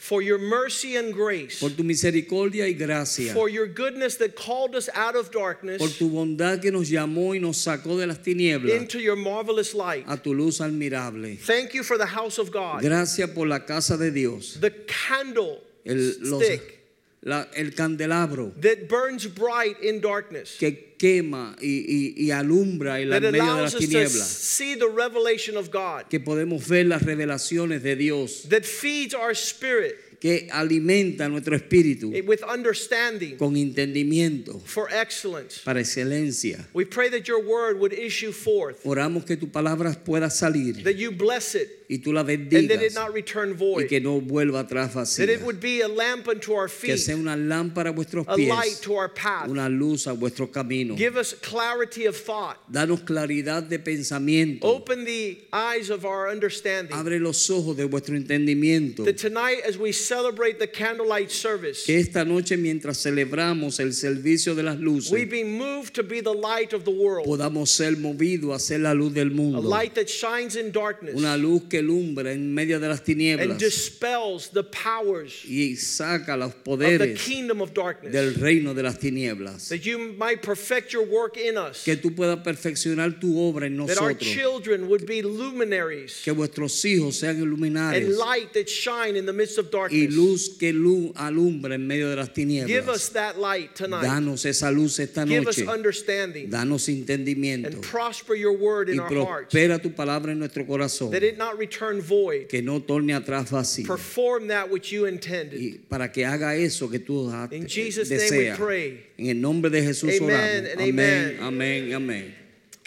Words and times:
for 0.00 0.22
your 0.22 0.38
mercy 0.38 0.96
and 0.96 1.12
grace, 1.12 1.60
por 1.60 1.68
tu 1.68 1.82
misericordia 1.84 2.66
y 2.66 2.72
gracia, 2.72 3.34
for 3.34 3.50
your 3.50 3.66
goodness 3.66 4.16
that 4.16 4.34
called 4.34 4.74
us 4.74 4.88
out 4.94 5.14
of 5.14 5.30
darkness. 5.30 5.76
por 5.78 5.88
tu 5.88 6.08
bondad 6.08 6.60
que 6.62 6.70
nos 6.72 6.88
llamó 6.88 7.34
y 7.34 7.38
nos 7.38 7.58
sacó 7.58 7.98
de 7.98 8.06
las 8.06 8.18
tinieblas 8.18 8.74
into 8.80 8.98
your 8.98 9.14
marvelous 9.14 9.74
light. 9.74 10.04
a 10.08 10.16
tu 10.16 10.32
luz 10.32 10.60
admirable. 10.62 11.36
Thank 11.36 11.74
you 11.74 11.82
for 11.82 11.98
the 11.98 12.06
house 12.06 12.38
of 12.38 12.50
God, 12.50 12.82
Gracias 12.82 13.28
por 13.34 13.46
la 13.46 13.58
casa 13.60 13.98
de 13.98 14.10
Dios, 14.10 14.56
the 14.58 14.70
candle 14.86 15.60
el, 15.84 16.14
los- 16.20 16.42
stick 16.44 16.79
la- 17.22 17.46
el 17.54 17.72
candelabro 17.74 18.52
that 18.60 18.88
burns 18.88 19.26
bright 19.26 19.76
in 19.82 20.00
darkness, 20.00 20.56
que 20.58 20.94
quema 20.98 21.54
y, 21.60 21.84
y- 21.86 22.14
y 22.26 22.30
alumbra 22.30 23.00
en 23.00 23.10
la 23.10 23.20
medio 23.20 23.32
de 23.56 23.62
las 23.62 23.74
us 23.74 23.80
to 23.80 23.86
tinieblas, 23.86 24.26
see 24.26 24.74
the 24.74 24.88
revelation 24.88 25.56
of 25.56 25.70
God, 25.70 26.08
que 26.08 26.18
podemos 26.20 26.66
ver 26.66 26.84
las 26.86 27.02
revelaciones 27.02 27.82
de 27.82 27.94
Dios, 27.96 28.42
that 28.48 28.64
feeds 28.64 29.14
our 29.14 29.34
spirit 29.34 29.96
que 30.20 30.48
alimenta 30.52 31.28
nuestro 31.30 31.56
espíritu 31.56 32.12
with 32.26 32.42
understanding 32.46 33.36
con 33.38 33.56
entendimiento 33.56 34.60
for 34.66 34.88
excellence. 34.92 35.60
para 35.64 35.80
excelencia. 35.80 36.66
We 36.74 36.84
pray 36.84 37.08
that 37.10 37.26
your 37.26 37.40
word 37.42 37.78
would 37.80 37.92
issue 37.94 38.30
forth, 38.32 38.82
Oramos 38.84 39.24
que 39.24 39.36
tu 39.36 39.46
palabra 39.46 39.94
pueda 40.04 40.30
salir 40.30 40.82
that 40.84 40.96
you 40.96 41.10
bless 41.10 41.54
it, 41.54 41.86
y 41.88 41.96
tú 41.98 42.12
la 42.12 42.20
and 42.20 42.28
that 42.28 42.34
it 42.34 42.50
bendigas 42.50 42.94
not 42.94 43.12
return 43.14 43.50
y 43.50 43.56
void. 43.56 43.88
que 43.88 43.98
no 44.00 44.20
vuelva 44.20 44.60
atrás 44.68 44.92
that 45.16 45.28
it 45.30 45.40
vacía. 45.40 45.44
would 45.44 45.58
be 45.60 45.80
a 45.80 45.88
lamp 45.88 46.28
unto 46.28 46.52
our 46.52 46.68
Que 46.68 46.94
feet, 46.94 46.98
sea 46.98 47.14
una 47.16 47.34
lámpara 47.36 47.88
a 47.88 47.92
vuestros 47.92 48.26
a 48.28 48.36
light 48.36 48.62
pies, 48.76 48.80
to 48.80 48.94
our 48.94 49.08
path. 49.08 49.48
una 49.48 49.68
luz 49.70 50.06
a 50.06 50.12
vuestro 50.12 50.46
camino. 50.48 50.94
Give 50.96 51.16
us 51.16 51.32
clarity 51.32 52.04
of 52.06 52.14
thought. 52.16 52.58
Danos 52.70 53.00
claridad 53.04 53.68
de 53.68 53.78
pensamiento. 53.78 54.64
Open 54.64 55.04
the 55.06 55.38
eyes 55.52 55.88
of 55.90 56.04
our 56.04 56.28
understanding. 56.28 56.94
Abre 56.94 57.18
los 57.18 57.48
ojos 57.48 57.74
de 57.76 57.86
vuestro 57.86 58.14
entendimiento. 58.16 59.04
That 59.04 59.16
tonight, 59.16 59.62
as 59.66 59.78
we 59.78 59.92
celebrate 60.10 60.58
the 60.58 60.66
candlelight 60.66 61.30
service, 61.30 61.86
Que 61.86 62.00
esta 62.00 62.24
noche 62.24 62.56
mientras 62.56 62.98
celebramos 62.98 63.78
el 63.78 63.92
servicio 63.92 64.56
de 64.56 64.64
las 64.64 64.78
luces, 64.78 65.12
we 65.12 65.24
be 65.24 65.44
moved 65.44 65.94
to 65.94 66.02
be 66.02 66.20
the 66.20 66.32
light 66.32 66.72
of 66.72 66.84
the 66.84 66.90
world, 66.90 67.26
podamos 67.26 67.68
ser 67.68 67.92
movidos 67.92 68.54
a 68.54 68.58
ser 68.58 68.80
la 68.80 68.92
luz 68.92 69.14
del 69.14 69.30
mundo, 69.30 69.58
a 69.58 69.60
light 69.60 69.94
that 69.94 70.08
shines 70.08 70.56
in 70.56 70.72
darkness. 70.72 71.14
Una 71.14 71.36
luz 71.36 71.62
que 71.70 71.80
lumbra 71.80 72.32
en 72.32 72.52
medio 72.52 72.80
de 72.80 72.88
las 72.88 73.02
tinieblas, 73.02 73.50
and 73.50 73.58
dispels 73.58 74.48
the 74.48 74.64
powers 74.64 75.44
y 75.44 75.76
saca 75.76 76.36
los 76.36 76.48
of 76.48 76.64
the 76.64 76.70
poderes 76.70 77.20
kingdom 77.20 77.62
of 77.62 77.72
del 77.72 78.34
reino 78.34 78.74
de 78.74 78.82
las 78.82 78.98
tinieblas. 78.98 79.68
That 79.68 79.86
you 79.86 80.14
might 80.18 80.42
perfect 80.42 80.92
your 80.92 81.04
work 81.04 81.36
in 81.36 81.56
us. 81.56 81.84
Que 81.84 81.96
tú 81.96 82.16
puedas 82.16 82.42
perfeccionar 82.42 83.20
tu 83.20 83.38
obra 83.38 83.66
en 83.66 83.76
nosotros, 83.76 83.96
That 83.96 84.02
our 84.02 84.14
children 84.14 84.88
would 84.88 85.06
be 85.06 85.22
luminaries. 85.22 86.22
Que 86.24 86.32
vuestros 86.32 86.84
hijos 86.84 87.14
sean 87.14 87.36
iluminares, 87.36 87.96
and 87.96 88.16
light 88.16 88.52
that 88.54 88.68
shine 88.68 89.14
in 89.14 89.24
the 89.24 89.32
midst 89.32 89.56
of 89.56 89.70
y 90.04 90.08
luz 90.08 90.56
que 90.58 90.70
alumbra 91.16 91.74
en 91.74 91.86
medio 91.86 92.08
de 92.10 92.16
las 92.16 92.28
Give 92.34 92.88
us 92.88 93.10
tinieblas. 93.10 93.12
that 93.12 93.38
light 93.38 93.74
tonight. 93.74 94.02
Danos 94.04 94.44
esa 94.46 94.70
luz 94.70 94.98
esta 94.98 95.24
Give 95.26 95.46
us 95.46 95.58
noche. 95.58 95.68
understanding 95.68 96.50
Danos 96.50 96.88
entendimiento 96.88 97.66
and 97.66 97.82
prosper 97.82 98.34
your 98.34 98.56
word 98.56 98.88
in 98.88 98.96
y 98.96 99.02
our 99.02 99.08
hearts. 99.26 99.52
prospera 99.54 99.80
tu 99.80 99.90
palabra 99.90 100.32
en 100.32 100.38
nuestro 100.38 100.64
corazón. 100.64 101.10
That 101.10 101.22
it 101.22 101.38
not 101.38 101.58
return 101.58 102.00
void. 102.00 102.48
Que 102.48 102.62
no 102.62 102.80
torne 102.80 103.14
atrás 103.14 103.50
vacío. 103.50 103.86
Perform 103.86 104.48
that 104.48 104.70
which 104.70 104.90
you 104.92 105.06
intended. 105.06 105.60
Y 105.60 105.78
para 105.88 106.10
que 106.10 106.24
haga 106.24 106.54
eso 106.56 106.88
que 106.88 106.98
tú 106.98 107.30
In 107.52 107.66
Jesus' 107.66 108.10
name 108.10 108.50
we 108.50 108.56
pray. 108.56 109.00
En 109.18 109.26
el 109.26 109.40
nombre 109.40 109.70
de 109.70 109.82
Jesús 109.82 110.10
Amen 110.20 110.30
oramos. 110.30 110.72
and 110.72 110.80
Amén, 110.80 111.36
amen. 111.38 111.42
amén, 111.42 111.94
amén. 111.94 112.34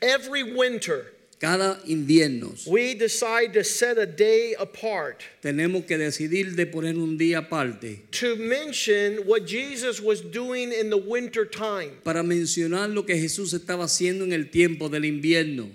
Every 0.01 0.43
winter, 0.43 1.13
Cada 1.43 1.77
invierno 1.87 2.55
we 2.67 2.93
decide 2.93 3.51
to 3.51 3.65
set 3.65 3.97
a 3.97 4.05
day 4.05 4.55
apart 4.57 5.23
tenemos 5.41 5.85
que 5.85 5.97
decidir 5.97 6.55
de 6.55 6.65
poner 6.65 6.95
un 6.95 7.17
día 7.17 7.39
aparte 7.39 7.99
to 8.11 8.37
mention 8.37 9.17
what 9.27 9.45
Jesus 9.45 9.99
was 9.99 10.21
doing 10.21 10.71
in 10.71 10.89
the 10.89 10.95
winter 10.95 11.43
time. 11.43 11.97
para 12.05 12.23
mencionar 12.23 12.93
lo 12.93 13.03
que 13.03 13.15
Jesús 13.17 13.53
estaba 13.53 13.83
haciendo 13.83 14.23
en 14.23 14.31
el 14.31 14.45
tiempo 14.45 14.87
del 14.87 15.03
invierno. 15.03 15.69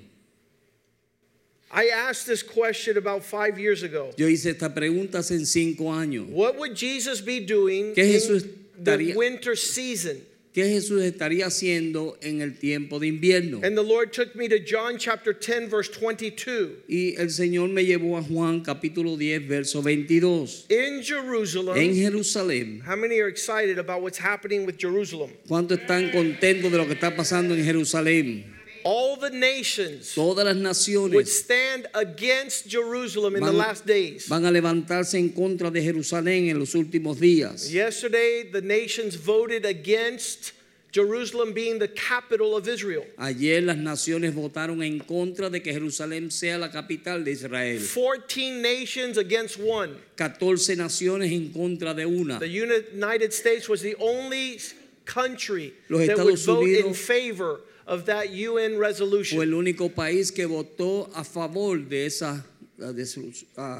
I 1.71 1.91
asked 1.91 2.27
this 2.27 2.43
question 2.43 2.97
about 2.97 3.23
five 3.23 3.59
years 3.59 3.83
ago. 3.83 4.13
Yo 4.17 4.27
hice 4.27 4.47
esta 4.47 4.71
pregunta 4.71 5.19
hace 5.19 5.45
cinco 5.45 5.93
años. 5.93 6.31
What 6.31 6.57
would 6.57 6.75
Jesus 6.75 7.21
be 7.21 7.41
doing 7.41 7.95
¿Qué 7.95 8.11
Jesús 8.11 8.45
in 8.45 8.85
the 8.85 9.13
winter 9.15 9.55
season? 9.55 10.23
¿Qué 10.59 10.69
Jesús 10.69 11.05
estaría 11.05 11.47
haciendo 11.47 12.19
en 12.21 12.41
el 12.41 12.59
tiempo 12.59 12.99
de 12.99 13.07
invierno? 13.07 13.61
And 13.63 13.77
the 13.77 13.83
Lord 13.85 14.13
took 14.13 14.35
me 14.35 14.49
to 14.49 14.59
John 14.59 14.99
chapter 14.99 15.33
10, 15.33 15.71
verse 15.71 15.89
22. 15.89 16.83
Y 16.89 17.15
el 17.17 17.31
Señor 17.31 17.69
me 17.69 17.85
llevó 17.85 18.19
a 18.19 18.23
Juan 18.25 18.63
capítulo 18.65 19.17
10, 19.17 19.47
verso 19.47 19.83
22. 19.83 20.67
In 20.69 21.01
Jerusalem, 21.05 21.77
En 21.77 21.95
Jerusalén. 21.95 22.83
how 22.85 22.97
many 22.97 23.21
are 23.21 23.29
excited 23.29 23.79
about 23.79 24.03
what's 24.03 24.19
happening 24.19 24.67
with 24.67 24.79
Jerusalem? 24.79 25.31
¿Cuántos 25.47 25.79
están 25.79 26.11
contentos 26.11 26.73
de 26.73 26.77
lo 26.77 26.87
que 26.87 26.95
está 26.95 27.15
pasando 27.15 27.55
en 27.55 27.63
Jerusalén? 27.63 28.58
All 28.91 29.17
the 29.17 29.29
nations 29.29 30.15
Todas 30.15 30.57
las 30.57 30.89
would 30.89 31.29
stand 31.29 31.87
against 31.93 32.67
Jerusalem 32.67 33.37
in 33.37 33.43
the 33.43 33.53
last 33.53 33.85
days. 33.85 34.27
van 34.27 34.47
a 34.47 34.51
levantarse 34.51 35.19
en 35.19 35.29
contra 35.29 35.71
de 35.71 35.83
Jerusalén 35.83 36.49
en 36.49 36.59
los 36.59 36.75
últimos 36.75 37.21
días. 37.21 37.71
Yesterday, 37.71 38.45
the 38.51 38.63
nations 38.63 39.15
voted 39.15 39.67
against 39.67 40.53
Jerusalem 40.91 41.53
being 41.53 41.79
the 41.79 41.89
capital 41.89 42.57
of 42.57 42.67
Israel. 42.67 43.05
Ayer 43.19 43.61
las 43.61 43.77
naciones 43.77 44.35
votaron 44.35 44.83
en 44.83 45.01
contra 45.01 45.51
de 45.51 45.61
que 45.61 45.71
Jerusalén 45.71 46.31
sea 46.31 46.57
la 46.57 46.71
capital 46.71 47.25
de 47.25 47.33
Israel. 47.33 47.79
14 47.79 48.63
nations 48.63 49.19
against 49.19 49.59
one. 49.61 49.99
14 50.17 50.77
naciones 50.77 51.31
en 51.31 51.53
contra 51.53 51.93
de 51.93 52.07
una. 52.07 52.39
The 52.39 52.49
United 52.49 53.35
States 53.35 53.69
was 53.69 53.83
the 53.83 53.97
only 53.97 54.59
country 55.05 55.75
Los 55.91 56.07
that 56.07 56.17
would 56.17 56.39
vote 56.39 56.63
in 56.63 56.87
Unidos 56.87 56.97
favor 56.97 57.61
of 57.89 58.05
that 58.07 58.31
UN 58.31 58.79
resolution. 58.79 59.39
Fue 59.39 59.45
el 59.45 59.55
único 59.55 59.91
país 59.95 60.31
que 60.31 60.47
votó 60.47 61.11
a 61.15 61.25
favor 61.25 61.79
de 61.89 62.07
esa, 62.07 62.45
de 62.79 63.05
su- 63.07 63.33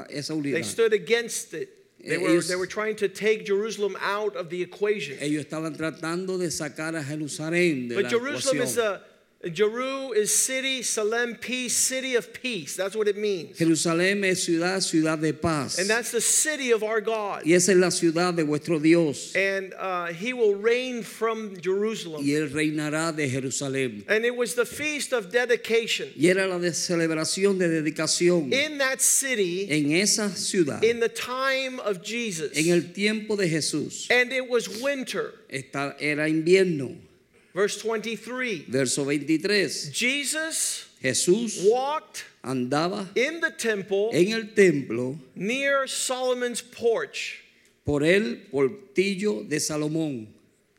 esa 0.09 0.33
They 0.33 0.39
unidad. 0.53 0.63
stood 0.65 0.93
against 0.93 1.53
it. 1.53 1.69
They 2.03 2.17
were, 2.17 2.41
they 2.41 2.55
were 2.55 2.65
trying 2.65 2.95
to 2.97 3.09
take 3.09 3.45
Jerusalem 3.45 3.95
out 4.01 4.35
of 4.37 4.49
the 4.49 4.61
equation. 4.61 5.17
Ellos 5.19 5.45
estaban 5.45 5.75
tratando 5.75 6.37
de 6.39 6.47
sacar 6.49 6.95
a 6.95 7.03
Jerusalén 7.03 7.89
de 7.89 7.95
But 7.95 8.03
la 8.05 8.09
Jerusalem 8.09 8.61
is 8.63 8.77
a 8.77 9.01
Jeru 9.41 10.11
is 10.11 10.35
city, 10.35 10.83
Salem, 10.83 11.33
peace, 11.33 11.73
city 11.73 12.15
of 12.15 12.33
peace. 12.33 12.75
That's 12.75 12.93
what 12.93 13.07
it 13.07 13.15
means. 13.17 13.57
Jerusalén 13.57 14.25
es 14.25 14.45
ciudad, 14.45 14.81
ciudad 14.81 15.21
de 15.21 15.31
paz. 15.31 15.79
And 15.79 15.89
that's 15.89 16.11
the 16.11 16.19
city 16.19 16.71
of 16.71 16.83
our 16.83 16.99
God. 16.99 17.43
Y 17.45 17.53
esa 17.53 17.71
es 17.71 17.77
la 17.77 17.87
ciudad 17.87 18.35
de 18.35 18.43
vuestro 18.43 18.79
Dios. 18.79 19.33
And 19.37 19.73
uh, 19.79 20.07
he 20.07 20.33
will 20.33 20.55
reign 20.55 21.03
from 21.03 21.55
Jerusalem. 21.61 22.21
Y 22.21 22.31
él 22.31 22.49
reinará 22.51 23.15
de 23.15 23.29
Jerusalén. 23.29 24.03
And 24.09 24.25
it 24.25 24.35
was 24.35 24.55
the 24.55 24.65
feast 24.65 25.13
of 25.13 25.31
dedication. 25.31 26.09
Y 26.17 26.27
era 26.27 26.45
la 26.45 26.59
de 26.59 26.71
celebración 26.71 27.57
de 27.57 27.69
dedicación 27.69 28.51
In 28.51 28.77
that 28.79 28.99
city, 28.99 29.67
en 29.71 29.93
esa 29.93 30.29
ciudad, 30.35 30.83
in 30.83 30.99
the 30.99 31.07
time 31.07 31.79
of 31.79 32.03
Jesus. 32.03 32.57
en 32.57 32.73
el 32.73 32.91
tiempo 32.91 33.37
de 33.37 33.47
Jesús. 33.47 34.11
And 34.11 34.33
it 34.33 34.49
was 34.49 34.81
winter. 34.81 35.33
Esta- 35.49 35.95
era 35.97 36.27
invierno. 36.27 37.08
Verse 37.53 37.81
23. 37.81 38.65
Verso 38.67 39.03
23. 39.03 39.91
Jesus 39.91 40.87
Jesús 41.03 41.69
walked 41.69 42.25
andaba 42.43 43.07
in 43.15 43.39
the 43.41 43.51
temple 43.51 44.09
en 44.13 44.31
el 44.33 44.43
templo 44.55 45.17
near 45.35 45.87
Solomon's 45.87 46.61
porch. 46.61 47.43
por 47.85 48.03
el 48.03 48.35
portillo 48.51 49.47
de 49.49 49.57
Salomón. 49.57 50.27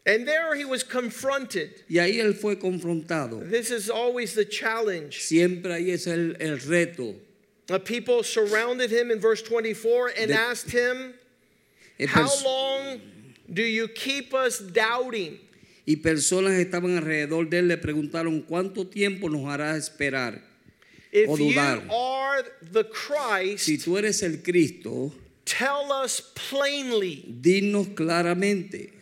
And 0.07 0.27
there 0.27 0.55
he 0.55 0.65
was 0.65 0.83
confronted. 0.83 1.83
Y 1.89 1.97
ahí 1.97 2.19
él 2.21 2.35
fue 2.35 2.57
confrontado. 2.57 3.49
This 3.51 3.71
is 3.71 3.91
always 3.91 4.35
the 4.35 4.45
challenge. 4.45 5.21
Siempre 5.21 5.73
ahí 5.73 5.91
es 5.91 6.07
el, 6.07 6.35
el 6.41 6.59
reto. 6.59 7.17
The 7.67 7.81
people 7.81 8.23
surrounded 8.23 8.91
him 8.91 9.11
in 9.11 9.21
verse 9.21 9.43
24 9.43 10.13
and 10.19 10.29
De- 10.29 10.35
asked 10.35 10.71
him, 10.71 11.15
eh, 11.99 12.07
How 12.07 12.29
long 12.45 13.01
do 13.53 13.63
you 13.63 13.89
keep 13.89 14.33
us 14.33 14.59
doubting? 14.59 15.39
Y 15.91 15.97
personas 15.97 16.53
estaban 16.53 16.97
alrededor 16.97 17.49
de 17.51 17.59
él 17.59 17.67
le 17.69 17.77
preguntaron 17.77 18.43
cuánto 18.43 18.87
tiempo 18.87 19.29
nos 19.29 19.47
hará 19.47 19.77
esperar. 19.77 20.41
If 21.13 21.29
O 21.29 21.37
you 21.37 21.47
dudar. 21.53 21.83
are 21.91 22.45
the 22.73 22.85
Christ, 22.85 23.65
Si 23.65 23.77
tú 23.77 23.99
eres 23.99 24.23
el 24.23 24.41
Cristo, 24.41 25.13
Tell 25.45 25.91
us 26.05 26.23
plainly. 26.49 27.25
Dinos 27.27 27.89
claramente. 27.97 28.93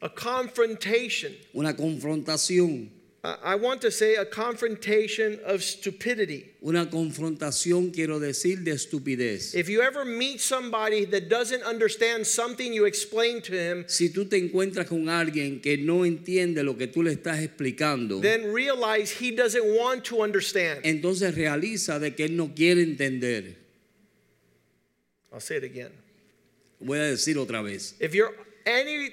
A 0.00 0.08
confrontation. 0.08 1.32
Una 1.54 1.76
confrontación. 1.76 2.90
I 3.24 3.54
want 3.54 3.80
to 3.82 3.92
say 3.92 4.16
a 4.16 4.24
confrontation 4.24 5.38
of 5.44 5.62
stupidity. 5.62 6.50
Una 6.60 6.86
confrontación, 6.90 7.92
quiero 7.94 8.18
decir, 8.18 8.64
de 8.64 8.72
estupidez. 8.72 9.54
If 9.54 9.68
you 9.68 9.80
ever 9.80 10.04
meet 10.04 10.40
somebody 10.40 11.04
that 11.04 11.28
doesn't 11.28 11.62
understand 11.62 12.26
something 12.26 12.72
you 12.72 12.84
explain 12.84 13.40
to 13.42 13.52
him, 13.52 13.84
Si 13.86 14.08
tú 14.08 14.28
te 14.28 14.38
encuentras 14.38 14.88
con 14.88 15.08
alguien 15.08 15.62
que 15.62 15.76
no 15.76 16.04
entiende 16.04 16.64
lo 16.64 16.76
que 16.76 16.88
tú 16.88 17.04
le 17.04 17.12
estás 17.12 17.38
explicando, 17.40 18.20
then 18.20 18.52
realize 18.52 19.12
he 19.12 19.30
doesn't 19.30 19.66
want 19.78 20.04
to 20.04 20.20
understand. 20.20 20.80
entonces 20.82 21.32
realiza 21.36 22.00
de 22.00 22.16
que 22.16 22.24
él 22.24 22.34
no 22.36 22.52
quiere 22.56 22.82
entender. 22.82 23.54
I'll 25.32 25.38
say 25.40 25.58
it 25.58 25.64
again. 25.64 25.92
Voy 26.80 26.98
a 26.98 27.04
decir 27.04 27.38
otra 27.38 27.62
vez. 27.62 27.94
If 28.00 28.14
you're 28.16 28.34
any 28.66 29.10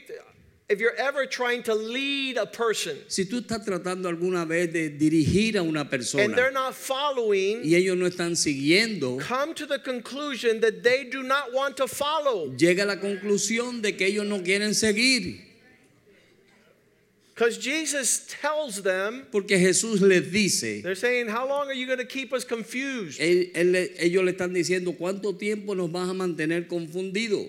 if 0.69 0.79
you're 0.79 0.95
ever 0.97 1.25
trying 1.25 1.63
to 1.63 1.73
lead 1.73 2.37
a 2.37 2.45
person 2.45 2.95
Si 3.07 3.25
tú 3.25 3.41
estás 3.41 3.65
tratando 3.65 4.07
alguna 4.07 4.45
vez 4.47 4.71
de 4.71 4.89
dirigir 4.91 5.57
a 5.57 5.63
una 5.63 5.83
persona 5.89 6.23
and 6.25 6.35
they're 6.35 6.51
not 6.51 6.75
following, 6.75 7.61
y 7.63 7.73
ellos 7.75 7.97
no 7.97 8.05
están 8.07 8.35
siguiendo, 8.35 9.19
come 9.19 9.53
to 9.55 9.65
the 9.65 9.79
conclusion 9.79 10.59
that 10.61 10.83
they 10.83 11.03
do 11.05 11.23
not 11.23 11.51
want 11.53 11.75
to 11.77 11.87
follow. 11.87 12.49
llega 12.55 12.83
a 12.83 12.85
la 12.85 12.95
conclusión 12.97 13.81
de 13.81 13.93
que 13.93 14.05
ellos 14.07 14.25
no 14.27 14.39
quieren 14.41 14.73
seguir. 14.75 15.41
Because 17.33 17.57
Jesus 17.57 18.25
tells 18.41 18.81
them, 18.83 19.25
Porque 19.31 19.57
Jesús 19.57 20.01
les 20.01 20.29
dice, 20.29 20.81
they're 20.83 20.93
saying, 20.93 21.29
How 21.29 21.47
long 21.47 21.69
are 21.69 21.73
you 21.73 21.85
going 21.87 21.99
to 21.99 22.05
keep 22.05 22.33
us 22.33 22.43
confused? 22.43 23.17
él- 23.21 23.49
él 23.55 23.75
ellos 23.97 24.25
le 24.25 24.33
están 24.33 24.53
diciendo, 24.53 24.93
¿cuánto 24.97 25.33
tiempo 25.37 25.73
nos 25.73 25.89
vas 25.89 26.09
a 26.09 26.13
mantener 26.13 26.67
confundidos? 26.67 27.47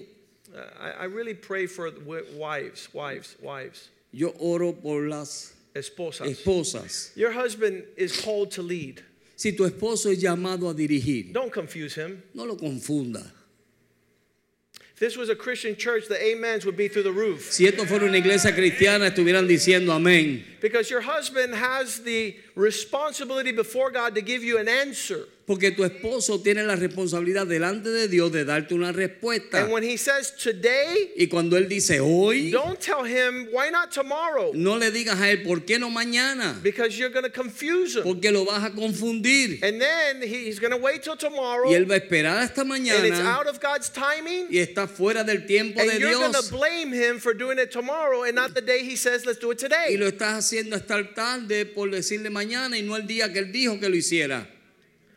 I, 0.80 1.02
I 1.02 1.04
really 1.04 1.34
pray 1.34 1.66
for 1.66 1.90
wives, 2.36 2.88
wives, 2.92 3.36
wives, 3.42 3.88
Yo 4.12 4.34
oro 4.38 4.72
por 4.72 5.02
las 5.08 5.52
esposas. 5.74 6.26
esposas. 6.28 7.16
Your 7.16 7.32
husband 7.32 7.84
is 7.96 8.20
called 8.20 8.50
to 8.52 8.62
lead. 8.62 9.02
Si 9.36 9.52
tu 9.52 9.64
esposo 9.64 10.10
es 10.10 10.22
llamado 10.22 10.68
a 10.68 10.74
dirigir, 10.74 11.32
Don't 11.32 11.52
confuse 11.52 11.94
him. 11.94 12.22
no 12.34 12.44
lo 12.44 12.56
confunda. 12.56 13.24
If 14.92 14.98
this 14.98 15.16
was 15.16 15.30
a 15.30 15.34
Christian 15.34 15.76
church, 15.76 16.08
the 16.08 16.18
amens 16.32 16.66
would 16.66 16.76
be 16.76 16.86
through 16.88 17.04
the 17.04 17.12
roof. 17.12 17.50
Si 17.50 17.66
esto 17.66 17.84
fuera 17.86 18.02
una 18.06 18.18
iglesia 18.18 18.52
cristiana, 18.52 19.10
estuvieran 19.10 19.46
diciendo 19.48 19.92
amén. 19.94 20.44
Because 20.60 20.90
your 20.90 21.00
husband 21.00 21.54
has 21.54 22.00
the 22.00 22.36
responsibility 22.54 23.52
before 23.52 23.90
God 23.90 24.14
to 24.14 24.22
give 24.22 24.42
you 24.42 24.58
an 24.58 24.68
answer. 24.68 25.26
Porque 25.50 25.72
tu 25.72 25.82
esposo 25.82 26.40
tiene 26.40 26.62
la 26.62 26.76
responsabilidad 26.76 27.44
delante 27.44 27.90
de 27.90 28.06
Dios 28.06 28.30
de 28.30 28.44
darte 28.44 28.72
una 28.72 28.92
respuesta. 28.92 29.64
And 29.64 29.72
when 29.72 29.82
he 29.82 29.96
says 29.96 30.30
today, 30.30 31.10
Y 31.16 31.26
cuando 31.26 31.56
Él 31.56 31.68
dice 31.68 31.98
hoy, 31.98 32.52
don't 32.52 32.78
tell 32.78 33.02
him, 33.02 33.48
why 33.50 33.68
not 33.68 33.90
tomorrow? 33.90 34.52
no 34.54 34.76
le 34.76 34.92
digas 34.92 35.20
a 35.20 35.28
Él, 35.28 35.42
¿por 35.42 35.64
qué 35.64 35.80
no 35.80 35.90
mañana? 35.90 36.62
Because 36.62 36.96
you're 36.96 37.10
going 37.10 37.24
to 37.24 37.30
confuse 37.30 37.96
him. 37.96 38.04
Porque 38.04 38.30
lo 38.30 38.44
vas 38.44 38.62
a 38.62 38.70
confundir. 38.70 39.60
And 39.64 39.80
then 39.80 40.22
he's 40.22 40.60
going 40.60 40.70
to 40.70 40.76
wait 40.76 41.02
till 41.02 41.16
tomorrow. 41.16 41.68
Y 41.68 41.74
Él 41.74 41.90
va 41.90 41.94
a 41.94 41.98
esperar 41.98 42.38
hasta 42.38 42.62
mañana. 42.62 42.98
And 42.98 43.06
it's 43.06 43.18
out 43.18 43.48
of 43.48 43.58
God's 43.58 43.88
timing. 43.88 44.46
y 44.52 44.58
está 44.58 44.86
fuera 44.86 45.24
del 45.24 45.46
tiempo 45.48 45.80
de 45.80 45.90
And 45.90 46.00
you're 46.00 46.12
going 46.12 46.32
to 46.32 46.48
blame 46.52 46.92
him 46.92 47.18
for 47.18 47.34
doing 47.34 47.58
it 47.58 47.72
tomorrow 47.72 48.22
and 48.22 48.36
not 48.36 48.54
the 48.54 48.62
day 48.62 48.84
he 48.84 48.94
says, 48.94 49.26
let's 49.26 49.40
do 49.40 49.50
it 49.50 49.58
today. 49.58 49.88
Y 49.90 49.96
lo 49.96 50.08
estás 50.08 50.49
haciendo 50.50 50.76
el 50.76 51.14
tarde 51.14 51.66
por 51.66 51.90
decirle 51.90 52.30
mañana 52.30 52.76
y 52.76 52.82
no 52.82 52.96
el 52.96 53.06
día 53.06 53.32
que 53.32 53.38
Él 53.38 53.52
dijo 53.52 53.78
que 53.78 53.88
lo 53.88 53.96
hiciera. 53.96 54.48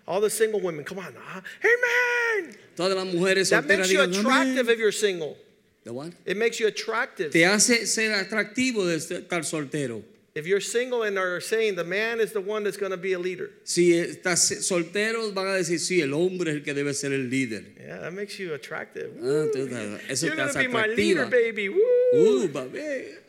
All 0.06 0.22
the 0.22 0.30
single 0.30 0.60
women, 0.60 0.84
come 0.84 1.00
on. 1.00 1.16
ah, 1.18 1.42
Amen. 1.64 2.56
Todas 2.76 2.96
las 2.96 3.14
mujeres 3.14 3.50
That 3.50 3.64
solteras 3.64 3.88
makes 3.88 3.92
you 3.92 4.00
digan 4.00 4.20
attractive 4.20 4.70
if 4.70 4.80
you're 4.80 4.92
single. 4.92 5.38
¿De 5.86 5.92
what? 5.92 6.12
It 6.26 6.38
makes 6.38 6.60
you 6.60 6.68
attractive. 6.68 7.32
Te 7.32 7.46
hace 7.46 7.86
ser 7.88 8.12
atractivo 8.12 8.86
de 8.86 8.98
estar 8.98 9.44
soltero. 9.46 10.04
If 10.36 10.48
you're 10.48 10.62
single 10.62 11.04
and 11.04 11.18
are 11.18 11.40
saying 11.40 11.76
the 11.76 11.84
man 11.84 12.20
is 12.20 12.32
the 12.34 12.42
one 12.42 12.64
that's 12.64 12.78
going 12.78 12.92
to 12.92 12.98
be 12.98 13.14
a 13.14 13.20
leader, 13.20 13.52
Si 13.64 13.92
estás 13.94 14.40
soltero, 14.64 15.32
van 15.32 15.48
a 15.48 15.52
decir, 15.52 15.80
sí, 15.80 16.02
el 16.02 16.12
hombre 16.14 16.50
es 16.50 16.56
el 16.58 16.64
que 16.64 16.74
debe 16.74 16.94
ser 16.94 17.14
el 17.14 17.30
líder. 17.30 17.64
yeah, 17.80 18.00
that 18.00 18.14
makes 18.14 18.40
you 18.40 18.54
attractive. 18.54 19.12
Ah, 19.22 19.46
tú 19.54 19.70
eso 20.10 20.26
You're 20.26 20.36
going 20.36 20.52
to 20.52 20.60
be 20.60 20.68
my 20.68 20.88
leader, 20.88 21.28
baby. 21.28 21.70
Woo. 21.70 21.78
Uh, 22.16 22.48
babé. 22.48 23.23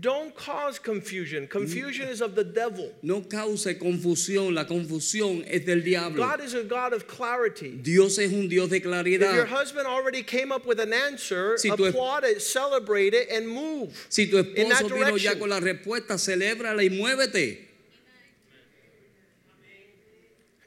Don't 0.00 0.34
cause 0.36 0.78
confusion. 0.78 1.46
Confusion 1.48 2.08
is 2.08 2.20
of 2.20 2.34
the 2.34 2.44
devil. 2.44 2.92
No 3.02 3.22
cause 3.22 3.64
confusión, 3.74 4.54
la 4.54 4.64
confusión 4.64 5.44
es 5.48 5.64
del 5.64 5.80
diablo. 5.82 6.16
God 6.24 6.40
is 6.42 6.54
a 6.54 6.62
God 6.62 6.92
of 6.92 7.08
clarity. 7.08 7.70
Dios 7.82 8.18
es 8.18 8.30
un 8.32 8.48
Dios 8.48 8.68
de 8.68 8.80
claridad. 8.80 9.30
If 9.30 9.34
your 9.34 9.46
husband 9.46 9.86
already 9.86 10.22
came 10.22 10.52
up 10.52 10.66
with 10.66 10.78
an 10.78 10.92
answer, 10.92 11.56
Si 11.58 11.68
applaud 11.70 12.24
it, 12.24 12.42
celebrate 12.42 13.14
it, 13.14 13.28
and 13.30 13.48
move. 13.48 14.06
Si 14.08 14.26
tu 14.30 14.36
esposo 14.42 14.88
vino 14.88 15.16
ya 15.16 15.34
con 15.36 15.48
la 15.48 15.58
respuesta, 15.60 16.18
celébrala 16.18 16.82
y 16.84 16.90
muévete. 16.90 17.66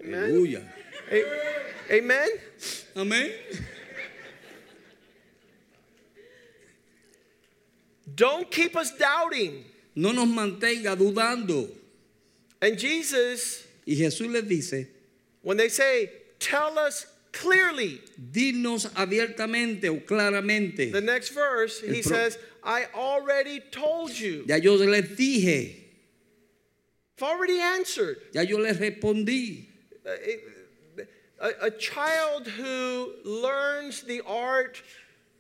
Aleluya. 0.04 0.62
A- 1.12 1.94
Amen? 1.98 2.30
Amén. 2.96 3.32
Don't 8.16 8.50
keep 8.50 8.76
us 8.76 8.92
doubting. 8.98 9.66
No 9.96 10.12
nos 10.12 10.28
mantenga 10.28 10.96
dudando. 10.96 11.70
And 12.62 12.78
Jesus, 12.78 13.66
Y 13.86 13.96
Jesús 13.96 14.32
les 14.32 14.44
dice, 14.44 14.88
when 15.42 15.58
they 15.58 15.70
say, 15.70 16.10
tell 16.40 16.78
us 16.78 17.08
clearly, 17.32 18.00
dinos 18.32 18.88
abiertamente 18.94 19.86
o 19.86 20.00
claramente. 20.00 20.92
the 20.92 21.02
next 21.02 21.30
verse, 21.30 21.82
he 21.82 22.02
says, 22.02 22.38
I 22.64 22.86
already 22.94 23.60
told 23.72 24.12
you. 24.12 24.46
Ya 24.48 24.58
yo 24.58 24.76
les 24.76 25.04
dije, 25.10 25.76
I've 27.18 27.24
already 27.24 27.60
answered. 27.60 28.18
ya 28.34 28.42
yo 28.42 28.58
les 28.58 28.78
respondí. 28.78 29.66
A, 31.40 31.66
a 31.66 31.72
child 31.72 32.48
who 32.48 33.14
learns 33.26 34.04
the 34.04 34.22
art 34.28 34.82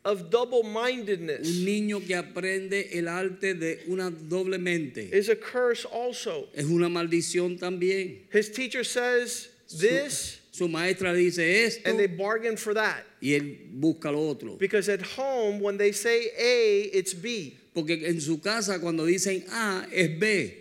of 0.03 0.29
double 0.31 0.63
mindedness 0.63 1.47
Un 1.47 1.65
niño 1.65 1.99
que 2.05 2.15
aprende 2.15 2.89
el 2.97 3.07
arte 3.07 3.53
de 3.53 3.79
una 3.87 4.09
doble 4.09 4.57
mente 4.57 5.09
is 5.13 5.29
a 5.29 5.35
curse 5.35 5.85
also. 5.85 6.47
es 6.55 6.65
una 6.65 6.89
maldición 6.89 7.59
también. 7.59 8.21
His 8.31 8.49
teacher 8.49 8.83
says 8.83 9.49
this, 9.79 10.39
Su 10.51 10.67
maestra 10.67 11.13
dice 11.13 11.39
esto 11.65 11.89
and 11.89 11.97
they 11.99 12.07
bargain 12.07 12.57
for 12.57 12.73
that. 12.73 13.03
y 13.21 13.29
él 13.39 13.57
busca 13.79 14.11
lo 14.11 14.29
otro. 14.29 14.57
Because 14.57 14.89
at 14.89 15.01
home, 15.01 15.59
when 15.59 15.77
they 15.77 15.91
say 15.91 16.29
A, 16.37 16.89
it's 16.93 17.13
B. 17.13 17.57
Porque 17.73 18.03
en 18.05 18.19
su 18.19 18.39
casa 18.39 18.79
cuando 18.79 19.05
dicen 19.05 19.43
A 19.49 19.85
es 19.93 20.09
B. 20.19 20.55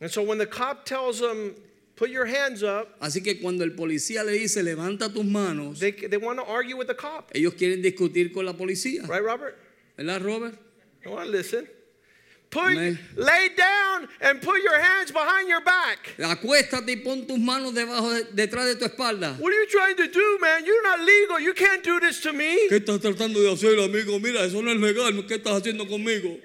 And 0.00 0.10
so 0.10 0.22
when 0.22 0.38
the 0.38 0.46
cop 0.46 0.84
tells 0.84 1.18
them, 1.20 1.54
put 1.96 2.10
your 2.10 2.26
hands 2.26 2.62
up, 2.62 2.88
Así 3.00 3.22
que 3.22 3.40
cuando 3.40 3.64
el 3.64 3.72
policía 3.72 4.24
le 4.24 4.32
dice 4.32 4.62
levanta 4.62 5.12
tus 5.12 5.24
manos, 5.24 5.78
they, 5.78 5.92
they 5.92 6.16
want 6.18 6.38
to 6.38 6.44
argue 6.44 6.76
with 6.76 6.86
the 6.88 6.94
cop. 6.94 7.30
ellos 7.34 7.54
quieren 7.54 7.82
discutir 7.82 8.32
con 8.32 8.44
la 8.46 8.52
policía. 8.52 9.06
Right, 9.08 9.22
Robert? 9.22 9.56
¿Verdad, 9.96 10.22
Robert? 10.22 10.58
I 11.04 11.08
want 11.10 11.26
to 11.26 11.30
listen. 11.30 11.68
Put, 12.50 12.72
lay 13.16 13.48
down 13.56 14.08
and 14.20 14.40
put 14.40 14.62
your 14.62 14.78
hands 14.80 15.10
behind 15.10 15.48
your 15.48 15.60
back. 15.62 16.14
Acuéstate 16.18 16.88
y 16.92 16.96
pon 17.02 17.26
tus 17.26 17.36
manos 17.38 17.74
debajo 17.74 18.12
de- 18.14 18.46
detrás 18.46 18.66
de 18.66 18.76
tu 18.76 18.84
espalda. 18.84 19.36
What 19.40 19.52
are 19.52 19.56
you 19.60 19.66
trying 19.66 19.96
to 19.96 20.06
do, 20.06 20.38
man? 20.40 20.64
You're 20.64 20.82
not 20.84 21.00
legal. 21.00 21.40
You 21.40 21.52
can't 21.52 21.82
do 21.82 21.98
this 21.98 22.20
to 22.20 22.32
me. 22.32 22.68
¿Qué 22.68 22.76
estás 22.78 23.00
tratando 23.00 23.40
de 23.40 23.50
hacer, 23.50 23.76
amigo? 23.82 24.20
Mira, 24.20 24.44
eso 24.44 24.60
no 24.62 24.70
es 24.70 24.78
legal. 24.78 25.12
¿Qué 25.26 25.34
estás 25.34 25.62
haciendo 25.62 25.84
conmigo? 25.88 26.38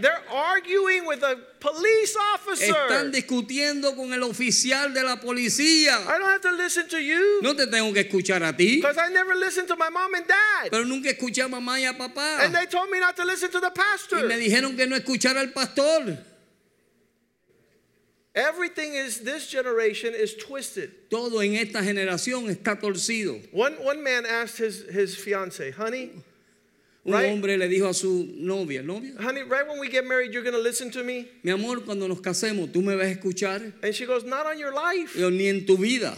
They're 0.00 0.22
arguing 0.30 1.06
with 1.06 1.22
a 1.22 1.36
police 1.60 2.16
officer. 2.34 2.72
Están 2.72 3.12
discutiendo 3.12 3.94
con 3.94 4.12
el 4.12 4.22
oficial 4.22 4.92
de 4.94 5.02
la 5.02 5.16
policía. 5.16 5.98
I 6.06 6.18
don't 6.18 6.30
have 6.30 6.40
to 6.42 6.52
listen 6.52 6.88
to 6.88 6.98
you 6.98 7.40
No 7.42 7.54
te 7.54 7.66
tengo 7.66 7.92
que 7.92 8.04
escuchar 8.04 8.42
a 8.42 8.56
ti, 8.56 8.76
because 8.76 8.98
I 8.98 9.08
never 9.08 9.34
listened 9.34 9.68
to 9.68 9.76
my 9.76 9.88
mom 9.90 10.14
and 10.14 10.26
dad. 10.26 10.70
pero 10.70 10.84
nunca 10.84 11.10
escuché 11.10 11.44
a 11.44 11.48
mamá 11.48 11.80
y 11.80 11.84
a 11.84 11.92
papá. 11.92 12.44
And 12.44 12.54
they 12.54 12.66
told 12.66 12.90
me 12.90 13.00
not 13.00 13.16
to 13.16 13.24
listen 13.24 13.50
to 13.50 13.60
the 13.60 13.70
Y 13.70 13.74
pastor. 13.74 14.26
me 14.26 14.36
dijeron 14.36 14.76
que 14.76 14.86
no 14.86 14.96
escuchara 14.96 15.40
al 15.40 15.48
pastor. 15.52 16.18
Everything 18.34 18.94
is, 18.94 19.20
this 19.20 19.50
generation 19.50 20.14
is 20.14 20.36
twisted. 20.36 21.10
Todo 21.10 21.40
en 21.40 21.56
esta 21.56 21.82
generación 21.82 22.48
está 22.48 22.80
torcido. 22.80 23.40
One, 23.52 23.74
one 23.82 24.04
man 24.04 24.24
asked 24.24 24.56
his, 24.58 24.84
his 24.88 25.16
fiance, 25.16 25.72
honey, 25.72 26.12
Un 27.02 27.14
Right. 27.14 27.30
hombre 27.32 27.56
le 27.56 27.66
dijo 27.66 27.88
a 27.88 27.94
su 27.94 28.28
novia, 28.36 28.82
novia, 28.82 29.12
honey, 29.18 29.42
right 29.42 29.66
when 29.66 29.78
we 29.80 29.88
get 29.88 30.04
married, 30.04 30.32
you're 30.34 30.42
going 30.42 30.54
to 30.54 30.60
listen 30.62 30.90
to 30.90 31.02
me? 31.02 31.26
mi 31.42 31.50
amor, 31.50 31.80
cuando 31.80 32.06
nos 32.06 32.20
casemos, 32.20 32.70
¿tú 32.70 32.82
me 32.82 32.94
vas 32.94 33.06
a 33.06 33.10
escuchar? 33.14 33.72
And 33.82 33.94
she 33.94 34.04
goes, 34.04 34.22
not 34.24 34.44
on 34.46 34.58
your 34.58 34.72
life. 34.74 35.16
Yo, 35.18 35.30
ni 35.30 35.48
en 35.48 35.64
tu 35.64 35.78
vida. 35.78 36.14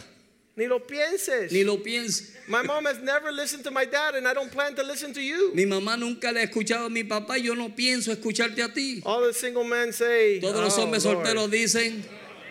Ni 0.57 0.67
lo 0.67 0.81
pienses. 0.81 1.53
Ni 1.53 1.63
lo 1.63 1.77
pienses. 1.79 2.33
My 2.49 2.63
mom 2.63 2.85
has 2.87 2.99
never 3.01 3.31
listened 3.31 3.63
to 3.65 3.71
my 3.71 3.85
dad, 3.87 4.17
and 4.17 4.27
I 4.27 4.35
don't 4.35 4.51
plan 4.51 4.75
to 4.75 4.83
listen 4.83 5.13
to 5.15 5.21
you. 5.23 5.53
Mi 5.55 5.65
mamá 5.65 5.97
nunca 5.97 6.33
le 6.33 6.41
ha 6.41 6.47
escuchado 6.47 6.87
a 6.87 6.91
mi 6.91 7.05
papá 7.05 7.39
y 7.39 7.45
yo 7.45 7.55
no 7.55 7.69
pienso 7.71 8.13
escucharte 8.13 8.63
a 8.63 8.69
ti. 8.69 9.01
All 9.07 9.23
the 9.23 9.33
single 9.33 9.65
men 9.65 9.93
say, 9.93 10.41
Todos 10.41 10.61
los 10.63 10.77
oh, 10.79 10.83
hombres 10.83 11.05
Lord. 11.05 11.25
solteros 11.25 11.49
dicen, 11.51 12.03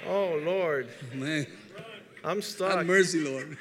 Oh, 0.08 0.40
Lord, 0.44 0.88
"Man, 1.14 1.46
I'm 2.24 2.38
have 2.38 2.44
stuck. 2.46 2.86
mercy, 2.88 3.20
Lord. 3.20 3.56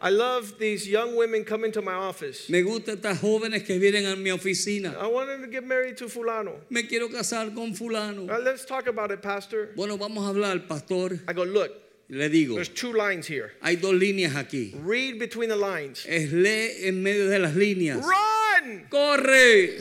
I 0.00 0.10
love 0.10 0.58
these 0.58 0.86
young 0.86 1.16
women 1.16 1.44
coming 1.44 1.72
to 1.72 1.80
my 1.80 1.94
office. 1.94 2.50
Me 2.50 2.60
gustan 2.62 2.96
estas 2.98 3.18
jóvenes 3.18 3.64
que 3.66 3.78
vienen 3.78 4.04
a 4.12 4.14
mi 4.16 4.30
oficina. 4.30 4.94
I 5.00 5.06
want 5.06 5.30
to 5.42 5.46
get 5.48 5.64
married 5.64 5.96
to 5.98 6.04
Fulano. 6.06 6.60
Me 6.68 6.82
quiero 6.82 7.08
casar 7.08 7.54
con 7.54 7.72
fulano. 7.74 8.26
Let's 8.44 8.66
talk 8.66 8.86
about 8.88 9.10
it, 9.10 9.22
Pastor. 9.22 9.70
Bueno, 9.74 9.96
vamos 9.96 10.24
a 10.24 10.28
hablar, 10.34 10.68
pastor. 10.68 11.18
I 11.26 11.32
go, 11.32 11.44
look, 11.44 11.72
Le 12.08 12.28
digo, 12.28 12.54
there's 12.54 12.68
two 12.68 12.92
lines 12.92 13.26
here. 13.26 13.52
hay 13.62 13.76
dos 13.76 13.94
líneas 13.94 14.34
aquí. 14.34 14.74
Read 14.84 15.18
between 15.18 15.48
the 15.48 15.56
lines. 15.56 16.04
Es 16.06 16.30
lee 16.30 16.86
en 16.86 17.02
medio 17.02 17.28
de 17.28 17.38
las 17.38 17.54
líneas. 17.56 18.04
Run! 18.04 18.86
Corre, 18.90 19.78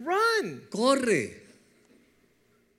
Run! 0.00 0.62
corre. 0.70 1.43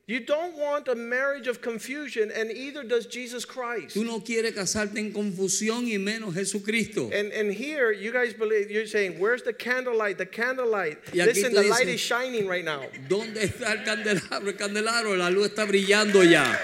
You 0.07 0.19
don't 0.19 0.55
want 0.55 0.87
a 0.87 0.93
marriage 0.93 1.47
of 1.47 1.63
confusion, 1.63 2.31
and 2.31 2.51
either 2.51 2.83
does 2.83 3.07
Jesus 3.07 3.43
Christ. 3.43 3.95
Tú 3.95 4.05
no 4.05 4.19
quieres 4.19 4.53
casarte 4.53 4.99
en 4.99 5.11
confusión 5.11 5.87
y 5.87 5.97
menos 5.97 6.35
Jesucristo. 6.35 7.11
And, 7.11 7.31
and 7.31 7.51
here, 7.51 7.91
you 7.91 8.11
guys 8.13 8.31
believe, 8.31 8.69
you're 8.69 8.85
saying, 8.85 9.17
where's 9.17 9.41
the 9.41 9.51
candlelight? 9.51 10.19
The 10.19 10.27
candlelight. 10.27 10.99
Listen, 11.11 11.55
the 11.55 11.63
light 11.63 11.87
is 11.87 11.99
shining 11.99 12.47
right 12.47 12.63
now. 12.63 12.81
¿Dónde 13.09 13.37
está 13.37 13.71
el 13.71 13.83
candelabro? 13.83 14.47
El 14.47 14.53
candelabro, 14.53 15.17
la 15.17 15.29
luz 15.29 15.49
está 15.49 15.65
brillando 15.65 16.23
ya. 16.23 16.55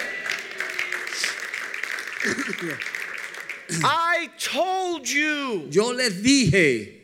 I 3.83 4.29
told 4.37 5.09
you, 5.09 5.65
Yo 5.71 5.89
les 5.93 6.21
dije, 6.21 7.00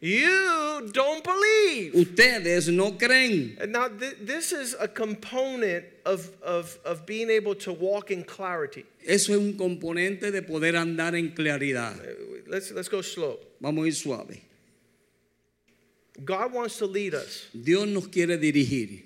you 0.00 0.88
don't 0.92 1.24
believe. 1.24 1.94
ustedes 1.94 2.68
no 2.68 2.92
creen. 2.92 3.56
And 3.60 3.72
now, 3.72 3.88
th- 3.88 4.16
this 4.20 4.52
is 4.52 4.76
a 4.78 4.86
component 4.88 5.84
of, 6.04 6.30
of, 6.42 6.78
of 6.84 7.06
being 7.06 7.30
able 7.30 7.54
to 7.56 7.72
walk 7.72 8.10
in 8.10 8.22
clarity. 8.24 8.84
Eso 9.04 9.32
es 9.32 9.38
un 9.38 9.54
componente 9.54 10.30
de 10.30 10.42
poder 10.42 10.74
andar 10.76 11.14
en 11.14 11.30
claridad. 11.30 11.98
Uh, 11.98 12.42
Let's, 12.48 12.70
let's 12.70 12.88
go 12.88 13.00
slow. 13.02 13.38
Vamos 13.60 13.84
a 13.84 13.88
ir 13.88 13.92
suave. 13.94 14.40
God 16.24 16.52
wants 16.52 16.78
to 16.78 16.86
lead 16.86 17.14
us. 17.14 17.46
Dios 17.52 17.88
nos 17.88 18.06
quiere 18.06 18.38
dirigir. 18.38 19.02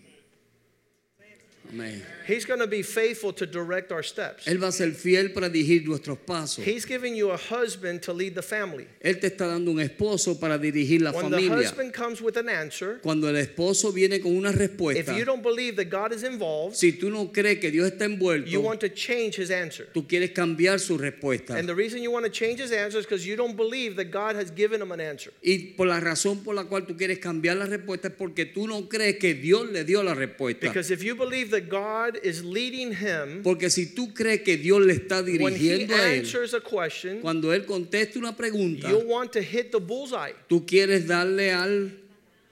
Amén. 1.72 2.02
He's 2.30 2.44
going 2.44 2.60
to 2.60 2.68
be 2.68 2.82
faithful 2.82 3.32
to 3.32 3.46
direct 3.46 3.90
our 3.90 4.04
steps. 4.04 4.46
Él 4.46 4.58
va 4.58 4.68
a 4.68 4.72
ser 4.72 4.92
fiel 4.92 5.32
para 5.32 5.48
dirigir 5.48 5.84
nuestros 5.84 6.18
pasos. 6.18 6.64
He's 6.64 6.84
giving 6.84 7.16
you 7.16 7.30
a 7.30 7.36
husband 7.36 8.02
to 8.02 8.12
lead 8.12 8.34
the 8.34 8.42
family. 8.42 8.86
Él 9.00 9.20
te 9.20 9.26
está 9.28 9.48
dando 9.48 9.72
un 9.72 9.80
esposo 9.80 10.38
para 10.38 10.58
dirigir 10.58 11.00
la 11.00 11.10
When 11.10 11.30
the 11.30 11.48
husband 11.48 11.92
comes 11.92 12.20
with 12.20 12.36
an 12.36 12.48
answer, 12.48 13.00
Cuando 13.02 13.28
el 13.28 13.36
esposo 13.36 13.92
viene 13.92 14.20
con 14.20 14.36
una 14.36 14.50
if 14.50 15.08
you 15.16 15.24
don't 15.24 15.42
believe 15.42 15.76
that 15.76 15.90
God 15.90 16.12
is 16.12 16.22
involved, 16.22 16.76
si 16.76 16.92
tú 16.92 17.10
no 17.10 17.32
crees 17.32 17.58
que 17.58 17.70
Dios 17.70 17.90
está 17.90 18.04
envuelto, 18.04 18.48
you 18.48 18.60
want 18.60 18.80
to 18.80 18.88
change 18.88 19.36
his 19.36 19.50
answer. 19.50 19.86
tú 19.92 20.06
quieres 20.06 20.30
cambiar 20.30 20.78
su 20.78 20.98
respuesta. 20.98 21.56
And 21.56 21.68
the 21.68 21.74
reason 21.74 22.02
you 22.02 22.10
want 22.10 22.24
to 22.24 22.30
change 22.30 22.60
his 22.60 22.72
answer 22.72 22.98
is 22.98 23.06
because 23.06 23.26
you 23.26 23.36
don't 23.36 23.56
believe 23.56 23.96
that 23.96 24.10
God 24.10 24.36
has 24.36 24.50
given 24.50 24.80
him 24.80 24.92
an 24.92 25.00
answer. 25.00 25.32
Y 25.42 25.74
por 25.76 25.86
la 25.86 25.98
razón 25.98 26.44
por 26.44 26.54
la 26.54 26.64
cual 26.64 26.86
tú 26.86 26.96
quieres 26.96 27.18
cambiar 27.18 27.56
la 27.56 27.66
respuesta 27.66 28.08
es 28.08 28.14
porque 28.14 28.46
tú 28.46 28.68
no 28.68 28.88
crees 28.88 29.16
que 29.18 29.34
Dios 29.34 29.68
le 29.70 29.84
dio 29.84 30.02
la 30.02 30.14
respuesta. 30.14 30.60
Because 30.60 30.92
if 30.92 31.02
you 31.02 31.16
believe 31.16 31.50
that 31.50 31.59
God 31.68 32.18
is 32.22 32.44
leading 32.44 32.92
him, 32.92 33.42
Porque 33.42 33.70
si 33.70 33.94
tú 33.94 34.14
crees 34.14 34.42
que 34.42 34.56
Dios 34.56 34.80
le 34.80 34.94
está 34.94 35.22
when 35.22 35.54
he 35.54 35.58
dirigiendo 35.58 35.94
a 35.94 36.14
él, 36.14 36.54
a 36.54 36.60
question, 36.60 37.20
cuando 37.20 37.52
él 37.52 37.64
conteste 37.66 38.16
una 38.18 38.36
pregunta, 38.36 38.88
want 39.06 39.32
to 39.32 39.42
hit 39.42 39.72
the 39.72 39.80
bullseye. 39.80 40.34
tú 40.48 40.66
quieres 40.66 41.06
darle 41.06 41.52
al, 41.52 41.90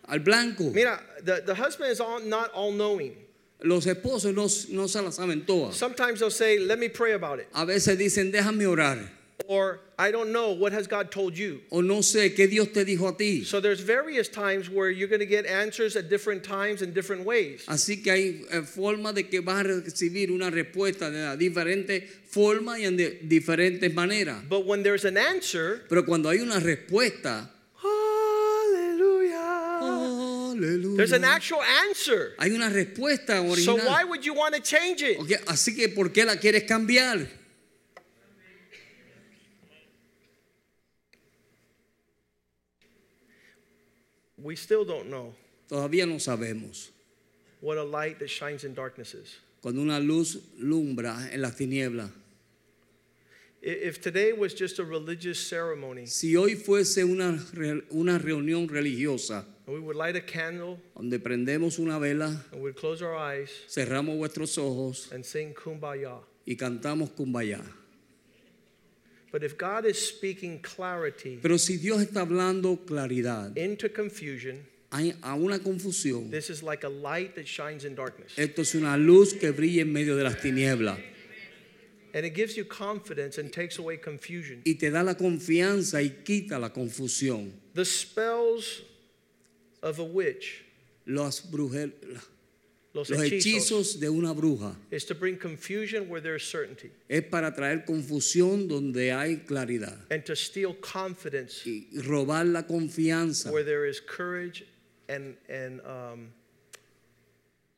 al 0.07 0.21
blanco. 0.21 0.71
Mira, 0.71 1.01
the, 1.23 1.43
the 1.45 1.55
husband 1.55 1.91
is 1.91 2.01
all, 2.01 2.21
not 2.21 2.51
all 2.53 2.73
knowing. 2.73 3.15
Los 3.61 3.87
esposos 3.87 4.35
no, 4.35 4.47
no 4.81 4.87
se 4.87 5.03
las 5.03 5.17
saben 5.17 5.45
todas. 5.45 5.75
Sometimes 5.75 6.21
they'll 6.21 6.31
say, 6.31 6.59
Let 6.59 6.79
me 6.79 6.89
pray 6.89 7.15
about 7.15 7.41
it. 7.41 7.49
A 7.53 7.65
veces 7.65 7.99
dicen, 7.99 8.31
déjame 8.31 8.67
orar. 8.67 9.18
Or, 9.49 9.81
I 9.99 10.11
don't 10.11 10.31
know, 10.31 10.53
what 10.53 10.73
has 10.73 10.87
God 10.87 11.11
told 11.11 11.37
you? 11.37 11.63
O 11.73 11.81
no 11.81 12.01
sé 12.01 12.37
qué 12.37 12.47
Dios 12.51 12.69
te 12.69 12.85
dijo 12.85 13.09
a 13.09 13.17
ti. 13.17 13.45
So 13.45 13.61
there's 13.61 13.81
various 13.81 14.29
times 14.29 14.69
where 14.69 14.91
you're 14.91 15.09
going 15.09 15.21
to 15.21 15.27
get 15.27 15.47
answers 15.47 15.97
at 15.97 16.11
different 16.11 16.45
times 16.45 16.83
in 16.83 16.93
different 16.93 17.25
ways. 17.25 17.65
Así 17.67 18.05
que 18.05 18.13
hay 18.13 18.45
eh, 18.51 18.61
forma 18.61 19.11
de 19.15 19.23
que 19.23 19.41
vas 19.41 19.65
a 19.65 19.69
recibir 19.69 20.31
una 20.31 20.51
respuesta 20.51 21.11
de 21.11 21.39
diferentes 21.39 22.05
formas 22.31 22.79
y 22.79 22.85
en 22.85 22.99
de 22.99 23.21
diferentes 23.27 23.91
maneras. 23.95 24.47
But 24.47 24.67
when 24.67 24.83
there's 24.83 25.07
an 25.07 25.17
answer, 25.17 25.83
Pero 25.89 26.03
cuando 26.05 26.29
hay 26.29 26.41
una 26.41 26.61
respuesta, 26.61 27.49
There's 30.61 31.13
an 31.13 31.25
actual 31.25 31.63
answer. 31.63 32.35
hay 32.39 32.51
una 32.51 32.69
respuesta 32.69 33.57
So 33.57 33.77
why 33.77 34.05
would 34.05 34.27
you 34.27 34.35
want 34.35 34.55
to 34.57 34.61
change 34.61 35.01
it? 35.03 35.19
Ok, 35.19 35.31
Así 35.47 35.75
que 35.75 35.89
¿por 35.89 36.11
qué 36.11 36.27
la 36.27 36.37
quieres 36.37 36.65
cambiar? 36.65 37.38
We 44.49 44.57
still 44.57 44.83
don't 44.87 45.11
know 45.11 45.35
Todavía 45.69 46.07
no 46.07 46.15
sabemos. 46.19 46.89
what 47.61 47.77
a 47.77 47.85
light 47.85 48.19
that 48.21 48.29
shines 48.31 48.65
in 48.65 48.73
darkness 48.75 49.13
is. 49.13 49.37
Cuando 49.61 49.83
una 49.83 50.01
luz 50.01 50.39
lumbra 50.59 51.29
en 51.31 51.43
las 51.43 51.55
tinieblas. 51.57 52.09
I- 53.63 53.67
If 53.89 54.01
today 54.01 54.33
was 54.33 54.55
just 54.55 54.79
a 54.79 54.85
religious 54.85 55.39
ceremony, 55.39 56.07
Si 56.07 56.35
hoy 56.35 56.55
fuese 56.55 57.05
una, 57.05 57.39
re- 57.53 57.83
una 57.91 58.19
reunión 58.19 58.67
religiosa 58.71 59.45
and 59.67 59.75
we 59.77 59.81
would 59.81 59.97
light 59.97 60.17
a 60.17 60.23
candle 60.25 60.79
donde 60.97 61.19
prendemos 61.19 61.79
una 61.79 61.99
vela, 61.99 62.43
and 62.51 62.63
we'd 62.63 62.75
close 62.75 63.03
our 63.03 63.15
eyes 63.17 63.51
cerramos 63.69 64.17
vuestros 64.17 64.57
ojos 64.57 65.13
and 65.13 65.27
sing 65.27 65.53
kumbaya. 65.53 66.21
y 66.47 66.55
cantamos 66.57 67.11
kumbaya. 67.11 67.61
But 69.39 69.45
if 69.45 69.57
God 69.57 69.87
is 69.87 69.97
speaking 70.05 70.59
clarity 70.63 71.39
Pero 71.41 71.59
si 71.59 71.77
Dios 71.77 72.01
está 72.03 72.23
hablando 72.23 72.77
claridad 72.85 73.57
into 73.57 73.89
confusion, 73.89 74.67
hay- 74.91 75.15
a 75.23 75.37
una 75.37 75.61
confusión, 75.61 76.29
this 76.33 76.51
is 76.51 76.61
like 76.61 76.85
a 76.85 76.89
light 76.89 77.37
that 77.37 77.47
shines 77.47 77.85
in 77.85 77.95
darkness. 77.95 78.33
esto 78.37 78.63
es 78.63 78.75
una 78.75 78.97
luz 78.97 79.35
que 79.35 79.53
brilla 79.53 79.83
en 79.83 79.93
medio 79.93 80.17
de 80.17 80.25
las 80.25 80.41
tinieblas 80.41 80.99
And 82.15 82.25
it 82.27 82.35
gives 82.35 82.57
you 82.57 82.65
confidence 82.65 83.39
and 83.39 83.53
takes 83.53 83.79
away 83.79 83.97
confusion. 83.99 84.63
y 84.67 84.75
te 84.75 84.91
da 84.91 85.03
la 85.05 85.15
confianza 85.15 86.03
y 86.03 86.25
quita 86.25 86.59
la 86.59 86.71
confusión. 86.71 87.53
The 87.75 87.85
spells 87.85 88.83
of 89.83 90.01
a 90.01 90.05
witch, 90.05 90.65
Los, 91.07 91.43
bruje- 91.49 91.93
los 92.99 93.11
los 93.11 93.21
hechizos, 93.21 94.01
de 94.01 94.09
una 94.09 94.35
bruja 94.35 94.75
is 94.91 95.05
to 95.05 95.15
bring 95.15 95.37
confusion 95.37 96.09
where 96.09 96.21
there's 96.21 96.43
certainty 96.43 96.91
es 97.09 97.23
para 97.31 97.53
traer 97.53 97.85
confusión 97.85 98.69
donde 98.69 99.13
hay 99.13 99.37
claridad 99.47 99.99
and 100.11 100.25
to 100.25 100.35
steal 100.35 100.75
confidence 100.75 101.63
y 101.65 101.87
robar 102.03 102.45
la 102.47 102.63
confianza 102.63 103.51
where 103.51 103.65
there 103.65 103.87
is 103.87 104.01
courage 104.01 104.65
and, 105.09 105.37
and, 105.49 105.81
um, 105.87 106.33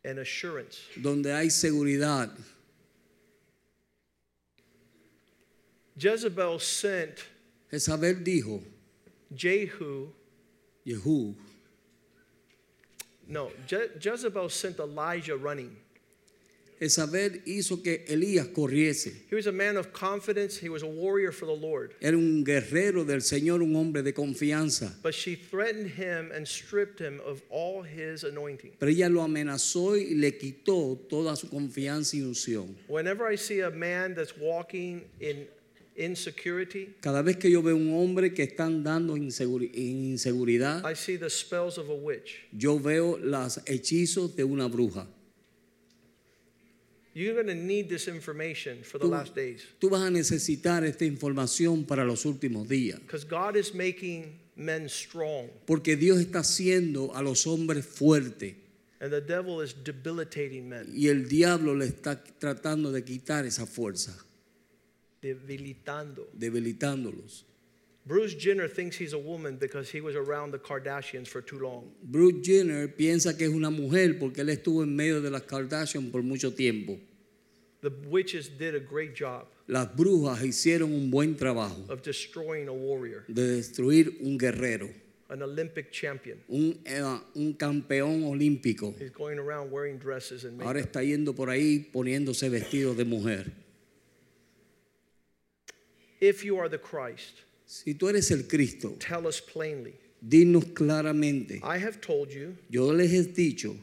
and 0.05 0.19
assurance. 0.19 0.81
donde 1.01 1.27
hay 1.27 1.49
seguridad. 1.49 2.31
Jezebel 5.97 6.59
sent 6.59 7.27
Jezabel 7.71 8.25
dijo, 8.25 8.63
Jehu, 9.33 10.13
Jehú, 10.85 11.37
no, 13.31 13.51
Je- 13.67 13.89
Jezebel 13.99 14.51
sent 14.51 14.79
Elijah 14.79 15.37
running. 15.37 15.71
Jezabel 16.81 17.43
hizo 17.45 17.83
que 17.83 18.07
Elías 18.09 18.49
corriese. 18.55 19.13
He 19.29 19.35
was 19.37 19.47
a 19.47 19.53
man 19.53 19.77
of 19.77 19.93
confidence, 19.93 20.57
he 20.57 20.71
was 20.71 20.83
a 20.83 20.87
warrior 20.87 21.31
for 21.31 21.45
the 21.45 21.53
Lord. 21.55 21.95
Era 22.01 22.17
un 22.17 22.43
guerrero 22.43 23.05
del 23.05 23.21
Señor, 23.21 23.61
un 23.63 23.75
hombre 23.77 24.01
de 24.03 24.15
confianza. 24.15 24.91
But 25.03 25.13
she 25.15 25.35
threatened 25.35 25.91
him 25.91 26.31
and 26.35 26.49
stripped 26.49 26.99
him 26.99 27.21
of 27.27 27.43
all 27.51 27.83
his 27.83 28.25
anointing. 28.25 28.73
Pero 28.79 28.91
ella 28.91 29.11
lo 29.11 29.21
amenazó 29.21 29.95
y 29.95 30.15
le 30.17 30.33
quitó 30.39 30.99
toda 31.11 31.37
su 31.37 31.49
confianza 31.51 32.17
y 32.17 32.23
unción. 32.23 32.75
Whenever 32.89 33.31
I 33.31 33.37
see 33.37 33.61
a 33.61 33.71
man 33.71 34.15
that's 34.15 34.33
walking 34.39 35.03
in 35.21 35.47
Cada 37.01 37.23
vez 37.23 37.37
que 37.37 37.51
yo 37.51 37.63
veo 37.63 37.77
un 37.77 37.93
hombre 37.95 38.33
que 38.33 38.43
está 38.43 38.65
andando 38.67 39.17
en 39.17 39.25
inseguri- 39.29 39.71
en 39.75 40.05
inseguridad, 40.13 40.83
I 40.91 40.95
see 40.97 41.17
the 41.19 41.29
spells 41.31 41.79
of 41.79 41.89
a 41.91 41.95
witch. 41.95 42.37
yo 42.53 42.79
veo 42.79 43.19
los 43.19 43.61
hechizos 43.67 44.35
de 44.37 44.45
una 44.45 44.67
bruja. 44.69 45.07
You're 47.13 47.35
going 47.35 47.49
to 47.49 47.55
need 47.61 47.89
this 47.89 48.07
information 48.07 48.85
for 48.85 48.99
the 48.99 49.07
Tú, 49.07 49.11
last 49.11 49.35
days 49.35 49.63
tú 49.81 49.91
vas 49.91 50.03
a 50.03 50.11
necesitar 50.11 50.85
esta 50.85 51.05
información 51.05 51.85
para 51.85 52.05
los 52.05 52.25
últimos 52.25 52.69
días. 52.69 53.01
because 53.01 53.25
God 53.25 53.57
is 53.57 53.75
making 53.75 54.39
men 54.57 54.89
strong. 54.89 55.49
Porque 55.67 55.97
Dios 55.97 56.21
está 56.21 56.41
haciendo 56.41 57.13
a 57.15 57.21
los 57.23 57.47
hombres 57.47 57.85
fuertes. 57.85 58.55
And 59.01 59.11
the 59.11 59.21
devil 59.21 59.61
is 59.63 59.75
debilitating 59.83 60.69
men, 60.69 60.87
Y 60.95 61.09
el 61.09 61.27
diablo 61.29 61.75
le 61.75 61.87
está 61.87 62.23
tratando 62.39 62.93
de 62.93 63.03
quitar 63.03 63.45
esa 63.47 63.67
fuerza, 63.67 64.15
debilitando. 65.23 66.27
debilitándolos. 66.33 67.45
Bruce 68.07 68.35
Jenner 68.35 68.67
thinks 68.67 68.97
he's 68.97 69.13
a 69.13 69.19
woman 69.19 69.57
because 69.57 69.91
he 69.91 70.01
was 70.01 70.17
around 70.17 70.53
the 70.53 70.59
Kardashians 70.59 71.29
for 71.29 71.43
too 71.43 71.59
long. 71.59 71.93
Bruce 72.03 72.43
Jenner 72.43 72.89
piensa 72.89 73.37
que 73.37 73.47
es 73.47 73.53
una 73.53 73.71
mujer 73.71 74.19
porque 74.19 74.41
él 74.41 74.49
estuvo 74.49 74.83
en 74.83 74.97
medio 74.97 75.21
de 75.21 75.31
las 75.31 75.43
Kardashian 75.43 76.11
por 76.11 76.23
mucho 76.23 76.51
tiempo. 76.53 76.99
The 77.83 77.93
witches 78.11 78.49
did 78.59 78.75
a 78.75 78.81
great 78.81 79.15
job 79.15 79.47
Las 79.67 79.95
brujas 79.95 80.43
hicieron 80.43 80.93
un 80.93 81.11
buen 81.11 81.37
trabajo 81.37 81.87
of 81.89 82.03
destroying 82.03 82.69
a 82.69 82.73
warrior, 82.73 83.25
de 83.29 83.57
destruir 83.57 84.19
un 84.21 84.37
guerrero, 84.37 84.91
an 85.29 85.43
Olympic 85.43 85.93
champion. 85.93 86.39
un, 86.49 86.81
eh, 86.85 87.03
un 87.35 87.53
campeón 87.53 88.25
olímpico. 88.25 88.95
He's 88.99 89.13
going 89.13 89.39
around 89.39 89.71
wearing 89.71 89.99
dresses 89.99 90.45
and 90.45 90.61
Ahora 90.61 90.81
está 90.81 91.05
yendo 91.05 91.35
por 91.35 91.49
ahí 91.51 91.89
poniéndose 91.93 92.49
vestidos 92.49 92.97
de 92.97 93.05
mujer. 93.05 93.53
If 96.21 96.45
you 96.45 96.59
are 96.59 96.69
the 96.69 96.79
Christ, 96.79 97.43
Si 97.67 97.95
tú 97.95 98.09
eres 98.09 98.31
el 98.31 98.43
Cristo, 98.49 98.97
tell 98.99 99.27
us 99.27 99.41
plainly. 99.41 99.95
dinos 100.27 100.65
claramente. 100.75 101.61
I 101.63 101.79
have 101.79 102.01
told 102.01 102.33
you, 102.33 102.57
Yo 102.69 102.91
les 102.93 103.11
he 103.13 103.23
dicho, 103.23 103.77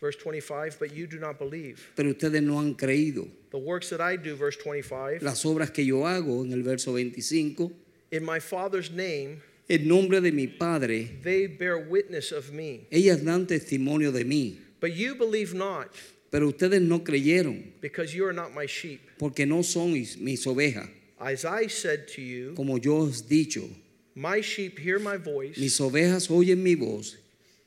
verse 0.00 0.16
25, 0.16 0.78
but 0.78 0.94
you 0.94 1.06
do 1.06 1.18
not 1.18 1.38
believe. 1.38 1.80
pero 1.96 2.10
ustedes 2.12 2.42
no 2.42 2.58
han 2.58 2.74
creído. 2.74 3.26
The 3.50 3.58
works 3.58 3.90
that 3.90 4.00
I 4.00 4.16
do, 4.16 4.34
verse 4.36 4.56
25, 4.56 5.18
Las 5.22 5.44
obras 5.44 5.70
que 5.72 5.84
yo 5.84 6.02
hago 6.06 6.42
en 6.44 6.52
el 6.52 6.62
verso 6.62 6.92
25, 6.94 7.70
in 8.12 8.24
my 8.24 8.38
Father's 8.38 8.90
name, 8.90 9.40
en 9.68 9.88
nombre 9.88 10.20
de 10.20 10.30
mi 10.30 10.46
Padre, 10.46 11.18
they 11.22 11.46
bear 11.46 11.78
witness 11.78 12.32
of 12.32 12.52
me. 12.52 12.86
ellas 12.90 13.24
dan 13.24 13.46
testimonio 13.46 14.12
de 14.12 14.24
mí. 14.24 14.58
But 14.80 14.94
you 14.94 15.14
believe 15.14 15.54
not, 15.54 15.88
Pero 16.30 16.48
ustedes 16.50 16.80
no 16.80 17.00
creyeron 17.00 17.72
because 17.80 18.14
you 18.14 18.24
are 18.26 18.32
not 18.32 18.54
my 18.54 18.66
sheep. 18.66 19.00
porque 19.18 19.46
no 19.46 19.62
son 19.62 19.92
mis, 19.92 20.16
mis 20.18 20.44
ovejas. 20.46 20.88
As 21.22 21.44
I 21.44 21.68
said 21.68 22.08
to 22.16 22.20
you, 22.22 22.52
Como 22.56 22.76
yo 22.78 23.02
os 23.02 23.22
dicho, 23.22 23.68
my 24.16 24.40
sheep 24.40 24.78
hear 24.78 24.98
my 24.98 25.16
voice. 25.16 25.56
mis 25.56 25.78
ovejas 25.78 26.28
oyen 26.28 26.58
mi 26.58 26.74
voz. 26.74 27.16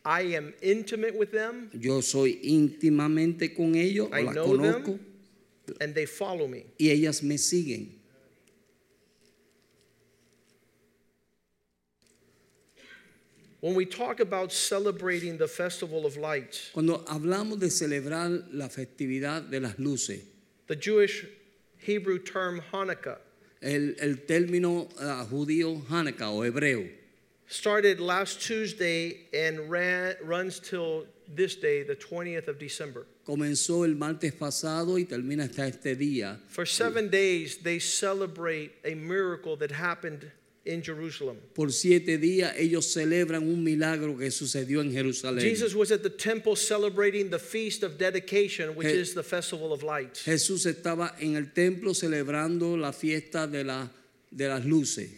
I 0.04 0.22
am 0.36 0.54
intimate 0.62 1.16
with 1.18 1.32
them, 1.32 1.70
Yo 1.74 2.02
soy 2.02 2.40
íntimamente 2.44 3.56
con 3.56 3.74
ellos, 3.76 4.10
o 4.12 4.16
I 4.16 4.22
las 4.24 4.36
know 4.36 4.58
them. 4.58 4.84
conozco, 4.84 5.00
and 5.82 5.96
they 5.96 6.06
follow 6.06 6.48
me. 6.48 6.66
y 6.80 6.88
ellas 6.90 7.24
me 7.24 7.36
siguen. 7.38 7.88
When 13.62 13.74
we 13.74 13.86
talk 13.86 14.20
about 14.20 14.52
celebrating 14.52 15.38
the 15.38 15.48
Festival 15.48 16.06
of 16.06 16.18
Lights, 16.18 16.70
Cuando 16.74 17.00
hablamos 17.06 17.60
de 17.60 17.68
celebrar 17.68 18.44
la 18.54 18.68
festividad 18.68 19.50
de 19.50 19.60
las 19.60 19.76
luces, 19.80 20.22
the 20.68 20.76
Jewish 20.76 21.26
Hebrew 21.78 22.20
term 22.20 22.62
Hanukkah 22.72 23.18
el, 23.66 23.96
el 24.00 24.26
término 24.26 24.88
ah, 25.00 25.26
judío 25.30 25.82
Hanukkah 25.90 26.32
o 26.32 26.44
hebreo 26.44 26.88
started 27.48 28.00
last 28.00 28.42
Tuesday 28.42 29.28
and 29.34 29.70
ran, 29.70 30.16
runs 30.24 30.60
till 30.60 31.06
this 31.36 31.56
day, 31.56 31.84
the 31.84 31.96
20th 31.96 32.48
of 32.48 32.60
December. 32.60 33.06
comenzó 33.26 33.84
el 33.86 33.96
martes 33.96 34.34
pasado 34.34 34.98
y 35.00 35.06
termina 35.06 35.44
hasta 35.44 35.68
este 35.68 35.96
día. 35.98 36.38
For 36.48 36.66
seven 36.66 37.10
days, 37.10 37.58
they 37.58 37.80
celebrate 37.80 38.72
a 38.84 38.94
miracle 38.94 39.56
that 39.58 39.72
happened 39.72 40.32
in 40.66 40.82
Jerusalem. 40.82 41.38
Por 41.54 41.72
siete 41.72 42.18
días 42.18 42.54
ellos 42.58 42.86
celebran 42.92 43.44
un 43.48 43.64
milagro 43.64 44.18
que 44.18 44.32
sucedió 44.32 44.82
en 44.82 44.92
Jerusalén. 44.92 45.40
Jesus 45.42 45.76
was 45.76 45.92
at 45.92 46.02
the 46.02 46.10
temple 46.10 46.56
celebrating 46.56 47.30
the 47.30 47.38
feast 47.40 47.84
of 47.84 47.98
dedication, 48.00 48.76
which 48.76 48.88
Je- 48.88 49.00
is 49.00 49.14
the 49.14 49.24
festival 49.24 49.72
of 49.72 49.84
lights. 49.84 50.24
Jesús 50.26 50.66
estaba 50.66 51.14
en 51.22 51.36
el 51.36 51.52
templo 51.54 51.94
celebrando 51.94 52.76
la 52.80 52.92
fiesta 52.92 53.46
de, 53.48 53.64
la, 53.64 53.88
de 54.36 54.48
las 54.48 54.66
luces. 54.66 55.10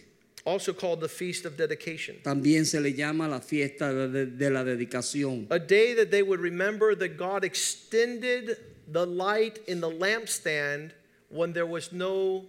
Also 0.45 0.73
called 0.73 1.01
the 1.01 1.09
feast 1.09 1.45
of 1.45 1.57
dedication. 1.57 2.15
También 2.23 2.65
se 2.65 2.79
le 2.79 2.93
llama 2.93 3.27
la 3.27 3.39
fiesta 3.41 3.93
de, 3.93 4.07
de- 4.09 4.25
de 4.27 4.49
la 4.49 4.63
dedicación. 4.63 5.47
A 5.49 5.59
day 5.59 5.93
that 5.93 6.09
they 6.11 6.23
would 6.23 6.39
remember 6.39 6.93
that 6.95 7.17
God 7.17 7.43
extended 7.43 8.57
the 8.89 9.05
light 9.05 9.59
in 9.67 9.81
the 9.81 9.89
lampstand 9.89 10.91
when 11.29 11.51
there 11.53 11.65
was 11.65 11.91
no 11.91 12.45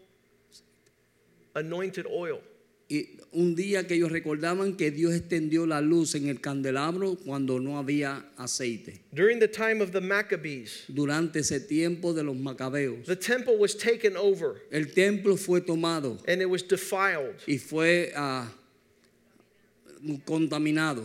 anointed 1.54 2.06
oil. 2.06 2.40
Y 2.90 3.18
un 3.32 3.54
día 3.54 3.86
que 3.86 3.94
ellos 3.94 4.10
recordaban 4.10 4.76
que 4.76 4.90
Dios 4.90 5.14
extendió 5.14 5.66
la 5.66 5.80
luz 5.82 6.14
en 6.14 6.28
el 6.28 6.40
candelabro 6.40 7.16
cuando 7.16 7.60
no 7.60 7.78
había 7.78 8.24
aceite. 8.38 9.00
During 9.12 9.38
the 9.38 9.48
time 9.48 9.82
of 9.82 9.92
the 9.92 10.00
Maccabees, 10.00 10.84
Durante 10.88 11.40
ese 11.40 11.60
tiempo 11.60 12.14
de 12.14 12.22
los 12.22 12.36
macabeos, 12.36 13.04
the 13.04 13.16
temple 13.16 13.58
was 13.58 13.76
taken 13.76 14.16
over 14.16 14.62
el 14.72 14.86
templo 14.86 15.36
fue 15.36 15.60
tomado 15.60 16.18
and 16.26 16.40
it 16.40 16.48
was 16.48 16.62
defiled. 16.62 17.36
y 17.46 17.58
fue 17.58 18.10
ah, 18.16 18.50
contaminado. 20.24 21.04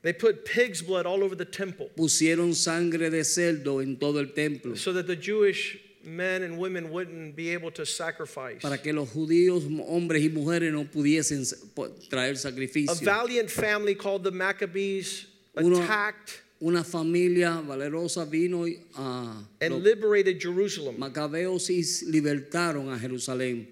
They 0.00 0.12
put 0.12 0.44
pig's 0.44 0.82
blood 0.82 1.06
all 1.06 1.22
over 1.22 1.34
the 1.34 1.46
temple 1.46 1.90
Pusieron 1.96 2.54
sangre 2.54 3.08
de 3.08 3.24
cerdo 3.24 3.82
en 3.82 3.96
todo 3.96 4.18
el 4.18 4.32
templo 4.34 4.74
so 4.76 4.92
that 4.92 5.06
the 5.06 5.16
Jewish 5.16 5.78
men 6.04 6.42
and 6.42 6.58
women 6.58 6.90
wouldn't 6.90 7.34
be 7.34 7.50
able 7.50 7.70
to 7.72 7.84
sacrifice. 7.84 8.60
para 8.60 8.78
que 8.78 8.92
los 8.92 9.08
judíos, 9.10 9.64
hombres 9.88 10.22
y 10.22 10.28
mujeres, 10.28 10.72
no 10.72 10.84
pudiesen 10.84 11.44
traer 12.10 12.36
A 12.88 12.94
valiant 13.04 13.50
family 13.50 13.94
called 13.94 14.22
the 14.24 14.30
Maccabees 14.30 15.26
Uno- 15.56 15.80
attacked 15.82 16.40
Una 16.62 16.82
familia 16.84 17.60
valerosa 17.66 18.24
vino 18.24 18.64
y 18.66 18.78
ah, 18.96 19.42
and 19.60 19.82
liberated 19.82 20.40
Jerusalem. 20.40 20.96
macabeos 20.98 21.68
y 21.68 21.82
libertaron 22.10 22.90
a 22.92 22.98
Jerusalén. 22.98 23.66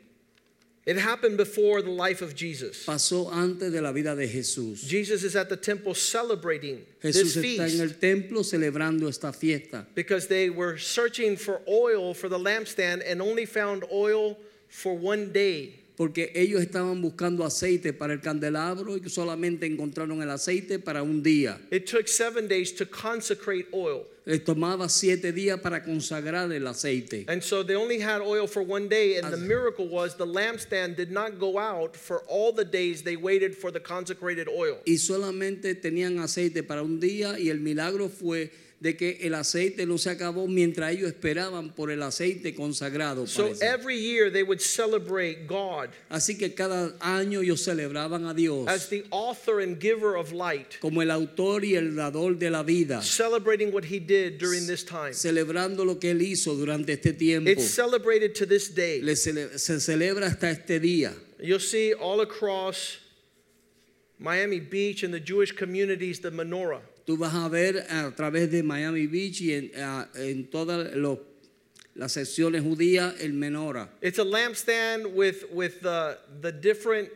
It 0.85 0.97
happened 0.97 1.37
before 1.37 1.81
the 1.81 1.91
life 1.91 2.23
of 2.23 2.35
Jesus. 2.35 2.85
Pasó 2.85 3.33
antes 3.33 3.71
de 3.71 3.81
la 3.81 3.93
vida 3.93 4.17
de 4.17 4.27
Jesús. 4.27 4.85
Jesus 4.85 5.23
is 5.23 5.37
at 5.37 5.49
the 5.49 5.57
temple 5.57 5.95
celebrating 5.95 6.85
this 7.01 7.17
Jesús 7.17 7.37
está 7.37 7.63
en 7.63 7.69
feast 7.69 7.81
el 7.81 7.89
templo 8.01 8.43
celebrando 8.43 9.09
esta 9.09 9.33
fiesta 9.33 9.87
because 9.95 10.27
they 10.27 10.51
were 10.51 10.77
searching 10.79 11.37
for 11.37 11.61
oil 11.69 12.15
for 12.15 12.29
the 12.29 12.39
lampstand 12.39 13.03
and 13.07 13.23
only 13.23 13.47
found 13.47 13.85
oil 13.93 14.37
for 14.69 14.95
one 14.95 15.31
day. 15.31 15.82
Porque 16.03 16.33
ellos 16.35 16.61
estaban 16.61 17.01
buscando 17.01 17.45
aceite 17.45 17.93
para 17.93 18.13
el 18.13 18.21
candelabro 18.21 18.97
y 18.97 19.09
solamente 19.09 19.67
encontraron 19.67 20.21
el 20.21 20.31
aceite 20.31 20.81
para 20.81 21.05
un 21.05 21.23
día. 21.23 21.61
It 21.71 21.87
took 21.87 22.09
seven 22.09 22.49
days 22.49 22.75
to 22.75 22.85
consecrate 22.85 23.69
oil. 23.73 24.09
Les 24.25 24.43
tomaba 24.43 24.89
siete 24.89 25.31
días 25.33 25.61
para 25.61 25.85
consagrar 25.85 26.51
el 26.53 26.67
aceite. 26.67 27.25
And 27.29 27.41
so 27.41 27.63
they 27.63 27.77
only 27.77 28.01
had 28.01 28.21
oil 28.21 28.49
for 28.49 28.65
one 28.65 28.89
day. 28.89 29.17
And 29.19 29.33
the 29.33 29.37
miracle 29.37 29.87
was 29.87 30.17
the 30.17 30.27
lampstand 30.27 30.97
did 30.97 31.13
not 31.13 31.39
go 31.39 31.57
out 31.57 31.97
for 31.97 32.25
all 32.27 32.53
the 32.53 32.65
days 32.65 33.05
they 33.05 33.15
waited 33.15 33.57
for 33.57 33.71
the 33.71 33.79
consecrated 33.79 34.49
oil. 34.49 34.79
Y 34.85 34.99
solamente 34.99 35.77
tenían 35.77 36.19
aceite 36.19 36.65
para 36.65 36.83
un 36.83 36.99
día 36.99 37.39
y 37.39 37.49
el 37.49 37.61
milagro 37.61 38.09
fue 38.09 38.51
de 38.83 38.97
que 38.97 39.19
el 39.21 39.35
aceite 39.35 39.87
no 39.87 39.97
se 39.97 40.11
acabó 40.11 40.49
mientras 40.49 40.93
ellos 40.93 41.07
esperaban 41.07 41.73
por 41.73 41.93
el 41.93 42.03
aceite 42.03 42.53
consagrado. 42.53 43.29
So 43.29 43.45
parece. 43.45 43.65
every 43.65 43.97
year 43.97 44.29
they 44.29 44.43
would 44.43 44.61
celebrate 44.61 45.47
God 45.47 45.91
Así 46.11 46.37
que 46.37 46.53
cada 46.53 46.93
año 46.99 47.43
ellos 47.43 47.63
celebraban 47.63 48.27
a 48.27 48.35
Dios 48.35 48.67
as 48.67 48.89
the 48.89 49.05
author 49.11 49.61
and 49.61 49.81
giver 49.81 50.17
of 50.17 50.33
light, 50.33 50.81
como 50.81 51.01
el 51.01 51.13
autor 51.13 51.65
y 51.65 51.77
el 51.77 51.95
dador 51.95 52.37
de 52.37 52.51
la 52.51 52.65
vida, 52.65 53.03
celebrating 53.03 53.73
what 53.73 53.85
he 53.85 54.01
did 54.01 54.39
during 54.39 54.67
this 54.67 54.85
time. 54.85 55.15
celebrando 55.15 55.85
lo 55.85 56.01
que 56.01 56.11
él 56.11 56.21
hizo 56.21 56.57
durante 56.57 56.95
este 56.95 57.13
tiempo. 57.17 57.49
It's 57.49 57.71
celebrated 57.71 58.35
to 58.35 58.47
this 58.47 58.75
day. 58.75 59.01
Le 59.01 59.15
cele- 59.15 59.61
se 59.61 59.79
celebra 59.79 60.27
hasta 60.27 60.51
este 60.51 60.81
día. 60.81 61.15
You'll 61.39 61.61
see 61.61 61.95
all 61.95 62.21
across 62.21 62.99
Miami 64.19 64.59
Beach 64.59 65.05
and 65.05 65.15
the 65.15 65.21
Jewish 65.21 65.53
communities 65.53 66.19
the 66.19 66.33
menorah. 66.33 66.81
Tú 67.07 67.17
vas 67.17 67.35
a 67.35 67.49
ver 67.49 67.79
a 67.91 68.11
través 68.15 68.51
de 68.51 68.63
Miami 68.63 69.07
Beach 69.07 69.41
y 69.41 69.53
en, 69.55 69.71
a- 69.77 70.09
en 70.15 70.49
todas 70.51 70.95
los- 70.95 71.19
las 71.95 72.13
secciones 72.13 72.63
judías 72.63 73.15
el 73.21 73.33
menorah. 73.35 73.89
It's 74.01 74.19
a 74.19 74.25
lampstand 74.25 75.07
with, 75.15 75.45
with 75.53 75.81
the, 75.83 76.17
the 76.41 76.53
different 76.53 77.11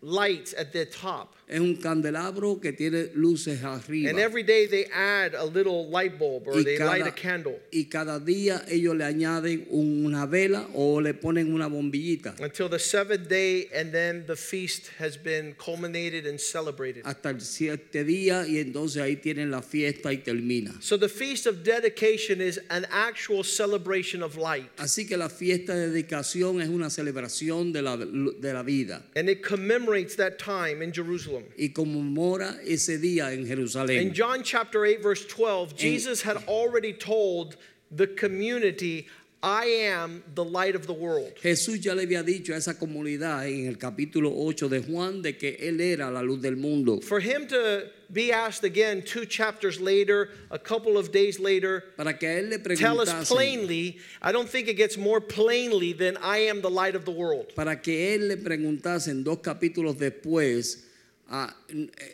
lights 0.00 0.54
at 0.54 0.72
the 0.72 0.86
top. 0.86 1.34
Es 1.48 1.60
un 1.60 1.76
candelabro 1.76 2.60
que 2.60 2.72
tiene 2.72 3.10
luces 3.14 3.62
arriba. 3.64 4.10
And 4.10 4.18
every 4.18 4.42
day 4.42 4.66
they 4.66 4.84
add 4.92 5.34
a 5.34 5.44
little 5.44 5.88
light 5.88 6.18
bulb 6.18 6.46
or 6.46 6.58
y, 6.58 6.62
they 6.62 6.78
light 6.78 7.00
a 7.06 7.10
cada, 7.10 7.14
candle 7.14 7.60
y 7.72 7.84
cada 7.90 8.20
día 8.20 8.64
ellos 8.68 8.94
le 8.94 9.04
añaden 9.04 9.66
un- 9.70 10.04
una 10.04 10.26
vela 10.26 10.68
o 10.74 11.00
le 11.00 11.14
ponen 11.14 11.52
una 11.54 11.66
bombillita 11.68 12.34
until 12.40 12.68
the 12.68 12.78
seventh 12.78 13.28
day, 13.28 13.68
and 13.74 13.92
then 13.92 14.24
the 14.26 14.36
feast 14.36 14.88
has 14.98 15.16
been 15.16 15.54
culminated 15.54 16.26
and 16.26 16.38
celebrated. 16.38 17.02
hasta 17.06 17.30
el 17.30 17.40
siete 17.40 18.04
día 18.04 18.46
y 18.46 18.58
entonces 18.58 19.00
ahí 19.02 19.16
tienen 19.16 19.50
la 19.50 19.62
fiesta 19.62 20.12
y 20.12 20.18
termina. 20.18 20.74
So 20.80 20.98
the 20.98 21.08
feast 21.08 21.46
of 21.46 21.62
dedication 21.64 22.40
is 22.40 22.60
an 22.70 22.86
actual 22.90 23.42
celebration 23.42 24.22
of 24.22 24.36
light. 24.36 24.68
Así 24.76 25.06
que 25.08 25.16
la 25.16 25.28
fiesta 25.28 25.74
de 25.74 25.88
dedicación 25.88 26.60
es 26.60 26.68
una 26.68 26.90
celebración 26.90 27.72
de 27.72 27.80
la, 27.82 27.96
de 27.96 28.52
la 28.52 28.62
vida 28.62 29.02
And 29.16 29.28
it 29.30 29.42
commemorates 29.42 30.16
that 30.16 30.38
time 30.38 30.82
in 30.82 30.92
Jerusalem. 30.92 31.37
Y 31.56 31.68
conmemora 31.70 32.58
ese 32.64 32.98
día 32.98 33.32
en 33.32 33.46
In 33.90 34.14
John 34.14 34.42
chapter 34.42 34.84
8, 34.84 35.02
verse 35.02 35.24
12, 35.26 35.76
Jesus 35.76 36.22
had 36.22 36.36
already 36.46 36.92
told 36.92 37.56
the 37.90 38.06
community, 38.06 39.06
I 39.42 39.66
am 39.66 40.24
the 40.34 40.44
light 40.44 40.74
of 40.74 40.88
the 40.88 40.92
world. 40.92 41.32
Jesús 41.40 41.80
ya 41.80 41.94
le 41.94 42.04
había 42.04 42.24
dicho 42.24 42.52
a 42.52 42.56
esa 42.56 42.74
comunidad 42.74 43.46
en 43.46 43.66
el 43.66 43.76
capítulo 43.76 44.32
8 44.34 44.68
de 44.68 44.82
Juan 44.82 45.22
de 45.22 45.34
que 45.34 45.56
Él 45.60 45.80
era 45.80 46.10
la 46.10 46.22
luz 46.22 46.42
del 46.42 46.56
mundo. 46.56 47.00
For 47.00 47.20
him 47.20 47.46
to 47.46 47.84
be 48.12 48.32
asked 48.32 48.64
again 48.64 49.00
two 49.02 49.24
chapters 49.24 49.80
later, 49.80 50.30
a 50.50 50.58
couple 50.58 50.98
of 50.98 51.12
days 51.12 51.38
later, 51.38 51.84
Para 51.96 52.14
que 52.14 52.28
Él 52.28 52.50
le 52.50 52.58
tell 52.74 53.00
us 53.00 53.28
plainly, 53.28 53.98
I 54.20 54.32
don't 54.32 54.48
think 54.48 54.66
it 54.66 54.74
gets 54.74 54.96
more 54.96 55.20
plainly 55.20 55.92
than 55.92 56.16
I 56.16 56.38
am 56.38 56.60
the 56.60 56.70
light 56.70 56.96
of 56.96 57.04
the 57.04 57.12
world. 57.12 57.54
para 57.54 57.76
que 57.80 58.16
Él 58.16 58.26
le 58.26 58.38
preguntase 58.38 59.12
en 59.12 59.22
dos 59.22 59.38
capítulos 59.38 59.98
después, 59.98 60.87
ah, 61.28 61.54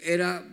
era 0.05 0.45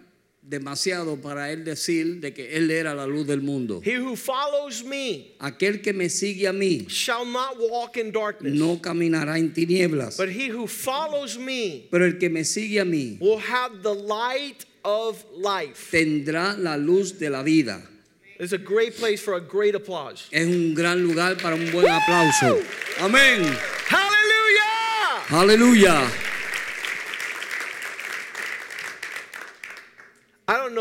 demasiado 0.42 1.22
para 1.22 1.52
Él 1.52 1.64
decir 1.64 2.20
de 2.20 2.34
que 2.34 2.58
Él 2.58 2.72
era 2.72 2.96
la 2.96 3.06
luz 3.06 3.28
del 3.28 3.42
mundo. 3.42 3.82
He 3.84 4.00
who 4.00 4.16
follows 4.16 4.84
me 4.84 5.36
Aquel 5.40 5.82
que 5.82 5.94
me 5.94 6.10
sigue 6.10 6.48
a 6.48 6.54
mí 6.54 6.86
shall 6.90 7.26
not 7.26 7.58
walk 7.60 7.98
in 7.98 8.12
darkness, 8.12 8.54
no 8.54 8.82
caminará 8.82 9.38
en 9.38 9.54
tinieblas, 9.54 10.18
but 10.18 10.30
he 10.30 10.50
who 10.50 10.68
follows 10.68 11.38
me 11.38 11.88
pero 11.92 12.06
el 12.06 12.18
que 12.18 12.30
me 12.30 12.44
sigue 12.44 12.80
a 12.80 12.86
mí 12.86 13.20
will 13.22 13.40
have 13.40 13.84
the 13.84 13.94
light 13.94 14.66
of 14.84 15.24
life. 15.38 15.92
tendrá 15.92 16.58
la 16.58 16.76
luz 16.76 17.20
de 17.20 17.30
la 17.30 17.44
vida. 17.44 17.82
It's 18.40 18.54
a 18.54 18.58
great 18.58 18.98
place 18.98 19.22
for 19.22 19.36
a 19.36 19.40
great 19.40 19.76
applause. 19.76 20.28
Es 20.32 20.48
un 20.48 20.74
gran 20.74 21.04
lugar 21.04 21.38
para 21.38 21.56
un 21.56 21.72
buen 21.72 21.86
aplauso. 21.88 22.60
Amén. 23.00 23.44
Hallelujah! 23.88 25.28
Aleluya. 25.30 26.31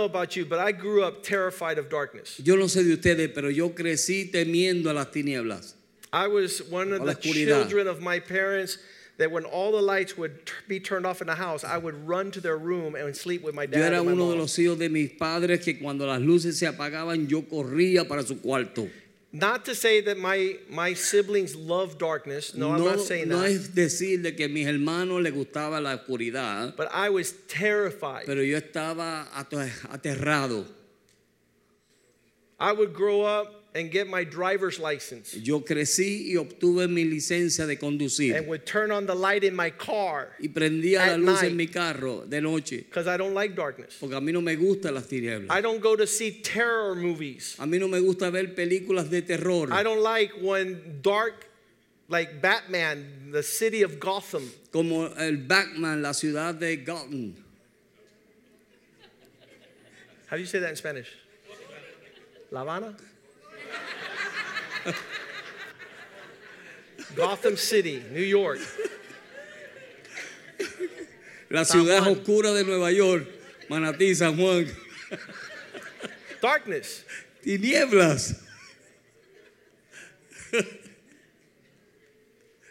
Know 0.00 0.06
about 0.06 0.36
you, 0.36 0.44
but 0.44 0.58
I 0.58 0.72
grew 0.72 1.02
up 1.04 1.22
terrified 1.22 1.78
of 1.78 1.88
darkness. 1.88 2.40
Yo 2.42 2.56
no 2.56 2.64
sé 2.66 2.84
de 2.84 2.96
ustedes, 2.96 3.34
pero 3.34 3.48
yo 3.48 3.70
crecí 3.70 4.30
temiendo 4.30 4.90
a 4.90 4.94
las 4.94 5.06
tinieblas. 5.06 5.74
I 6.12 6.26
was 6.26 6.60
one 6.70 6.92
of 6.92 7.04
the 7.04 7.14
children 7.14 7.86
of 7.86 8.00
my 8.00 8.18
parents 8.18 8.78
that 9.18 9.30
when 9.30 9.44
all 9.44 9.70
the 9.70 9.82
lights 9.82 10.16
would 10.16 10.50
be 10.66 10.80
turned 10.80 11.06
off 11.06 11.20
in 11.20 11.26
the 11.26 11.34
house, 11.34 11.62
I 11.62 11.76
would 11.76 11.94
run 12.08 12.30
to 12.32 12.40
their 12.40 12.56
room 12.56 12.94
and 12.94 13.14
sleep 13.14 13.42
with 13.42 13.54
my 13.54 13.64
Yo 13.64 13.68
dad 13.78 13.92
era 13.92 13.98
and 13.98 14.06
my 14.06 14.12
uno 14.12 14.24
de 14.24 14.30
mom. 14.30 14.38
los 14.40 14.56
hijos 14.58 14.78
de 14.78 14.88
mis 14.88 15.10
padres 15.10 15.62
que 15.64 15.74
cuando 15.78 16.06
las 16.06 16.20
luces 16.20 16.58
se 16.58 16.66
apagaban 16.66 17.28
yo 17.28 17.42
corría 17.42 18.08
para 18.08 18.22
su 18.24 18.40
cuarto. 18.40 18.88
Not 19.32 19.64
to 19.66 19.76
say 19.76 20.00
that 20.02 20.18
my, 20.18 20.56
my 20.68 20.92
siblings 20.94 21.54
love 21.54 21.98
darkness. 21.98 22.52
No, 22.54 22.72
I'm 22.72 22.78
No, 22.80 22.90
not 22.96 23.00
saying 23.00 23.28
no 23.28 23.38
that. 23.38 23.50
es 23.50 23.68
decir 23.68 24.22
de 24.22 24.32
que 24.34 24.48
mis 24.48 24.66
hermanos 24.66 25.22
les 25.22 25.32
gustaba 25.32 25.80
la 25.80 25.96
oscuridad, 25.96 26.74
But 26.76 26.88
I 26.92 27.10
was 27.10 27.32
terrified. 27.46 28.24
pero 28.26 28.42
yo 28.42 28.56
estaba 28.58 29.28
ater- 29.32 29.70
aterrado. 29.90 30.66
I 32.58 32.72
would 32.72 32.92
grow 32.92 33.22
up 33.22 33.59
and 33.72 33.90
get 33.92 34.08
my 34.08 34.24
driver's 34.24 34.80
license 34.80 35.32
Yo 35.34 35.60
crecí 35.60 36.32
y 36.32 36.36
obtuve 36.36 36.88
mi 36.88 37.04
licencia 37.04 37.66
de 37.66 37.76
conducir 37.76 38.36
and 38.36 38.48
would 38.48 38.66
turn 38.66 38.90
on 38.90 39.06
the 39.06 39.14
light 39.14 39.44
in 39.44 39.54
my 39.54 39.70
car 39.70 40.32
y 40.40 40.48
prendía 40.48 41.06
la 41.06 41.16
luz 41.16 41.40
night. 41.42 41.50
en 41.52 41.56
mi 41.56 41.66
carro 41.66 42.24
de 42.26 42.40
noche 42.40 42.78
because 42.78 43.06
I 43.06 43.16
don't 43.16 43.34
like 43.34 43.54
darkness. 43.54 43.96
porque 44.00 44.14
a 44.14 44.20
mí 44.20 44.32
no 44.32 44.40
me 44.40 44.56
gustan 44.56 44.94
las 44.94 45.06
tinieblas. 45.06 45.50
I 45.50 45.60
don't 45.60 45.80
go 45.80 45.94
to 45.94 46.06
see 46.06 46.32
terror 46.42 46.94
movies. 46.96 47.56
A 47.60 47.66
mí 47.66 47.78
no 47.78 47.86
me 47.86 48.00
gusta 48.00 48.30
ver 48.30 48.54
películas 48.54 49.08
de 49.08 49.22
terror 49.22 49.72
I 49.72 49.82
don't 49.84 50.02
like 50.02 50.32
when 50.40 50.98
dark, 51.02 51.46
like 52.08 52.42
Batman, 52.42 53.30
the 53.30 53.42
city 53.42 53.82
of 53.82 54.00
Gotham. 54.00 54.50
como 54.72 55.06
el 55.16 55.36
Batman, 55.36 56.02
la 56.02 56.10
ciudad 56.10 56.58
de 56.58 56.76
Gotham. 56.76 57.36
How 60.26 60.36
do 60.36 60.40
you 60.42 60.46
say 60.46 60.58
that 60.60 60.70
in 60.70 60.76
Spanish? 60.76 61.08
La 62.52 62.62
Habana? 62.62 62.96
Gotham 67.14 67.56
City, 67.56 68.02
New 68.12 68.22
York. 68.22 68.58
La 71.50 71.64
ciudad 71.64 72.06
oscura 72.06 72.52
de 72.54 72.62
Nueva 72.64 72.92
York, 72.92 73.26
Manatí, 73.68 74.14
San 74.14 74.36
Juan. 74.36 74.66
Darkness. 76.40 77.04
Tinieblas. 77.44 78.40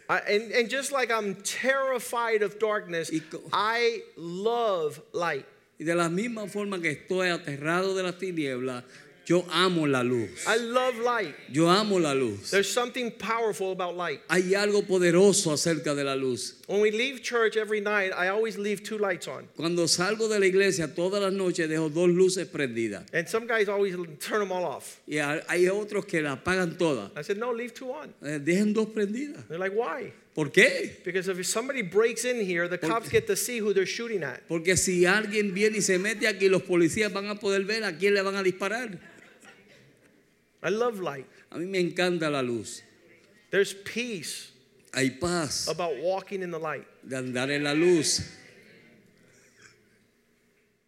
I, 0.09 0.17
and, 0.27 0.51
and 0.51 0.69
just 0.69 0.91
like 0.91 1.11
I'm 1.11 1.35
terrified 1.35 2.41
of 2.41 2.57
darkness, 2.57 3.11
I 3.53 4.01
love 4.17 4.99
light. 5.13 5.45
Y 5.79 5.85
de 5.85 5.95
la 5.95 6.09
misma 6.09 6.49
forma 6.49 6.79
que 6.79 6.95
estoy 6.95 7.29
aterrado 7.29 7.95
de 7.95 8.03
las 8.03 8.15
tinieblas, 8.15 8.83
yo 9.29 9.45
amo 9.51 9.85
la 9.85 10.01
luz. 10.01 10.43
I 10.47 10.57
love 10.57 10.97
light. 10.97 11.35
Yo 11.51 11.67
amo 11.69 11.97
la 11.99 12.13
luz. 12.13 12.49
There's 12.49 12.71
something 12.71 13.11
powerful 13.11 13.71
about 13.71 13.95
light. 13.95 14.21
Hay 14.27 14.55
algo 14.55 14.81
poderoso 14.87 15.51
acerca 15.53 15.93
de 15.93 16.03
la 16.03 16.15
luz. 16.15 16.55
When 16.67 16.81
we 16.81 16.89
leave 16.89 17.21
church 17.21 17.55
every 17.55 17.79
night, 17.79 18.11
I 18.11 18.29
always 18.29 18.57
leave 18.57 18.81
two 18.83 18.97
lights 18.97 19.27
on. 19.27 19.47
Cuando 19.55 19.85
salgo 19.85 20.27
de 20.27 20.39
la 20.39 20.47
iglesia 20.47 20.87
todas 20.95 21.21
las 21.21 21.31
noches 21.31 21.69
dejo 21.69 21.89
dos 21.93 22.09
luces 22.09 22.47
prendidas. 22.47 23.05
And 23.13 23.27
some 23.29 23.45
guys 23.45 23.69
always 23.69 23.95
turn 24.19 24.39
them 24.39 24.51
all 24.51 24.65
off. 24.65 24.99
Y 25.07 25.17
ha- 25.19 25.41
hay 25.47 25.67
otros 25.67 26.05
que 26.05 26.21
las 26.21 26.39
apagan 26.39 26.77
todas. 26.77 27.11
I 27.15 27.21
said, 27.21 27.37
no, 27.37 27.51
leave 27.51 27.73
two 27.75 27.91
on. 27.91 28.11
Eh, 28.23 28.39
Dejen 28.39 28.73
dos 28.73 28.87
prendidas. 28.87 29.47
They're 29.47 29.59
like, 29.59 29.73
why? 29.75 30.11
¿Por 30.33 30.51
qué? 30.51 31.03
Because 31.03 31.27
if 31.27 31.45
somebody 31.45 31.81
breaks 31.81 32.23
in 32.23 32.39
here, 32.45 32.67
the 32.67 32.77
cops 32.77 33.09
get 33.09 33.27
to 33.27 33.35
see 33.35 33.59
who 33.59 33.73
they're 33.73 33.85
shooting 33.85 34.23
at. 34.23 34.47
Porque 34.47 34.77
si 34.77 35.05
alguien 35.05 35.53
viene 35.53 35.77
y 35.77 35.81
se 35.81 35.97
mete 35.97 36.27
aquí, 36.27 36.47
los 36.49 36.61
policías 36.63 37.11
van 37.11 37.27
a 37.27 37.35
poder 37.35 37.63
ver 37.65 37.83
a 37.83 37.91
quién 37.97 38.13
le 38.13 38.21
van 38.21 38.35
a 38.35 38.43
disparar. 38.43 38.97
I 40.61 40.69
love 40.69 40.99
light. 40.99 41.25
A 41.51 41.57
mí 41.57 41.67
me 41.67 41.79
encanta 41.91 42.29
la 42.31 42.41
luz. 42.41 42.81
There's 43.51 43.73
peace 43.73 44.51
Hay 44.93 45.11
paz 45.11 45.67
about 45.67 45.97
walking 45.97 46.41
in 46.41 46.51
the 46.51 46.59
light. 46.59 46.85
de 47.07 47.15
andar 47.15 47.49
en 47.49 47.63
la 47.63 47.73
luz. 47.73 48.21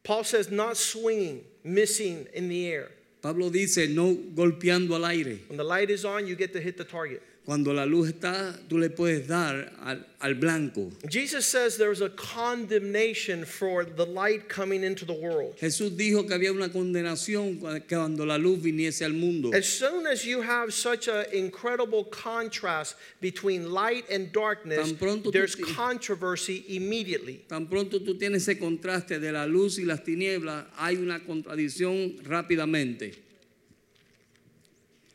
Paul 0.03 0.23
says, 0.23 0.49
not 0.49 0.77
swinging, 0.77 1.43
missing 1.63 2.27
in 2.33 2.49
the 2.49 2.67
air. 2.67 2.89
Pablo 3.21 3.49
dice, 3.51 3.87
no 3.87 4.15
golpeando 4.15 4.95
al 4.95 5.05
aire. 5.05 5.37
When 5.47 5.57
the 5.57 5.63
light 5.63 5.91
is 5.91 6.03
on, 6.05 6.25
you 6.25 6.35
get 6.35 6.53
to 6.53 6.59
hit 6.59 6.75
the 6.77 6.83
target. 6.83 7.21
Cuando 7.51 7.73
la 7.73 7.85
luz 7.85 8.07
está, 8.07 8.57
tú 8.69 8.77
le 8.77 8.89
puedes 8.89 9.27
dar 9.27 9.73
al, 9.83 10.05
al 10.21 10.35
blanco. 10.35 10.89
Jesus 11.09 11.45
says 11.45 11.75
there's 11.75 11.99
a 11.99 12.07
condemnation 12.07 13.43
for 13.43 13.83
the 13.83 14.05
light 14.05 14.47
coming 14.47 14.85
into 14.85 15.03
the 15.03 15.11
world. 15.11 15.57
Jesús 15.59 15.97
dijo 15.97 16.25
que 16.25 16.33
había 16.33 16.53
una 16.53 16.69
condenación 16.69 17.59
cu- 17.59 17.81
cuando 17.89 18.25
la 18.25 18.37
luz 18.37 18.61
viniese 18.61 19.03
al 19.03 19.11
mundo. 19.11 19.51
As 19.53 19.65
soon 19.65 20.07
as 20.07 20.23
you 20.23 20.41
have 20.41 20.73
such 20.73 21.09
an 21.09 21.25
incredible 21.33 22.05
contrast 22.05 22.95
between 23.19 23.69
light 23.69 24.05
and 24.09 24.31
darkness, 24.31 24.93
there's 25.33 25.55
controversy 25.55 26.63
immediately. 26.69 27.41
Tan 27.49 27.67
pronto 27.67 27.99
tú 27.99 28.17
tienes 28.17 28.47
ese 28.47 28.57
contraste 28.57 29.19
de 29.19 29.29
la 29.33 29.45
luz 29.45 29.77
y 29.77 29.83
las 29.83 30.05
tinieblas, 30.05 30.67
hay 30.77 30.95
una 30.95 31.19
contradicción 31.19 32.15
rápidamente. 32.23 33.30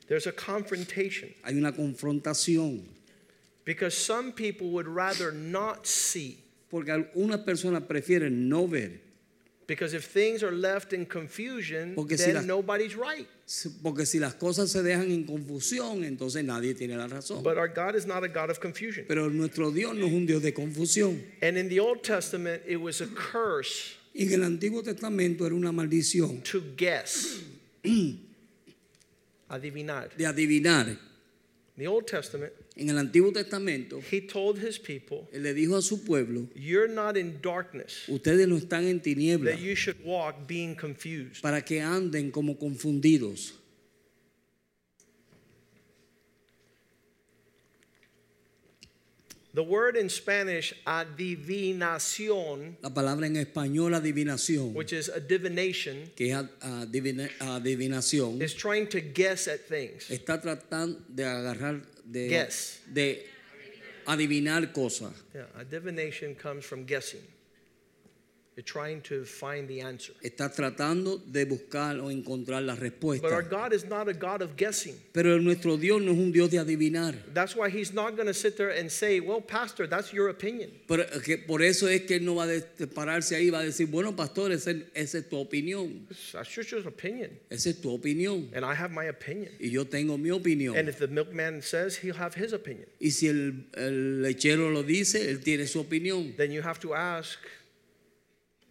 There's 0.08 0.26
a 0.26 0.32
confrontation 0.32 1.30
Hay 1.44 1.54
una 1.56 1.72
confrontación. 1.72 2.82
because 3.64 3.96
some 3.96 4.32
people 4.32 4.68
would 4.70 4.86
rather 4.86 5.32
not 5.32 5.86
see. 5.86 6.38
Porque 6.70 6.90
algunas 6.90 7.40
personas 7.44 7.82
prefieren 7.86 8.48
no 8.48 8.66
ver. 8.66 9.00
Because 9.68 9.94
if 9.94 10.04
things 10.04 10.44
are 10.44 10.52
left 10.52 10.92
in 10.92 11.04
confusion, 11.06 11.94
Porque 11.96 12.16
si 12.16 12.26
then 12.26 12.34
las- 12.36 12.44
nobody's 12.46 12.94
right. 12.94 13.26
Porque 13.82 14.06
si 14.06 14.18
las 14.20 14.34
cosas 14.34 14.70
se 14.70 14.80
dejan 14.82 15.10
en 15.10 15.24
confusión, 15.24 16.04
entonces 16.04 16.44
nadie 16.44 16.74
tiene 16.76 16.96
la 16.96 17.08
razón. 17.08 17.42
But 17.42 17.56
our 17.58 17.66
God 17.68 17.96
is 17.96 18.06
not 18.06 18.22
a 18.22 18.28
God 18.28 18.50
of 18.50 18.60
confusion. 18.60 19.06
Pero 19.08 19.28
nuestro 19.28 19.72
Dios 19.72 19.94
no 19.96 20.06
es 20.06 20.12
un 20.12 20.24
Dios 20.26 20.40
de 20.42 20.52
confusión. 20.52 21.20
And 21.42 21.56
in 21.58 21.68
the 21.68 21.80
Old 21.80 22.02
Testament, 22.04 22.62
it 22.66 22.76
was 22.76 23.00
a 23.00 23.06
curse 23.08 23.96
Y 24.14 24.22
en 24.32 24.34
el 24.34 24.44
Antiguo 24.44 24.82
Testamento 24.84 25.44
era 25.46 25.54
una 25.56 25.72
maldición 25.72 26.42
to 26.44 26.60
guess, 26.76 27.40
adivinar. 29.48 30.10
de 30.16 30.24
adivinar. 30.26 30.88
In 31.78 31.82
the 31.84 31.88
Old 31.88 32.06
Testament, 32.06 32.52
En 32.76 32.88
el 32.88 32.96
Antiguo 32.98 33.32
Testamento, 33.32 34.00
he 34.10 34.20
told 34.22 34.58
his 34.58 34.78
people, 34.78 35.28
Él 35.32 35.42
le 35.42 35.52
dijo 35.54 35.76
a 35.76 35.82
su 35.82 36.02
pueblo, 36.04 36.46
You're 36.54 36.88
not 36.88 37.16
in 37.18 37.38
darkness, 37.42 38.08
ustedes 38.08 38.48
no 38.48 38.56
están 38.56 38.86
en 38.86 39.00
tinieblas 39.00 39.56
that 39.56 39.62
you 39.62 39.74
should 39.74 39.98
walk 40.04 40.46
being 40.46 40.74
confused. 40.74 41.42
para 41.42 41.62
que 41.62 41.80
anden 41.82 42.30
como 42.30 42.56
confundidos. 42.58 43.54
The 49.56 49.62
word 49.62 49.96
in 49.96 50.10
Spanish, 50.10 50.74
adivinación, 50.86 52.76
La 52.82 52.90
palabra 52.92 53.26
en 53.26 53.36
español 53.36 53.94
adivinación, 53.94 54.74
which 54.74 54.92
is 54.92 55.08
a 55.08 55.18
divination, 55.18 56.10
que 56.14 56.30
es 56.30 56.36
adivina- 56.60 57.30
adivinación, 57.40 58.42
is 58.42 58.52
trying 58.54 58.86
to 58.88 59.00
guess 59.00 59.48
at 59.48 59.60
things. 59.66 60.10
está 60.10 60.42
tratando 60.42 61.00
de 61.08 61.24
agarrar, 61.24 61.80
de, 62.04 62.28
Guess. 62.28 62.80
de 62.92 63.24
adivinar 64.06 64.74
cosas. 64.74 65.12
Yeah, 65.34 65.46
a 65.58 65.64
divination 65.64 66.34
comes 66.34 66.62
from 66.66 66.84
guessing. 66.84 67.22
Trying 68.64 69.02
to 69.02 69.24
find 69.26 69.68
the 69.68 69.82
answer. 69.82 70.14
Estás 70.22 70.54
tratando 70.54 71.18
de 71.30 71.44
buscar 71.44 72.00
o 72.00 72.10
encontrar 72.10 72.62
la 72.62 72.74
But 72.74 73.24
our. 73.32 73.42
God 73.42 73.74
is 73.74 73.84
not 73.84 74.08
a 74.08 74.14
God 74.14 74.40
of 74.40 74.56
guessing. 74.56 74.94
Pero 75.12 75.38
nuestro 75.38 75.76
Dios 75.76 76.00
no 76.00 76.12
es 76.12 76.18
un 76.18 76.32
Dios 76.32 76.50
de 76.50 76.56
adivinar. 76.58 77.14
That's 77.34 77.54
why 77.54 77.68
He's 77.68 77.92
not 77.92 78.16
going 78.16 78.28
to 78.28 78.32
sit 78.34 78.56
there 78.56 78.70
and 78.70 78.90
say, 78.90 79.20
Well, 79.20 79.42
Pastor, 79.42 79.86
that's 79.86 80.10
your 80.10 80.30
opinion. 80.30 80.70
Pero 80.88 81.04
que 81.22 81.36
por 81.36 81.60
eso 81.60 81.86
es 81.86 82.02
que 82.06 82.16
Él 82.16 82.24
no 82.24 82.36
va 82.36 82.44
a 82.44 82.86
pararse 82.86 83.36
ahí 83.36 83.50
va 83.50 83.58
a 83.58 83.64
decir, 83.64 83.88
bueno, 83.88 84.16
pastor, 84.16 84.50
esa 84.52 84.70
es- 84.70 84.84
esa 84.94 85.18
es 85.18 85.28
tu 85.28 85.36
opinión. 85.36 86.06
That's 86.32 86.48
just 86.48 86.70
your 86.70 86.86
opinion. 86.88 87.38
Esa 87.50 87.68
es 87.68 87.80
tu 87.82 87.90
opinión. 87.90 88.48
And 88.54 88.64
I 88.64 88.74
have 88.74 88.90
my 88.90 89.08
opinion. 89.08 89.52
Y 89.60 89.68
yo 89.68 89.84
tengo 89.84 90.16
mi 90.16 90.30
opinión. 90.30 90.78
And 90.78 90.88
if 90.88 90.98
the 90.98 91.08
milkman 91.08 91.60
says, 91.60 91.96
he'll 91.96 92.16
have 92.16 92.34
his 92.34 92.54
opinion. 92.54 92.86
Y 93.00 93.10
si 93.10 93.28
el, 93.28 93.66
el 93.74 94.22
lechero 94.22 94.70
lo 94.72 94.82
dice, 94.82 95.28
él 95.30 95.40
tiene 95.42 95.66
su 95.66 95.78
opinión. 95.78 96.34
Then 96.38 96.52
you 96.52 96.62
have 96.62 96.80
to 96.80 96.94
ask 96.94 97.38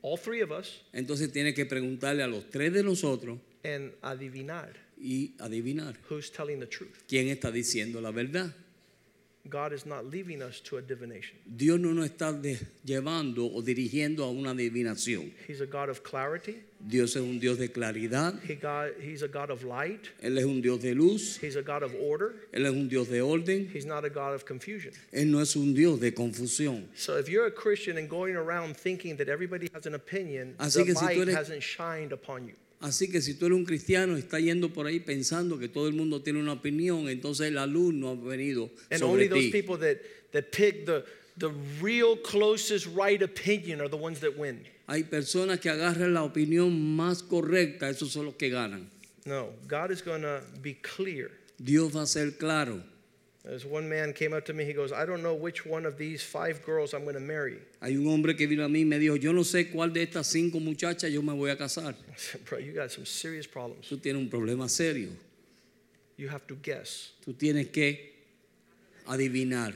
all 0.05 0.17
three 0.17 0.41
of 0.43 0.51
us 0.51 0.81
Entonces 0.93 1.31
tiene 1.31 1.53
que 1.55 1.65
preguntarle 1.65 2.21
a 2.21 2.27
los 2.27 2.47
tres 2.51 2.71
de 2.71 2.83
nosotros 2.83 3.39
and 3.63 3.91
adivinar 4.03 4.73
y 4.97 5.33
adivinar 5.39 5.97
who's 6.09 6.31
telling 6.31 6.59
the 6.59 6.67
truth. 6.67 6.93
quién 7.07 7.27
está 7.29 7.51
diciendo 7.51 7.99
la 8.01 8.11
verdad. 8.11 8.55
God 9.49 9.73
is 9.73 9.85
not 9.85 10.05
leaving 10.05 10.41
us 10.41 10.59
to 10.61 10.77
a 10.77 10.81
divination. 10.81 11.37
Dios 11.45 11.79
no 11.79 11.93
nos 11.93 12.09
está 12.09 12.31
llevando 12.83 13.45
o 13.45 13.61
dirigiendo 13.61 14.23
a 14.23 14.31
una 14.31 14.51
adivinación. 14.53 15.31
He's 15.47 15.61
a 15.61 15.65
God 15.65 15.89
of 15.89 16.03
clarity. 16.03 16.63
Dios 16.79 17.15
es 17.15 17.21
un 17.21 17.39
Dios 17.39 17.57
de 17.57 17.69
claridad, 17.69 18.39
He 18.43 18.55
God, 18.55 18.93
he's 18.99 19.23
a 19.23 19.27
God 19.27 19.49
of 19.49 19.63
light. 19.63 20.07
Él 20.21 20.37
es 20.37 20.45
un 20.45 20.61
Dios 20.61 20.81
de 20.81 20.93
luz, 20.93 21.37
He's 21.41 21.55
a 21.55 21.61
God 21.61 21.83
of 21.83 21.93
order. 21.99 22.35
Él 22.53 22.65
es 22.65 22.71
un 22.71 22.87
Dios 22.87 23.07
de 23.07 23.21
orden, 23.21 23.69
He's 23.73 23.85
not 23.85 24.03
a 24.05 24.09
God 24.09 24.33
of 24.33 24.45
confusion. 24.45 24.91
Él 25.11 25.27
no 25.27 25.39
es 25.39 25.55
un 25.55 25.73
Dios 25.73 25.99
de 25.99 26.11
confusión. 26.11 26.85
So 26.95 27.17
if 27.17 27.27
you're 27.29 27.47
a 27.47 27.51
Christian 27.51 27.97
and 27.97 28.09
going 28.09 28.35
around 28.35 28.75
thinking 28.77 29.15
that 29.17 29.29
everybody 29.29 29.69
has 29.73 29.85
an 29.85 29.95
opinion, 29.95 30.55
Así 30.59 30.75
the 30.75 30.85
que 30.85 30.95
si 30.95 31.05
light 31.05 31.17
eres- 31.17 31.35
hasn't 31.35 31.63
shined 31.63 32.11
upon 32.11 32.47
you. 32.47 32.53
Así 32.85 33.09
que 33.09 33.19
si 33.19 33.33
tú 33.33 33.47
eres 33.47 33.57
un 33.57 33.65
cristiano 33.65 34.15
y 34.15 34.19
estás 34.19 34.41
yendo 34.43 34.71
por 34.71 34.85
ahí 34.85 34.99
pensando 34.99 35.57
que 35.57 35.67
todo 35.67 35.87
el 35.87 35.95
mundo 35.95 36.21
tiene 36.21 36.39
una 36.39 36.53
opinión, 36.53 37.09
entonces 37.09 37.51
la 37.51 37.65
luz 37.65 37.95
no 37.95 38.09
ha 38.09 38.15
venido 38.15 38.69
And 38.91 38.99
sobre 38.99 39.11
only 39.11 39.27
those 39.27 39.41
ti. 39.41 39.51
people 39.51 39.77
that, 39.77 39.97
that 40.33 40.51
pick 40.51 40.85
the, 40.85 41.03
the 41.35 41.49
real 41.81 42.15
closest 42.15 42.85
right 42.95 43.23
opinion 43.23 43.81
are 43.81 43.89
the 43.89 43.97
ones 43.97 44.19
that 44.19 44.37
win. 44.37 44.63
Hay 44.87 45.03
personas 45.05 45.59
que 45.59 45.71
agarran 45.71 46.13
la 46.13 46.21
opinión 46.23 46.95
más 46.95 47.23
correcta, 47.23 47.89
esos 47.89 48.11
son 48.11 48.25
los 48.25 48.35
que 48.35 48.49
ganan. 48.51 48.87
No, 49.25 49.49
God 49.67 49.89
is 49.89 50.03
going 50.03 50.21
to 50.21 50.43
be 50.61 50.75
clear. 50.75 51.31
Dios 51.57 51.91
va 51.95 52.03
a 52.03 52.05
ser 52.05 52.37
claro. 52.37 52.83
As 53.47 53.63
one 53.63 53.87
man 53.87 54.11
came 54.11 54.33
up 54.33 54.43
to 54.45 54.53
me, 54.53 54.65
he 54.65 54.73
goes, 54.73 54.91
I 54.91 55.05
don't 55.05 55.21
know 55.21 55.35
which 55.35 55.65
one 55.65 55.85
of 55.85 55.97
these 55.97 56.23
five 56.23 56.65
girls 56.65 56.93
I'm 56.93 57.03
going 57.03 57.15
to 57.15 57.19
marry. 57.19 57.59
Hay 57.81 57.95
un 57.95 58.07
hombre 58.07 58.33
que 58.33 58.47
vino 58.47 58.63
a 58.65 58.67
mí 58.67 58.79
y 58.79 58.85
me 58.85 58.97
dijo, 58.97 59.19
yo 59.21 59.31
no 59.31 59.43
sé 59.43 59.71
cuál 59.71 59.93
de 59.93 60.01
estas 60.03 60.25
cinco 60.25 60.59
muchachas 60.59 61.11
yo 61.11 61.21
me 61.21 61.33
voy 61.33 61.51
a 61.51 61.55
casar. 61.55 61.93
I 62.09 62.15
said, 62.15 62.43
Bro, 62.45 62.59
you 62.59 62.73
got 62.73 62.91
some 62.91 63.05
serious 63.05 63.45
problems. 63.45 63.87
Tú 63.87 63.97
tienes 63.97 64.21
un 64.21 64.29
problema 64.29 64.67
serio. 64.67 65.09
You 66.17 66.29
have 66.29 66.47
to 66.47 66.55
guess. 66.55 67.11
Tú 67.23 67.33
tienes 67.33 67.71
que 67.71 68.13
adivinar. 69.07 69.73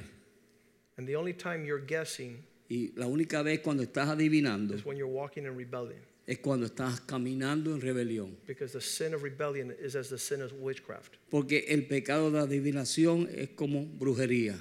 And 0.97 1.07
the 1.07 1.15
only 1.15 1.33
time 1.33 1.63
you're 1.63 1.79
guessing 1.79 2.43
Y 2.69 2.91
la 2.95 3.07
única 3.07 3.41
vez 3.41 3.61
cuando 3.61 3.81
estás 3.83 4.09
adivinando 4.09 4.75
is 4.75 4.85
when 4.85 4.95
you're 4.95 5.07
walking 5.07 5.45
in 5.45 5.55
rebellion. 5.55 5.99
Es 6.27 6.39
cuando 6.39 6.67
estás 6.67 7.01
caminando 7.01 7.73
en 7.73 7.81
rebelión. 7.81 8.37
Because 8.45 8.73
the 8.73 8.81
sin 8.81 9.13
of 9.13 9.23
rebellion 9.23 9.75
is 9.81 9.95
as 9.95 10.09
the 10.09 10.17
sin 10.17 10.41
of 10.41 10.51
witchcraft. 10.59 11.15
Porque 11.29 11.65
el 11.69 11.87
pecado 11.87 12.31
de 12.31 12.39
adivinación 12.39 13.27
es 13.33 13.49
como 13.49 13.85
brujería 13.85 14.57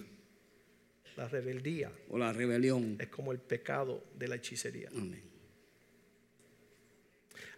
La 1.16 1.28
rebeldía 1.28 1.90
o 2.08 2.16
la 2.18 2.32
rebelión. 2.32 2.96
es 3.00 3.08
como 3.08 3.32
el 3.32 3.38
pecado 3.38 4.04
de 4.18 4.28
la 4.28 4.36
hechicería. 4.36 4.88
Amén. 4.94 5.22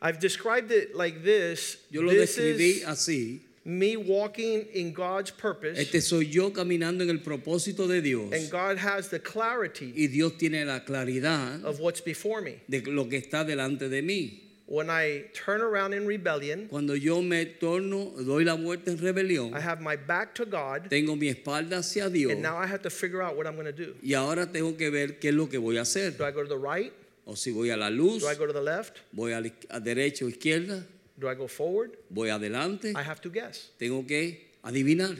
I've 0.03 0.19
described 0.19 0.73
it 0.73 0.95
like 0.95 1.23
this. 1.23 1.79
Yo 1.91 2.03
lo 2.03 2.11
this 2.11 2.37
describí 2.37 2.79
is 2.79 2.87
así. 2.87 3.50
Me 3.65 3.97
walking 3.97 4.65
in 4.73 4.93
God's 4.93 5.31
purpose, 5.31 5.79
Este 5.79 6.01
soy 6.01 6.27
yo 6.31 6.51
caminando 6.51 7.03
en 7.03 7.11
el 7.11 7.19
propósito 7.21 7.87
de 7.87 8.01
Dios. 8.01 8.33
and 8.33 8.51
God 8.51 8.79
has 8.79 9.09
the 9.09 9.19
clarity 9.21 9.93
Y 9.97 10.07
Dios 10.07 10.33
tiene 10.39 10.65
la 10.65 10.81
claridad 10.81 11.63
of 11.65 11.79
what's 11.81 12.01
before 12.01 12.41
me. 12.41 12.61
de 12.69 12.81
lo 12.83 13.05
que 13.09 13.19
está 13.21 13.45
delante 13.45 13.89
de 13.89 14.01
mí. 14.03 14.41
When 14.67 14.89
I 14.89 15.25
turn 15.35 15.61
around 15.63 15.95
in 15.95 16.07
rebellion, 16.07 16.69
Cuando 16.69 16.95
yo 16.95 17.21
me 17.23 17.45
torno, 17.45 18.13
doy 18.25 18.45
la 18.45 18.55
vuelta 18.55 18.93
en 18.93 18.99
rebelión, 18.99 19.53
I 19.53 19.59
have 19.61 19.81
my 19.81 19.97
back 19.97 20.33
to 20.37 20.47
God, 20.47 20.89
tengo 20.89 21.17
mi 21.17 21.29
espalda 21.29 21.79
hacia 21.79 22.09
Dios. 22.09 22.33
and 22.33 22.41
now 22.41 22.57
I 22.57 22.67
have 22.67 22.81
to 22.83 22.91
figure 22.91 23.21
out 23.21 23.37
what 23.37 23.47
I'm 23.49 23.57
going 23.57 23.67
to 23.67 23.73
do. 23.73 23.95
Y 24.01 24.15
ahora 24.15 24.47
tengo 24.47 24.77
que 24.77 24.91
ver 24.91 25.19
qué 25.19 25.31
es 25.31 25.35
lo 25.35 25.49
que 25.49 25.59
voy 25.59 25.77
a 25.77 25.83
hacer. 25.83 26.13
Do 26.17 26.25
I 26.25 26.31
go 26.31 26.43
to 26.45 26.49
the 26.49 26.57
right? 26.57 26.93
O 27.27 27.35
si 27.35 27.51
voy 27.51 27.71
a 27.71 27.77
la 27.77 27.89
luz, 27.91 28.23
Do 28.23 28.29
I 28.29 28.35
go 28.37 28.47
to 28.47 28.53
the 28.53 28.63
left? 28.63 28.99
voy 29.13 29.33
a, 29.33 29.41
la 29.41 29.51
a 29.71 29.81
derecha 29.81 30.25
o 30.25 30.29
izquierda, 30.29 30.85
Do 31.21 31.29
I 31.29 31.35
go 31.35 31.47
forward? 31.47 31.97
voy 32.11 32.31
adelante. 32.31 32.93
I 32.97 33.03
have 33.03 33.21
to 33.21 33.29
guess. 33.31 33.69
Tengo 33.79 34.03
que 34.07 34.39
adivinar. 34.65 35.17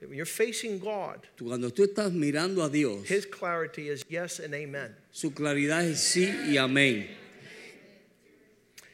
When 0.00 0.14
you're 0.14 0.26
facing 0.26 0.78
God, 0.78 1.26
Tú- 1.36 1.46
Cuando 1.48 1.70
tú 1.70 1.84
estás 1.86 2.12
mirando 2.12 2.62
a 2.64 2.68
Dios, 2.70 3.04
His 3.08 3.26
clarity 3.26 3.88
is 3.88 4.04
yes 4.08 4.38
and 4.38 4.54
amen. 4.54 4.94
su 5.10 5.30
claridad 5.32 5.84
es 5.88 5.98
sí 6.00 6.26
y 6.52 6.56
amén. 6.56 7.06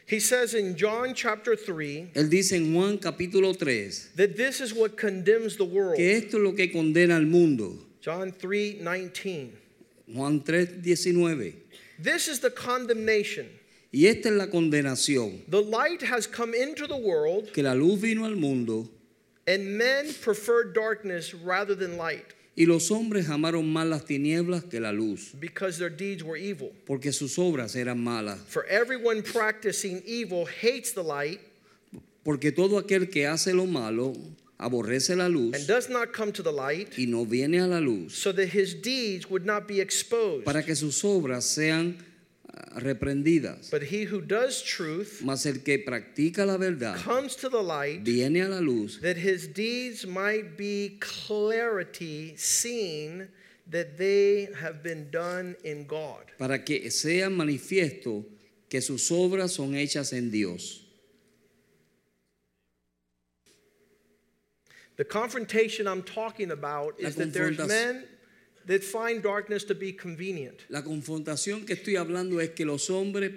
He 0.07 0.21
says 0.21 0.55
in 0.55 0.77
John 0.77 1.15
chapter 1.15 1.57
3 1.57 2.11
Él 2.15 2.29
dice 2.31 2.53
en 2.53 2.73
Juan 2.75 2.99
capítulo 2.99 3.55
3 3.59 4.11
that 4.17 4.37
this 4.37 4.61
is 4.61 4.73
what 4.73 4.97
condemns 4.97 5.57
the 5.57 5.65
world. 5.65 5.97
que 5.97 6.17
esto 6.17 6.37
es 6.37 6.43
lo 6.43 6.53
que 6.53 6.69
condena 6.71 7.17
al 7.17 7.27
mundo. 7.27 7.79
John 8.01 8.31
3 8.33 8.81
19. 8.83 9.53
Juan 10.15 10.41
3, 10.43 10.83
19. 10.83 11.55
This 11.99 12.29
is 12.29 12.41
the 12.41 12.51
condemnation. 12.51 13.49
Y 13.95 14.07
esta 14.09 14.29
es 14.29 14.35
la 14.35 14.49
condenación, 14.49 15.45
The 15.49 15.63
light 15.63 16.03
has 16.03 16.27
come 16.27 16.53
into 16.53 16.89
the 16.89 16.97
world, 16.97 17.53
que 17.53 17.63
la 17.63 17.75
luz 17.75 18.01
vino 18.01 18.25
al 18.25 18.35
mundo 18.35 18.89
and 19.47 19.79
men 19.79 20.13
prefer 20.21 20.65
darkness 20.65 21.33
rather 21.33 21.77
than 21.77 21.97
light 21.97 22.35
y 22.57 22.67
los 22.67 22.91
hombres 22.91 23.29
amaron 23.29 23.73
más 23.73 23.87
las 23.87 24.05
tinieblas 24.05 24.65
que 24.65 24.81
la 24.81 24.91
luz, 24.91 25.33
because 25.39 25.79
their 25.79 25.91
deeds 25.91 26.25
were 26.25 26.37
evil. 26.37 26.73
porque 26.87 27.13
sus 27.13 27.39
obras 27.39 27.77
eran 27.77 28.03
malas. 28.03 28.39
For 28.49 28.65
everyone 28.67 29.23
practicing 29.23 30.03
evil 30.05 30.47
hates 30.47 30.93
the 30.93 31.03
light 31.03 31.41
Porque 32.25 32.53
todo 32.53 32.79
aquel 32.79 33.11
que 33.11 33.27
hace 33.27 33.53
lo 33.53 33.67
malo 33.67 34.15
aborrece 34.59 35.15
la 35.15 35.29
luz 35.29 35.55
and 35.55 35.67
does 35.69 35.89
not 35.89 36.13
come 36.13 36.33
to 36.33 36.43
the 36.43 36.51
light 36.51 36.99
y 36.99 37.05
no 37.07 37.25
viene 37.25 37.59
a 37.61 37.67
la 37.69 37.79
luz, 37.79 38.13
so 38.15 38.33
that 38.33 38.49
his 38.49 38.75
deeds 38.75 39.29
would 39.31 39.45
not 39.45 39.69
be 39.69 39.81
exposed. 39.81 40.45
para 40.45 40.63
que 40.65 40.75
sus 40.75 41.03
obras 41.05 41.45
sean 41.45 41.97
ah, 41.99 42.14
reprendidas. 42.77 43.71
But 43.71 43.83
he 43.83 44.05
who 44.05 44.21
does 44.21 44.63
truth 44.63 45.23
Mas 45.25 45.47
el 45.47 45.59
que 45.65 45.79
practica 45.79 46.47
la 46.47 46.57
verdad 46.57 46.97
comes 46.97 47.37
to 47.37 47.49
the 47.49 47.63
light 47.63 48.01
viene 48.03 48.41
a 48.41 48.49
la 48.49 48.59
luz 48.59 49.01
that 49.01 49.17
his 49.17 49.47
deeds 49.47 50.07
might 50.07 50.57
be 50.57 50.99
clarity 51.01 52.37
seen 52.37 53.29
that 53.67 53.97
they 53.97 54.49
have 54.61 54.83
been 54.83 55.11
done 55.11 55.57
in 55.65 55.87
God. 55.87 56.33
para 56.39 56.59
que 56.59 56.91
sea 56.91 57.29
manifiesto 57.29 58.25
que 58.69 58.81
sus 58.81 59.11
obras 59.11 59.51
son 59.53 59.73
hechas 59.75 60.13
en 60.13 60.31
Dios. 60.31 60.81
The 64.97 65.05
confrontation 65.05 65.89
I'm 65.89 66.03
talking 66.03 66.53
about 66.53 66.95
is 66.99 67.17
that 67.17 67.33
there's 67.33 67.59
men 67.59 68.05
that 68.67 68.83
find 68.83 69.23
darkness 69.23 69.65
to 69.65 69.75
be 69.75 69.93
convenient. 69.93 70.65
La 70.69 70.83
confrontación 70.83 71.67
que 71.67 71.75
estoy 71.75 71.97
hablando 71.97 72.41
es 72.41 72.51
que 72.51 72.65
los 72.65 72.89
hombres 72.91 73.33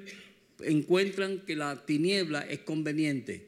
encuentran 0.60 1.46
que 1.46 1.56
la 1.56 1.76
tiniebla 1.86 2.42
es 2.50 2.60
conveniente. 2.60 3.42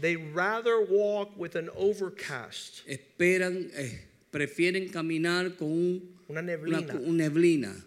They 0.00 0.16
rather 0.16 0.80
walk 0.80 1.36
with 1.36 1.56
an 1.56 1.70
overcast, 1.76 2.82
Esperan, 2.86 3.70
eh, 3.74 3.98
prefieren 4.32 4.88
caminar 4.92 5.56
con 5.56 5.68
un- 5.72 6.14
una 6.28 6.40
una, 6.40 6.56
neblina, 6.56 6.94
neblina, 7.08 7.84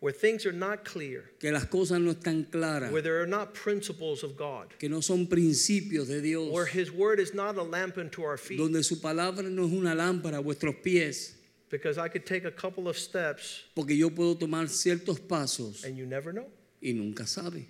where 0.00 0.12
things 0.12 0.44
are 0.44 0.52
not 0.56 0.84
clear, 0.84 1.30
que 1.38 1.52
las 1.52 1.66
cosas 1.66 2.00
no 2.00 2.10
están 2.12 2.50
claras, 2.50 2.90
where 2.90 3.00
there 3.02 3.20
are 3.20 3.28
not 3.28 3.54
principles 3.54 4.24
of 4.24 4.36
God, 4.36 4.74
que 4.80 4.88
no 4.88 5.00
son 5.00 5.28
principios 5.28 6.08
de 6.08 6.20
Dios, 6.20 6.50
where 6.52 6.66
His 6.66 6.90
word 6.90 7.20
is 7.20 7.32
not 7.32 7.56
a 7.56 7.62
lamp 7.62 7.96
unto 7.96 8.22
our 8.24 8.36
feet. 8.38 8.58
donde 8.58 8.82
su 8.82 9.00
palabra 9.00 9.44
no 9.48 9.64
es 9.64 9.72
una 9.72 9.94
lámpara 9.94 10.38
a 10.38 10.42
vuestros 10.42 10.74
pies, 10.82 11.36
Because 11.72 11.96
I 11.96 12.08
could 12.08 12.26
take 12.26 12.44
a 12.44 12.50
couple 12.50 12.86
of 12.86 12.98
steps 12.98 13.62
porque 13.74 13.96
yo 13.96 14.10
puedo 14.10 14.38
tomar 14.38 14.66
ciertos 14.66 15.18
pasos 15.18 15.84
and 15.84 15.96
you 15.96 16.04
never 16.04 16.30
know. 16.30 16.44
y 16.82 16.92
nunca 16.92 17.26
sabe. 17.26 17.66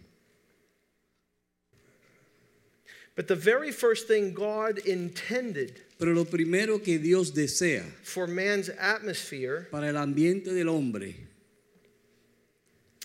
But 3.15 3.29
the 3.29 3.37
very 3.37 3.71
first 3.71 4.09
thing 4.09 4.33
God 4.35 4.79
intended 4.79 5.83
Pero 5.99 6.15
lo 6.15 6.25
primero 6.25 6.79
que 6.83 6.99
Dios 6.99 7.31
desea 7.31 7.85
for 8.03 8.27
man's 8.27 8.71
atmosphere 8.71 9.69
para 9.71 9.89
el 9.89 9.95
ambiente 9.95 10.47
del 10.53 10.69
hombre 10.69 11.15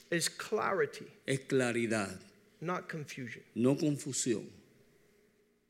is 0.10 0.27
clarity, 0.29 1.05
es 1.27 1.39
claridad, 1.47 2.17
not 2.60 2.89
confusion. 2.89 3.43
no 3.53 3.75
confusión. 3.75 4.47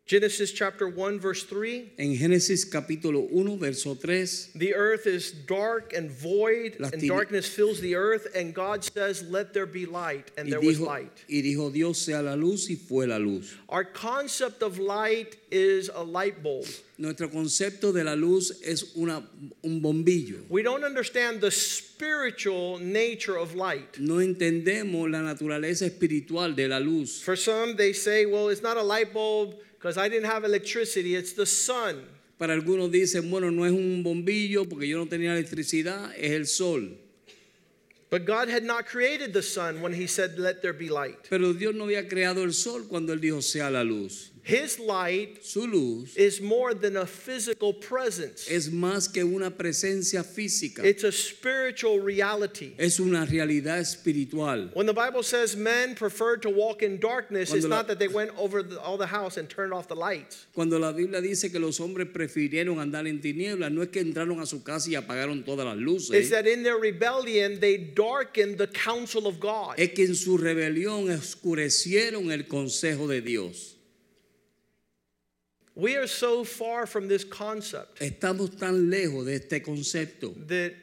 Genesis 0.07 0.53
chapter 0.53 0.87
1, 0.87 1.19
verse 1.19 1.43
3. 1.43 1.91
En 1.99 2.15
Génesis 2.15 2.63
capítulo 2.63 3.29
1, 3.29 3.59
verso 3.59 3.93
3, 3.93 4.53
The 4.55 4.73
earth 4.73 5.05
is 5.05 5.33
dark 5.33 5.91
and 5.91 6.09
void, 6.09 6.77
and 6.79 7.05
darkness 7.05 7.45
fills 7.45 7.81
the 7.81 7.93
earth, 7.95 8.25
and 8.33 8.53
God 8.53 8.85
says, 8.85 9.21
Let 9.29 9.53
there 9.53 9.65
be 9.65 9.85
light, 9.85 10.31
and 10.37 10.49
there 10.49 10.61
was 10.61 10.79
light. 10.79 11.25
y 11.27 11.41
dijo 11.41 11.73
Dios 11.73 11.97
sea 11.99 12.21
la 12.21 12.35
luz 12.35 12.69
y 12.69 12.75
fue 12.75 13.05
la 13.05 13.17
luz. 13.17 13.53
Our 13.67 13.83
concept 13.83 14.63
of 14.63 14.79
light 14.79 15.35
is 15.51 15.89
a 15.93 16.03
light 16.03 16.41
bulb. 16.41 16.67
Nuestro 16.97 17.27
concepto 17.27 17.93
de 17.93 18.05
la 18.05 18.13
luz 18.13 18.61
es 18.65 18.95
una, 18.95 19.21
un 19.61 19.81
bombillo. 19.81 20.49
We 20.49 20.63
don't 20.63 20.85
understand 20.85 21.41
the 21.41 21.51
spiritual 21.51 22.79
nature 22.79 23.35
of 23.35 23.55
light. 23.55 23.99
No 23.99 24.15
entendemos 24.15 25.11
la 25.11 25.19
naturaleza 25.21 25.85
espiritual 25.85 26.53
de 26.53 26.69
la 26.69 26.77
luz. 26.77 27.21
For 27.21 27.35
some, 27.35 27.75
they 27.75 27.91
say, 27.91 28.25
well, 28.25 28.47
it's 28.47 28.63
not 28.63 28.77
a 28.77 28.81
light 28.81 29.13
bulb 29.13 29.55
because 29.77 29.97
I 29.97 30.09
didn't 30.09 30.29
have 30.29 30.43
electricity, 30.43 31.15
it's 31.15 31.33
the 31.33 31.45
sun. 31.45 32.05
Para 32.39 32.53
algunos 32.53 32.91
dicen, 32.91 33.29
bueno, 33.29 33.49
no 33.49 33.63
es 33.63 33.71
un 33.71 34.03
bombillo 34.03 34.69
porque 34.69 34.87
yo 34.87 34.97
no 34.97 35.05
tenía 35.07 35.33
electricidad, 35.33 36.13
es 36.17 36.31
el 36.31 36.45
sol. 36.45 36.97
But 38.09 38.25
God 38.25 38.47
had 38.47 38.63
not 38.63 38.85
created 38.85 39.33
the 39.33 39.41
sun 39.41 39.81
when 39.81 39.93
He 39.93 40.07
said, 40.07 40.39
Let 40.39 40.61
there 40.61 40.73
be 40.73 40.89
light. 40.89 41.27
Pero 41.29 41.51
Dios 41.53 41.75
no 41.75 41.85
había 41.85 42.07
creado 42.07 42.43
el 42.43 42.53
sol 42.53 42.85
cuando 42.87 43.13
Él 43.13 43.19
dijo 43.19 43.41
sea 43.41 43.69
la 43.69 43.83
luz. 43.83 44.31
His 44.47 44.79
light 44.79 45.43
Su 45.43 45.67
luz 45.67 46.15
is 46.15 46.39
more 46.39 46.73
than 46.73 46.95
a 46.95 47.05
physical 47.05 47.73
presence, 47.73 48.47
es 48.49 48.69
más 48.69 49.11
que 49.13 49.25
una 49.25 49.51
presencia 49.51 50.23
física, 50.23 50.85
it's 50.85 51.03
a 51.03 51.11
spiritual 51.11 51.99
reality. 51.99 52.73
es 52.79 52.97
una 53.01 53.25
realidad 53.25 53.79
espiritual. 53.79 54.69
When 54.73 54.85
the 54.85 54.93
Bible 54.93 55.21
says 55.23 55.57
men 55.57 55.95
preferred 55.95 56.41
to 56.43 56.49
walk 56.49 56.81
in 56.81 56.97
darkness, 56.97 57.51
it's 57.53 57.65
la- 57.65 57.75
not 57.75 57.87
that 57.89 57.99
they 57.99 58.07
went 58.07 58.31
over 58.37 58.63
the, 58.63 58.79
all 58.81 58.97
the 58.97 59.07
house 59.07 59.35
and 59.35 59.49
turned 59.49 59.73
off 59.73 59.89
the 59.89 59.95
lights. 59.97 60.45
Cuando 60.53 60.79
la 60.79 60.93
Biblia 60.93 61.19
dice 61.21 61.51
que 61.51 61.59
los 61.59 61.77
hombres 61.81 62.07
prefirieron 62.07 62.77
andar 62.79 63.05
en 63.05 63.19
tinieblas, 63.19 63.69
no 63.69 63.81
es 63.81 63.89
que 63.89 63.99
entraron 64.01 64.39
a 64.39 64.45
su 64.45 64.63
casa 64.63 64.89
y 64.89 64.95
apagaron 64.95 65.43
todas 65.43 65.65
las 65.65 65.75
It's 65.75 65.83
luces, 66.09 66.29
that 66.29 66.47
in 66.47 66.63
their 66.63 66.77
rebellion, 66.77 67.59
they 67.59 67.75
darkened 67.77 68.57
the 68.57 68.67
counsel 68.67 69.27
of 69.27 69.41
God. 69.41 69.75
es 69.77 69.89
que 69.89 70.05
en 70.05 70.15
su 70.15 70.37
rebelión 70.37 71.09
oscurecieron 71.09 72.31
el 72.31 72.43
consejo 72.47 73.07
de 73.07 73.19
Dios. 73.21 73.73
We 75.77 75.95
are 75.95 76.07
so 76.07 76.43
far 76.43 76.87
from 76.87 77.07
this 77.07 77.23
concept 77.23 77.99
Estamos 77.99 78.57
tan 78.57 78.89
lejos 78.89 79.25
de 79.25 79.35
este 79.35 79.63
concepto 79.63 80.33
that 80.47 80.73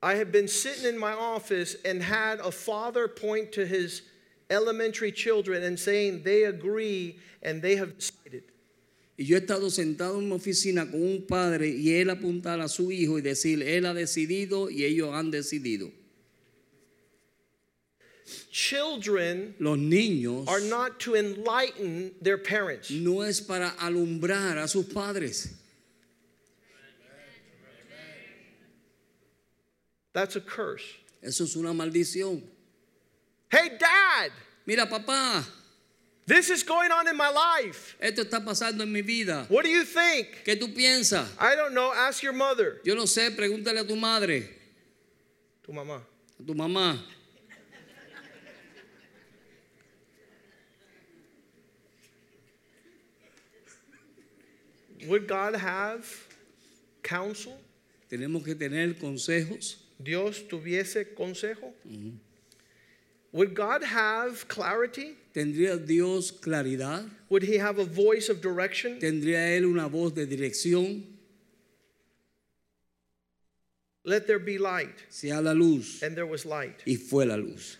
I 0.00 0.14
have 0.14 0.30
been 0.30 0.46
sitting 0.46 0.86
in 0.86 0.96
my 0.96 1.12
office 1.12 1.74
and 1.84 2.00
had 2.00 2.38
a 2.38 2.52
father 2.52 3.08
point 3.08 3.50
to 3.52 3.66
his 3.66 4.02
elementary 4.48 5.10
children 5.10 5.64
and 5.64 5.78
saying 5.78 6.22
they 6.22 6.44
agree 6.44 7.18
and 7.42 7.60
they 7.60 7.74
have 7.76 7.98
decided. 7.98 8.44
Y 9.18 9.24
yo 9.24 9.36
he 9.36 9.40
estado 9.40 9.68
sentado 9.70 10.18
en 10.18 10.28
mi 10.28 10.36
oficina 10.36 10.88
con 10.88 11.02
un 11.02 11.26
padre 11.26 11.68
y 11.68 12.00
él 12.00 12.10
apuntar 12.10 12.60
a 12.60 12.68
su 12.68 12.90
hijo 12.92 13.18
y 13.18 13.22
decir, 13.22 13.60
él 13.60 13.86
ha 13.86 13.92
decidido 13.92 14.70
y 14.70 14.84
ellos 14.84 15.12
han 15.12 15.32
decidido. 15.32 15.90
Children 18.50 19.54
Los 19.60 19.78
niños 19.78 20.48
are 20.48 20.60
not 20.60 20.98
to 21.00 21.14
enlighten 21.14 22.12
their 22.20 22.36
parents. 22.38 22.90
no 22.90 23.20
es 23.22 23.40
para 23.40 23.70
alumbrar 23.80 24.58
a 24.62 24.66
sus 24.66 24.86
padres. 24.86 25.48
That's 30.12 30.36
a 30.36 30.40
curse. 30.40 30.82
Eso 31.22 31.44
es 31.44 31.54
una 31.56 31.72
maldición. 31.72 32.42
Hey, 33.50 33.70
dad, 33.78 34.30
Mira, 34.66 34.86
papá, 34.86 35.44
this 36.26 36.50
is 36.50 36.62
going 36.62 36.90
on 36.92 37.08
in 37.08 37.16
my 37.16 37.30
life. 37.30 37.96
esto 38.00 38.22
está 38.24 38.44
pasando 38.44 38.80
en 38.82 38.92
mi 38.92 39.02
vida. 39.02 39.46
What 39.48 39.64
do 39.64 39.70
you 39.70 39.84
think? 39.84 40.44
¿Qué 40.44 40.58
tú 40.58 40.74
piensas? 40.74 41.26
I 41.38 41.54
don't 41.56 41.74
know. 41.74 41.92
Ask 41.94 42.22
your 42.22 42.32
mother. 42.32 42.80
Yo 42.84 42.94
no 42.94 43.04
sé, 43.04 43.30
pregúntale 43.36 43.80
a 43.80 43.84
tu 43.84 43.96
madre, 43.96 44.48
Tu 45.64 45.72
mamá. 45.72 46.00
a 46.40 46.42
tu 46.46 46.54
mamá. 46.54 46.98
Would 55.08 55.26
God 55.26 55.54
have 55.54 56.06
counsel? 57.02 57.58
Tenemos 58.10 58.44
que 58.44 58.54
tener 58.54 58.94
consejos. 58.94 59.76
Dios 60.02 60.42
tuviese 60.42 61.14
consejo? 61.14 61.72
Would 63.32 63.54
God 63.54 63.84
have 63.84 64.48
clarity? 64.48 65.16
¿Tendría 65.34 65.76
Dios 65.76 66.32
claridad? 66.32 67.08
Would 67.28 67.44
he 67.44 67.58
have 67.58 67.78
a 67.78 67.84
voice 67.84 68.28
of 68.28 68.40
direction? 68.40 68.98
¿Tendría 68.98 69.56
Él 69.56 69.66
una 69.66 69.88
voz 69.88 70.14
de 70.14 70.26
dirección? 70.26 71.04
Let 74.04 74.26
there 74.26 74.40
be 74.40 74.58
light. 74.58 75.04
Sea 75.10 75.40
la 75.40 75.52
luz. 75.52 76.02
And 76.02 76.16
there 76.16 76.26
was 76.26 76.44
light. 76.44 76.82
Y 76.86 76.96
fue 76.96 77.26
la 77.26 77.36
luz. 77.36 77.76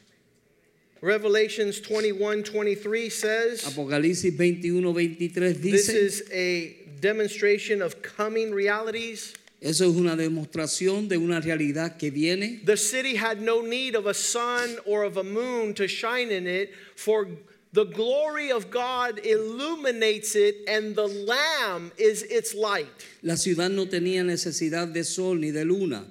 Revelations 1.01 1.81
21 1.81 2.43
23 2.43 3.09
says 3.09 3.65
Apocalipsis 3.65 4.37
21, 4.37 4.83
23 4.83 5.53
this 5.55 5.89
is 5.89 6.29
a 6.31 6.77
demonstration 7.01 7.83
of 7.83 8.03
coming 8.03 8.53
realities. 8.53 9.35
eso 9.61 9.85
es 9.85 9.97
una 9.97 10.17
demostración 10.17 11.09
de 11.09 11.19
una 11.19 11.41
realidad 11.41 11.99
que 11.99 12.11
viene. 12.11 12.63
The 12.65 12.77
city 12.77 13.17
had 13.17 13.41
no 13.41 13.61
need 13.61 13.95
of 13.95 14.07
a 14.07 14.15
sun 14.15 14.79
or 14.87 15.05
of 15.05 15.19
a 15.19 15.23
moon 15.23 15.75
to 15.75 15.87
shine 15.87 16.31
in 16.31 16.47
it, 16.47 16.71
for 16.97 17.29
the 17.73 17.85
glory 17.85 18.51
of 18.51 18.71
God 18.71 19.21
illuminates 19.25 20.35
it, 20.35 20.57
and 20.67 20.97
the 20.97 21.07
Lamb 21.07 21.93
is 21.99 22.23
its 22.25 22.55
light. 22.55 22.89
La 23.23 23.37
ciudad 23.37 23.71
no 23.71 23.87
tenía 23.87 24.25
necesidad 24.25 24.93
de 24.93 25.05
sol 25.05 25.41
ni 25.41 25.51
de 25.51 25.65
luna 25.65 26.07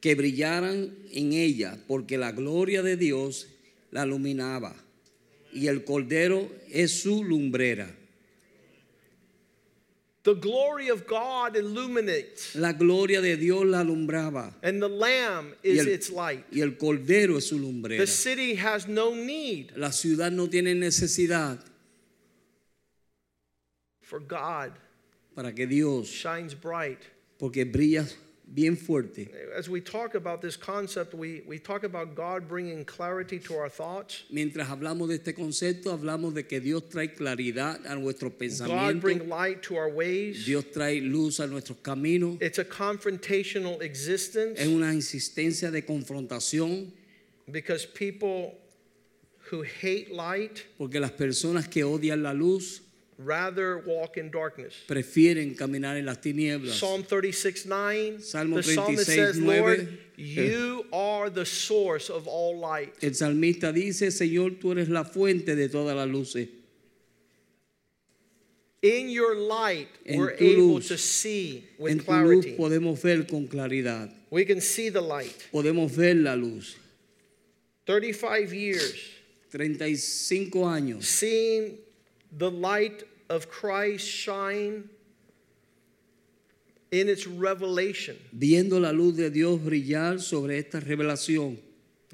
que 0.00 0.14
brillaran 0.16 0.92
en 1.12 1.32
ella, 1.32 1.78
porque 1.86 2.18
la 2.18 2.32
gloria 2.32 2.82
de 2.82 2.96
Dios 2.96 3.46
la 3.90 4.04
iluminaba. 4.04 4.74
Y 5.52 5.66
el 5.68 5.84
cordero 5.84 6.50
es 6.70 7.02
su 7.02 7.22
lumbrera. 7.22 7.94
The 10.24 10.34
glory 10.34 10.88
of 10.88 11.04
God 11.06 11.56
illuminates, 11.56 12.54
La 12.54 12.72
gloria 12.72 13.20
de 13.20 13.36
Dios 13.36 13.64
la 13.64 13.80
alumbraba. 13.82 14.52
and 14.62 14.80
the 14.80 14.88
Lamb 14.88 15.52
is 15.64 15.80
el, 15.80 15.88
its 15.88 16.10
light. 16.10 16.44
y 16.52 16.60
el 16.60 16.76
cordero 16.76 17.36
es 17.38 17.48
su 17.48 17.58
lumbrera. 17.58 17.98
The 17.98 18.06
city 18.06 18.54
has 18.54 18.86
no 18.86 19.14
need 19.16 19.72
La 19.76 19.88
ciudad 19.90 20.30
no 20.30 20.46
tiene 20.46 20.74
necesidad 20.76 21.58
for 24.00 24.20
God 24.20 24.72
para 25.34 25.52
que 25.52 25.66
Dios, 25.66 26.06
shines 26.08 26.54
bright. 26.54 27.00
porque 27.38 27.64
brilla 27.64 28.06
bien 28.54 28.76
fuerte. 28.76 29.30
As 29.56 29.68
we 29.68 29.80
talk 29.80 30.14
about 30.14 30.40
this 30.40 30.56
concept, 30.56 31.14
we, 31.14 31.42
we 31.46 31.58
talk 31.58 31.84
about 31.84 32.14
God 32.14 32.46
bringing 32.48 32.84
clarity 32.84 33.38
to 33.40 33.54
our 33.54 33.68
thoughts. 33.68 34.24
Mientras 34.30 34.68
hablamos 34.68 35.08
de 35.08 35.14
este 35.14 35.34
concepto, 35.34 35.90
hablamos 35.90 36.34
de 36.34 36.44
que 36.44 36.60
Dios 36.60 36.82
trae 36.88 37.14
claridad 37.14 37.80
a 37.86 37.94
nuestros 37.96 38.32
pensamientos. 38.32 38.94
God 38.94 39.00
bring 39.00 39.28
light 39.28 39.62
to 39.62 39.76
our 39.76 39.88
ways. 39.88 40.44
Dios 40.44 40.64
trae 40.64 41.00
luz 41.00 41.40
a 41.40 41.46
nuestros 41.46 41.78
caminos. 41.78 42.40
It's 42.40 42.58
a 42.58 42.64
confrontational 42.64 43.80
existence 43.82 44.60
Es 44.60 44.68
una 44.68 44.92
insistencia 44.92 45.70
de 45.70 45.82
confrontación 45.82 46.92
because 47.50 47.86
people 47.86 48.54
who 49.50 49.62
hate 49.62 50.10
light 50.12 50.62
porque 50.78 51.00
las 51.00 51.12
personas 51.12 51.68
que 51.68 51.84
odian 51.84 52.22
la 52.22 52.32
luz 52.32 52.82
rather 53.24 53.78
walk 53.78 54.16
in 54.16 54.30
darkness. 54.30 54.74
prefieren 54.86 55.56
caminar 55.56 55.96
en 55.96 56.06
las 56.06 56.18
tinieblas. 56.18 56.78
Psalm 56.78 57.02
36 57.02 57.66
9. 57.66 58.20
Salmo 58.20 58.56
the 58.56 58.62
psalmist 58.62 59.06
36, 59.06 59.14
says, 59.16 59.40
Lord, 59.40 59.80
eh. 59.80 59.86
you 60.16 60.86
are 60.92 61.30
the 61.30 61.44
source 61.46 62.10
of 62.10 62.26
all 62.26 62.56
light. 62.58 62.94
El 63.02 63.10
salmista 63.10 63.72
dice, 63.72 64.10
Señor, 64.10 64.60
tú 64.60 64.72
eres 64.72 64.88
la 64.88 65.04
fuente 65.04 65.54
de 65.54 65.68
todas 65.68 65.94
las 65.96 66.08
luces. 66.08 66.48
In 68.82 69.08
your 69.10 69.36
light, 69.36 69.88
En 70.04 70.18
we're 70.18 70.34
able 70.40 70.74
luz. 70.74 70.88
to 70.88 70.98
see 70.98 71.64
with 71.78 71.92
En 71.92 71.98
tu 72.00 72.12
luz 72.12 72.46
podemos 72.58 73.00
ver 73.00 73.24
con 73.24 73.46
claridad. 73.46 74.12
We 74.30 74.44
can 74.44 74.60
see 74.60 74.88
the 74.88 75.00
light. 75.00 75.34
Podemos 75.52 75.90
ver 75.94 76.16
la 76.16 76.34
luz. 76.34 76.76
35 77.86 78.52
years 78.52 78.94
35 79.50 80.66
años 80.66 81.04
seeing 81.04 81.78
the 82.38 82.50
light 82.50 83.04
of 83.32 83.48
Christ 83.48 84.06
shine 84.06 84.88
in 86.90 87.08
its 87.08 87.26
revelation. 87.26 88.16
viendo 88.36 88.78
la 88.80 88.90
luz 88.92 89.16
de 89.16 89.30
Dios 89.30 89.58
brillar 89.58 90.20
sobre 90.20 90.58
esta 90.58 90.80
revelación. 90.80 91.58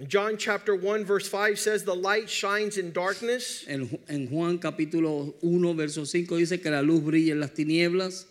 John 0.06 0.36
chapter 0.36 0.76
1 0.76 1.04
verse 1.04 1.28
5 1.28 1.58
says 1.58 1.82
the 1.82 1.94
light 1.94 2.30
shines 2.30 2.78
in 2.78 2.92
darkness 2.92 3.64
En, 3.66 3.98
en 4.08 4.28
Juan 4.28 4.58
capítulo 4.60 5.34
1, 5.42 5.74
verso 5.74 6.04
5 6.04 6.36
dice 6.36 6.62
que 6.62 6.70
la 6.70 6.80
luz 6.82 7.00
brilla 7.00 7.32
en 7.32 7.40
las 7.40 7.50
tinieblas 7.50 8.24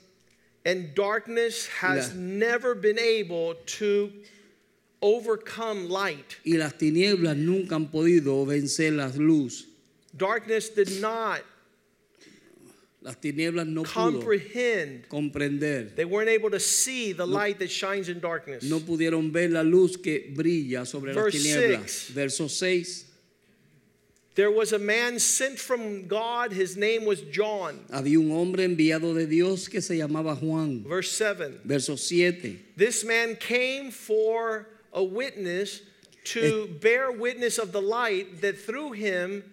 and 0.66 0.96
darkness 0.96 1.68
has 1.68 2.14
La- 2.14 2.22
never 2.22 2.74
been 2.74 2.98
able 2.98 3.56
to 3.66 4.10
overcome 5.02 5.90
light. 5.90 6.38
y 6.46 6.54
las 6.58 6.72
tinieblas 6.78 7.36
nunca 7.36 7.76
han 7.76 7.88
podido 7.92 8.46
vencer 8.46 8.96
la 8.96 9.08
luz. 9.22 9.66
Darkness 10.16 10.70
did 10.70 11.02
not 11.02 11.42
Las 13.02 13.16
tinieblas 13.18 13.68
no 13.68 13.84
pudo 13.84 14.20
comprehend. 14.20 15.08
comprender. 15.08 15.96
They 15.96 16.06
weren't 16.06 16.30
able 16.30 16.50
to 16.50 16.60
see 16.60 17.14
the 17.14 17.28
light 17.28 17.60
that 17.60 17.70
shines 17.70 18.10
in 18.10 18.20
darkness. 18.20 18.64
No 18.64 18.80
pudieron 18.80 19.32
ver 19.32 19.50
la 19.50 19.62
luz 19.62 19.98
que 19.98 20.34
brilla 20.36 20.86
sobre 20.86 21.14
las 21.14 21.34
tinieblas. 21.34 21.90
six. 21.90 22.10
Verso 22.10 22.48
6. 22.48 23.06
There 24.34 24.52
was 24.52 24.72
a 24.72 24.78
man 24.78 25.18
sent 25.18 25.58
from 25.58 26.08
God, 26.08 26.52
his 26.52 26.78
name 26.78 27.06
was 27.06 27.22
John. 27.22 27.80
Había 27.92 28.20
un 28.20 28.30
hombre 28.30 28.64
enviado 28.68 29.16
de 29.16 29.26
Dios 29.26 29.68
que 29.68 29.82
se 29.82 29.96
llamaba 29.96 30.36
Juan. 30.40 30.84
Verse 30.88 31.12
7. 31.12 31.62
Verso 31.64 31.96
7. 31.96 32.60
This 32.76 33.04
man 33.04 33.36
came 33.36 33.90
for 33.90 34.68
a 34.94 35.04
witness 35.04 35.82
to 36.26 36.68
bear 36.82 37.12
witness 37.12 37.58
of 37.58 37.72
the 37.72 37.82
light 37.82 38.42
that 38.42 38.60
through 38.60 38.92
him 38.92 39.44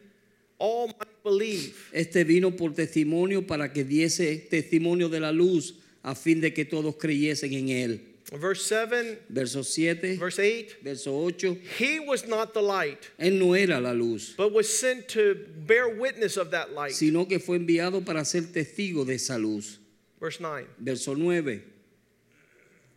all 0.65 0.87
might 0.89 1.23
believe. 1.23 1.75
Este 1.93 2.25
vino 2.25 2.51
por 2.51 2.71
testimonio 2.73 3.47
para 3.47 3.69
que 3.73 3.85
diese 3.85 4.49
testimonio 4.51 5.09
de 5.11 5.21
la 5.21 5.31
luz 5.33 5.75
a 6.03 6.15
fin 6.15 6.41
de 6.41 6.53
que 6.53 6.65
todos 6.65 6.95
creyesen 6.97 7.53
en 7.53 7.69
él. 7.69 8.01
Verse 8.33 8.63
7, 8.65 9.19
Verso 9.29 9.63
7. 9.63 10.17
verse 10.17 10.39
8. 10.41 10.77
Verso 10.83 11.13
8. 11.15 11.59
He 11.79 12.01
was 12.01 12.27
not 12.27 12.55
the 12.55 12.63
light, 12.63 12.99
Él 13.19 13.39
no 13.39 13.55
era 13.55 13.79
la 13.81 13.93
luz, 13.93 14.35
but 14.37 14.51
was 14.53 14.67
sent 14.69 15.07
to 15.09 15.35
bear 15.67 15.89
witness 16.01 16.37
of 16.39 16.51
that 16.51 16.73
light. 16.73 16.93
sino 16.93 17.27
que 17.27 17.39
fue 17.39 17.57
enviado 17.59 18.05
para 18.05 18.25
ser 18.25 18.43
testigo 18.53 19.05
de 19.05 19.15
esa 19.15 19.37
luz. 19.39 19.79
Verse 20.19 20.41
9. 20.41 20.67
Verso 20.79 21.15
9. 21.15 21.63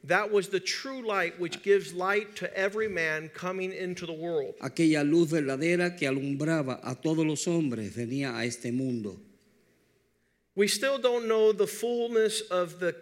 That 0.07 0.31
was 0.31 0.47
the 0.47 0.61
true 0.61 1.05
light 1.05 1.37
which 1.37 1.61
gives 1.63 1.93
light 1.93 2.37
to 2.37 2.57
every 2.57 2.87
man 2.87 3.29
coming 3.33 3.73
into 3.73 4.05
the 4.05 4.13
world. 4.13 4.53
Aquella 4.61 5.03
luz 5.03 5.31
verdadera 5.31 5.97
que 5.97 6.07
alumbraba 6.07 6.79
a 6.81 6.95
todos 6.95 7.25
los 7.25 7.45
hombres 7.45 7.93
venía 7.93 8.33
a 8.37 8.45
este 8.45 8.71
mundo. 8.71 9.17
We 10.55 10.67
still 10.67 10.97
don't 10.97 11.27
know 11.27 11.51
the 11.51 11.67
fullness 11.67 12.41
of 12.49 12.79
the, 12.79 12.95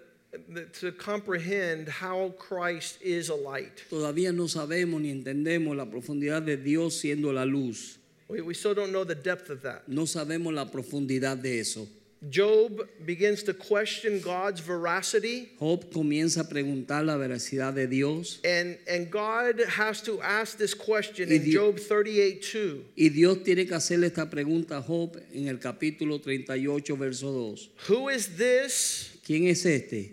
to 0.80 0.92
comprehend 0.92 1.88
how 1.88 2.34
Christ 2.40 2.98
is 3.02 3.30
a 3.30 3.36
light. 3.36 3.84
Todavía 3.90 4.34
no 4.34 4.46
sabemos 4.46 5.00
ni 5.00 5.12
entendemos 5.12 5.76
la 5.78 5.86
profundidad 5.86 6.44
de 6.44 6.58
Dios 6.58 7.02
siendo 7.02 7.32
la 7.32 7.44
luz. 7.46 8.00
We, 8.28 8.42
we 8.42 8.56
still 8.56 8.74
don't 8.74 8.92
know 8.92 9.04
the 9.04 9.16
depth 9.16 9.52
of 9.52 9.62
that. 9.62 9.88
No 9.88 10.04
sabemos 10.04 10.54
la 10.54 10.66
profundidad 10.66 11.38
de 11.42 11.60
eso. 11.60 11.88
Job 12.30 12.88
begins 13.06 13.44
to 13.44 13.54
question 13.54 14.20
God's 14.20 14.60
veracity, 14.60 15.50
Job 15.60 15.92
comienza 15.92 16.42
a 16.42 16.44
preguntar 16.46 17.06
la 17.06 17.18
veracidad 17.18 17.76
de 17.76 17.88
Dios 17.88 18.40
and, 18.44 18.78
and 18.90 19.12
God 19.12 19.60
has 19.68 20.02
to 20.02 20.22
ask 20.22 20.58
this 20.58 20.74
question 20.74 21.30
Y 21.30 21.36
in 21.36 21.52
Job 21.52 21.78
38 21.78 22.42
2. 22.42 22.86
y 22.98 23.10
Dios 23.10 23.38
tiene 23.44 23.66
que 23.68 23.76
hacerle 23.76 24.08
esta 24.08 24.26
pregunta 24.26 24.78
a 24.78 24.82
Job 24.82 25.18
en 25.34 25.48
el 25.48 25.58
capítulo 25.60 26.20
38, 26.20 26.96
verso 26.96 27.32
2. 27.32 27.70
Who 27.90 28.10
is 28.10 28.36
this 28.38 29.18
¿Quién 29.24 29.48
es 29.48 29.66
este? 29.66 30.12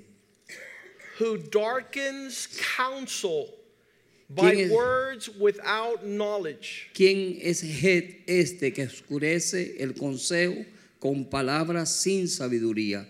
who 1.18 1.38
darkens 1.38 2.48
counsel 2.76 3.48
by 4.28 4.52
es? 4.52 4.70
words 4.72 5.28
without 5.30 6.04
knowledge? 6.04 6.90
¿Quién 6.94 7.38
es 7.40 7.62
este 7.62 8.72
que 8.74 8.86
oscurece 8.86 9.76
el 9.78 9.94
consejo 9.94 10.64
con 11.02 11.24
palabras 11.24 11.90
sin 11.90 12.28
sabiduría? 12.28 13.04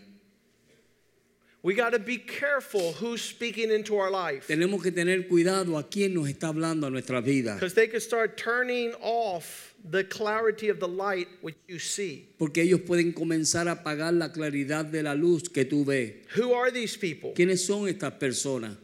We 1.62 1.74
got 1.74 1.90
to 1.90 1.98
be 2.00 2.16
careful 2.16 2.92
who's 2.94 3.20
speaking 3.22 3.70
into 3.70 3.96
our 3.96 4.10
life 4.10 4.48
Tenemos 4.48 4.82
que 4.82 4.90
tener 4.90 5.28
cuidado 5.28 5.78
a 5.78 5.84
quién 5.84 6.14
nos 6.14 6.26
está 6.26 6.48
hablando 6.48 6.86
a 6.86 6.90
nuestra 6.90 7.20
vida, 7.20 7.54
because 7.54 7.74
they 7.74 7.86
could 7.86 8.00
start 8.02 8.38
turning 8.38 8.94
off 9.02 9.74
the 9.90 10.04
clarity 10.04 10.70
of 10.70 10.80
the 10.80 10.88
light 10.88 11.28
which 11.42 11.54
you 11.68 11.78
see. 11.78 12.26
porque 12.38 12.62
ellos 12.62 12.80
pueden 12.80 13.12
comenzar 13.12 13.68
a 13.68 13.72
apagar 13.72 14.12
la 14.14 14.30
claridad 14.32 14.86
de 14.86 15.02
la 15.02 15.14
luz 15.14 15.50
que 15.50 15.66
tú 15.66 15.84
ves. 15.84 16.14
Who 16.34 16.54
are 16.54 16.70
these 16.72 16.96
people? 16.96 17.34
¿Quiénes 17.34 17.64
son 17.64 17.86
estas 17.88 18.14
personas? 18.14 18.76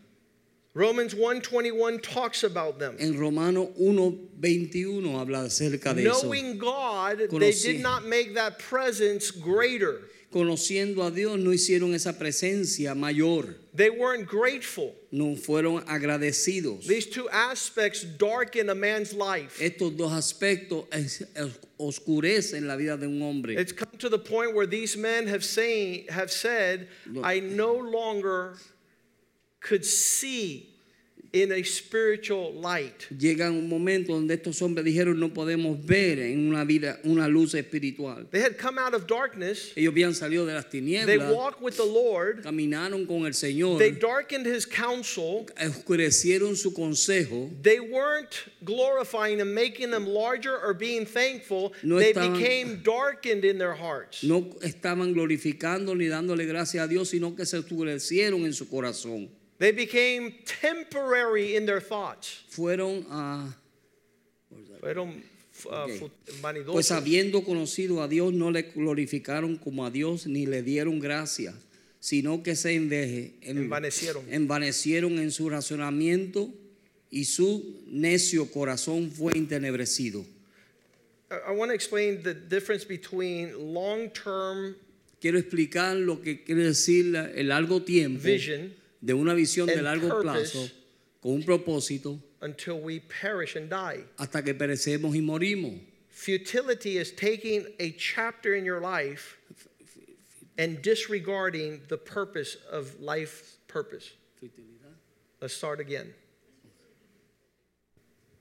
Romans 0.79 1.13
1:21 1.13 2.01
talks 2.01 2.45
about 2.45 2.79
them. 2.79 2.95
En 3.01 3.19
Romano 3.19 3.73
1:21 3.81 5.19
habla 5.19 5.43
acerca 5.47 5.93
de 5.93 6.07
eso. 6.07 6.23
Knowing 6.23 6.57
God, 6.57 7.19
they 7.31 7.51
did 7.51 7.81
not 7.81 8.07
make 8.07 8.35
that 8.35 8.61
presence 8.61 9.33
greater. 9.33 10.03
Conociendo 10.33 11.05
a 11.05 11.11
Dios 11.11 11.37
no 11.39 11.51
hicieron 11.51 11.95
esa 11.95 12.13
presencia 12.13 12.95
mayor, 12.95 13.57
They 13.75 13.91
weren't 13.91 14.29
grateful. 14.29 14.95
no 15.11 15.35
fueron 15.35 15.85
agradecidos. 15.87 16.87
These 16.87 17.07
two 17.07 17.29
aspects 17.31 18.05
darken 18.05 18.71
a 18.71 18.75
man's 18.77 19.13
life. 19.13 19.59
Estos 19.61 19.97
dos 19.97 20.13
aspectos 20.13 20.85
oscurecen 21.81 22.69
la 22.69 22.77
vida 22.77 22.97
de 22.97 23.07
un 23.09 23.21
hombre. 23.21 23.57
It's 23.57 23.73
come 23.73 23.99
to 23.99 24.09
the 24.09 24.19
point 24.19 24.55
where 24.55 24.67
these 24.67 24.97
men 24.97 25.27
have 25.27 25.43
saying 25.43 26.07
have 26.11 26.31
said. 26.31 26.87
I 27.25 27.41
no 27.41 27.75
longer 27.75 28.59
could 29.61 29.85
see 29.85 30.68
in 31.33 31.53
a 31.53 31.63
spiritual 31.63 32.53
light. 32.55 33.07
Llega 33.11 33.51
un 33.51 33.69
momento 33.69 34.15
donde 34.15 34.35
estos 34.35 34.61
hombres 34.63 34.85
dijeron 34.85 35.19
no 35.19 35.29
podemos 35.29 35.79
ver 35.85 36.19
en 36.19 36.49
una 36.49 36.65
vida 36.65 36.99
una 37.05 37.29
luz 37.29 37.55
espiritual. 37.55 38.27
They 38.31 38.41
had 38.41 38.57
come 38.57 38.79
out 38.79 38.95
of 38.95 39.07
darkness. 39.07 39.73
Ellos 39.77 39.93
habían 39.93 40.15
salido 40.15 40.47
de 40.47 40.55
las 40.55 40.67
They 40.71 41.19
walked 41.19 41.61
with 41.61 41.77
the 41.77 41.85
Lord. 41.85 42.43
caminaron 42.43 43.07
con 43.07 43.27
el 43.27 43.33
Señor, 43.33 43.79
They 43.79 43.91
darkened 43.91 44.47
his 44.47 44.65
counsel. 44.67 45.47
oscurecieron 45.61 46.57
su 46.57 46.73
consejo, 46.73 47.51
They 47.63 47.81
weren't 47.81 48.49
glorifying 48.65 49.41
and 49.41 49.55
making 49.55 49.91
them 49.91 50.07
larger 50.07 50.57
or 50.57 50.73
being 50.75 51.05
thankful. 51.05 51.73
No 51.83 51.99
they 51.99 52.13
estaban- 52.13 52.33
became 52.39 52.83
darkened 52.83 53.45
in 53.45 53.59
their 53.59 53.75
hearts. 53.75 54.23
no 54.23 54.57
estaban 54.63 55.13
glorificando 55.13 55.95
ni 55.95 56.07
dándole 56.07 56.47
gracias 56.47 56.85
a 56.85 56.89
Dios, 56.89 57.11
sino 57.11 57.35
que 57.35 57.45
se 57.45 57.59
oscurecieron 57.59 58.45
en 58.45 58.53
su 58.53 58.69
corazón. 58.69 59.29
They 59.59 59.73
became 59.73 60.35
temporary 60.61 61.57
in 61.57 61.67
their 61.67 61.81
thoughts. 61.81 62.45
Fueron 62.51 63.05
a 63.11 63.55
Fueron 64.81 65.09
uh, 65.67 65.69
Ok. 65.85 65.91
fu- 65.99 66.11
vanidosos. 66.41 66.73
Pues 66.75 66.91
habiendo 66.93 67.43
conocido 67.43 68.01
a 68.03 68.07
Dios, 68.09 68.33
no 68.33 68.51
le 68.53 68.63
glorificaron 68.75 69.57
como 69.57 69.85
a 69.85 69.91
Dios 69.91 70.27
ni 70.29 70.47
le 70.47 70.63
dieron 70.63 71.01
gracia, 71.01 71.53
sino 71.99 72.43
que 72.45 72.55
se 72.55 72.77
enveje- 72.77 73.33
en- 73.43 73.59
Envanecieron. 73.59 74.25
envanecieron 74.33 75.19
en 75.19 75.33
su 75.33 75.49
razonamiento 75.49 76.55
y 77.11 77.25
su 77.25 77.83
necio 77.89 78.47
corazón 78.53 79.11
fue 79.11 79.33
entenebrecido. 79.37 80.25
I, 81.31 81.53
want 81.53 81.71
to 81.71 81.75
explain 81.75 82.23
the 82.23 82.33
difference 82.35 82.87
between 82.87 83.53
long 83.75 84.11
term 84.13 84.77
Quiero 85.21 85.37
explicar 85.39 85.97
lo 85.97 86.23
que 86.23 86.45
quiere 86.45 86.63
decir 86.63 87.07
la- 87.07 87.29
el 87.33 87.49
largo 87.49 87.83
tiempo 87.83 88.23
vision 88.23 88.73
de 89.01 89.15
una 89.15 89.35
visión 89.35 89.67
de 89.67 89.81
largo 89.83 90.21
plazo 90.21 90.71
con 91.23 91.33
un 91.33 91.43
propósito 91.43 92.21
until 92.41 92.81
we 92.81 93.01
perish 93.01 93.57
and 93.57 93.69
die. 93.69 94.05
hasta 94.19 94.43
que 94.43 94.55
perecemos 94.55 95.15
y 95.15 95.21
morimos. 95.21 95.81
Futility 96.09 96.99
is 96.99 97.13
taking 97.13 97.67
a 97.79 97.93
chapter 97.93 98.55
in 98.55 98.65
your 98.65 98.81
life 98.81 99.39
and 100.57 100.83
disregarding 100.83 101.81
the 101.89 101.97
purpose 101.97 102.57
of 102.71 103.01
life 103.01 103.57
purpose. 103.69 104.11
Let's 105.41 105.55
start 105.55 105.79
again. 105.79 106.13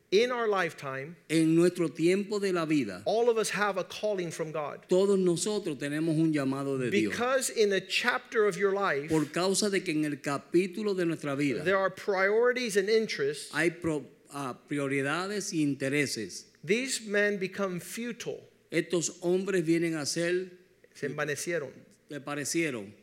In 0.09 0.31
our 0.31 0.47
lifetime, 0.47 1.17
En 1.29 1.53
nuestro 1.53 1.89
tiempo 1.89 2.39
de 2.39 2.53
la 2.53 2.65
vida, 2.65 3.01
all 3.05 3.29
of 3.29 3.37
us 3.37 3.49
have 3.49 3.77
a 3.77 3.83
calling 3.83 4.31
from 4.31 4.51
God. 4.53 4.79
todos 4.87 5.19
nosotros 5.19 5.77
tenemos 5.77 6.15
un 6.17 6.31
llamado 6.31 6.77
de 6.79 6.89
Dios. 6.89 7.11
Because 7.11 7.49
in 7.49 7.73
a 7.73 7.81
chapter 7.81 8.45
of 8.47 8.55
your 8.57 8.71
life, 8.71 9.09
Por 9.09 9.25
causa 9.25 9.69
de 9.69 9.81
que 9.81 9.91
en 9.93 10.05
el 10.05 10.21
capítulo 10.21 10.95
de 10.95 11.03
nuestra 11.05 11.35
vida 11.35 11.61
there 11.65 11.75
are 11.77 11.89
priorities 11.89 12.77
and 12.77 12.89
interests, 12.89 13.51
hay 13.53 13.69
pro- 13.69 14.05
ah, 14.33 14.55
prioridades 14.69 15.51
y 15.53 15.61
intereses. 15.61 16.45
these 16.63 17.01
men 17.01 17.37
become 17.37 17.79
futile. 17.81 18.39
Estos 18.71 19.19
hombres 19.21 19.61
vienen 19.65 19.95
a 19.97 20.05
ser, 20.05 20.51
Se 20.93 21.07
envanecieron. 21.07 21.71
te 22.09 22.21
parecieron, 22.21 22.93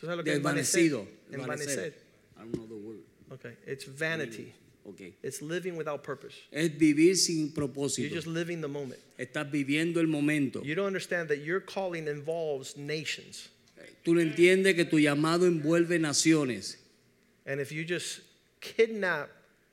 ¿Tú 0.00 0.06
sabes 0.06 0.16
lo 0.16 0.24
que 0.24 0.30
es 0.32 0.36
envanecer? 0.38 1.06
Envanecer. 1.30 1.92
I 2.36 2.40
don't 2.40 2.52
know 2.54 2.66
the 2.66 2.74
word. 2.74 3.02
Okay, 3.32 3.52
it's 3.66 3.84
vanity. 3.84 4.54
Okay. 4.88 5.14
It's 5.22 5.40
living 5.40 5.76
without 5.76 6.02
purpose. 6.02 6.34
Es 6.50 6.68
vivir 6.70 7.16
sin 7.16 7.52
propósito. 7.52 7.98
You're 7.98 8.10
just 8.10 8.26
living 8.26 8.60
the 8.60 8.68
moment. 8.68 9.00
Estás 9.18 9.50
viviendo 9.50 9.98
el 9.98 10.08
momento. 10.08 10.62
You 10.62 10.74
don't 10.74 10.86
understand 10.86 11.28
that 11.28 11.38
your 11.38 11.60
calling 11.60 12.08
involves 12.08 12.76
nations. 12.76 13.48
Tú 14.04 14.14
no 14.14 14.20
entiendes 14.20 14.74
que 14.74 14.84
tu 14.84 14.98
llamado 14.98 15.46
envuelve 15.46 15.98
naciones. 16.00 16.76
And 17.46 17.60
if 17.60 17.70
you 17.70 17.84
just 17.84 18.20
kidnap 18.60 19.28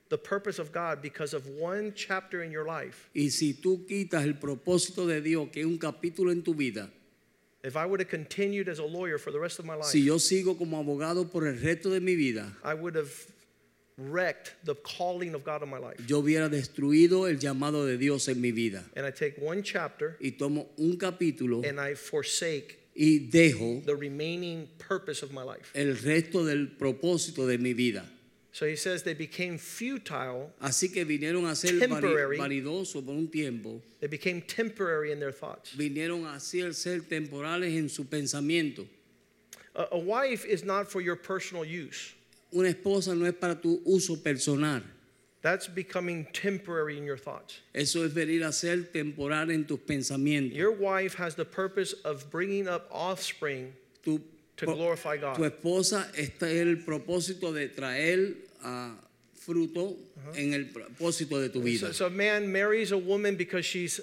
the 0.08 0.18
purpose 0.18 0.58
of 0.58 0.72
God 0.72 1.00
because 1.02 1.34
of 1.34 1.46
one 1.46 1.92
chapter 1.94 2.42
in 2.42 2.50
your 2.50 2.64
life, 2.64 3.08
Y 3.14 3.28
si 3.30 3.54
tú 3.54 3.86
quitas 3.86 4.24
el 4.24 4.34
propósito 4.34 5.06
de 5.06 5.20
Dios, 5.20 5.48
que 5.52 5.60
es 5.62 5.66
un 5.66 5.78
capítulo 5.78 6.30
en 6.30 6.42
tu 6.42 6.54
vida, 6.54 6.88
if 7.62 7.76
I 7.76 7.86
would 7.86 8.00
have 8.00 8.08
continued 8.08 8.68
as 8.68 8.78
a 8.78 8.84
lawyer 8.84 9.18
for 9.18 9.32
the 9.32 9.38
rest 9.38 9.58
of 9.58 9.64
my 9.64 9.74
life, 9.74 9.86
si 9.86 10.04
yo 10.04 10.16
sigo 10.16 10.56
como 10.56 10.78
abogado 10.82 11.30
por 11.30 11.46
el 11.46 11.58
resto 11.58 11.90
de 11.90 12.00
mi 12.00 12.14
vida, 12.14 12.56
I 12.64 12.74
would 12.74 12.96
have 12.96 13.10
wrecked 13.98 14.54
the 14.64 14.74
calling 14.76 15.34
of 15.34 15.44
God 15.44 15.62
in 15.62 15.68
my 15.68 15.78
life. 15.78 15.96
yo 16.06 16.22
hubiera 16.22 16.48
destruido 16.48 17.28
el 17.28 17.38
llamado 17.38 17.86
de 17.86 17.96
Dios 17.98 18.28
en 18.28 18.40
mi 18.40 18.50
vida. 18.50 18.84
And 18.96 19.04
I 19.06 19.10
take 19.10 19.36
one 19.38 19.62
chapter 19.62 20.16
Y 20.20 20.30
tomo 20.38 20.68
un 20.78 20.96
capítulo 20.96 21.68
and 21.68 21.78
I 21.80 21.94
forsake 21.94 22.78
y 22.96 23.28
dejo 23.30 23.84
the 23.84 23.94
remaining 23.96 24.68
purpose 24.78 25.22
of 25.22 25.32
my 25.32 25.42
life. 25.42 25.70
el 25.74 25.94
resto 25.96 26.44
del 26.44 26.68
propósito 26.78 27.46
de 27.46 27.58
mi 27.58 27.72
vida. 27.72 28.04
So 28.52 28.66
he 28.66 28.74
says 28.74 29.04
they 29.04 29.14
became 29.14 29.58
futile, 29.58 30.50
Así 30.60 30.92
que 30.92 31.04
vinieron 31.04 31.48
a 31.48 31.54
ser 31.54 31.74
vanidosos 31.78 33.04
por 33.06 33.14
un 33.14 33.28
tiempo, 33.28 33.80
they 34.00 34.08
became 34.08 34.42
temporary 34.42 35.12
in 35.12 35.20
their 35.20 35.30
thoughts. 35.30 35.70
vinieron 35.76 36.26
a 36.26 36.40
ser, 36.40 36.72
ser 36.72 37.00
temporales 37.02 37.76
en 37.76 37.88
su 37.88 38.04
pensamiento. 38.04 38.86
A, 39.76 39.86
a 39.92 39.98
wife 39.98 40.44
is 40.44 40.64
not 40.64 40.90
for 40.90 41.00
your 41.00 41.14
personal 41.14 41.64
use. 41.64 42.14
Una 42.52 42.68
esposa 42.68 43.14
no 43.14 43.26
es 43.26 43.34
para 43.34 43.54
tu 43.60 43.80
uso 43.84 44.16
personal. 44.16 44.82
That's 45.42 45.68
becoming 45.68 46.26
temporary 46.34 46.98
in 46.98 47.04
your 47.04 47.16
thoughts. 47.16 47.60
Eso 47.74 48.04
es 48.04 48.12
venir 48.12 48.42
a 48.44 48.52
ser 48.52 48.76
temporal 48.92 49.50
en 49.50 49.64
tus 49.64 49.78
pensamientos. 49.78 50.54
Your 50.54 50.72
wife 50.72 51.14
has 51.14 51.34
the 51.34 51.46
purpose 51.46 51.94
of 52.04 52.30
bringing 52.30 52.68
up 52.68 52.86
offspring 52.90 53.72
Tu, 54.02 54.20
to 54.58 54.66
glorify 54.66 55.16
God. 55.16 55.36
tu 55.36 55.44
esposa 55.44 56.06
está 56.14 56.50
en 56.50 56.68
el 56.68 56.76
propósito 56.84 57.54
de 57.54 57.68
traer 57.68 58.34
ah, 58.62 58.94
fruto 59.34 59.96
en 60.36 60.52
el 60.52 60.66
propósito 60.66 61.40
de 61.40 61.48
tu 61.48 61.62
vida. 61.62 61.86
So, 61.86 61.92
so 61.92 62.06
a 62.06 62.10
man 62.10 62.52
marries 62.52 62.92
a 62.92 62.98
woman 62.98 63.36
because 63.36 63.64
she's 63.64 64.00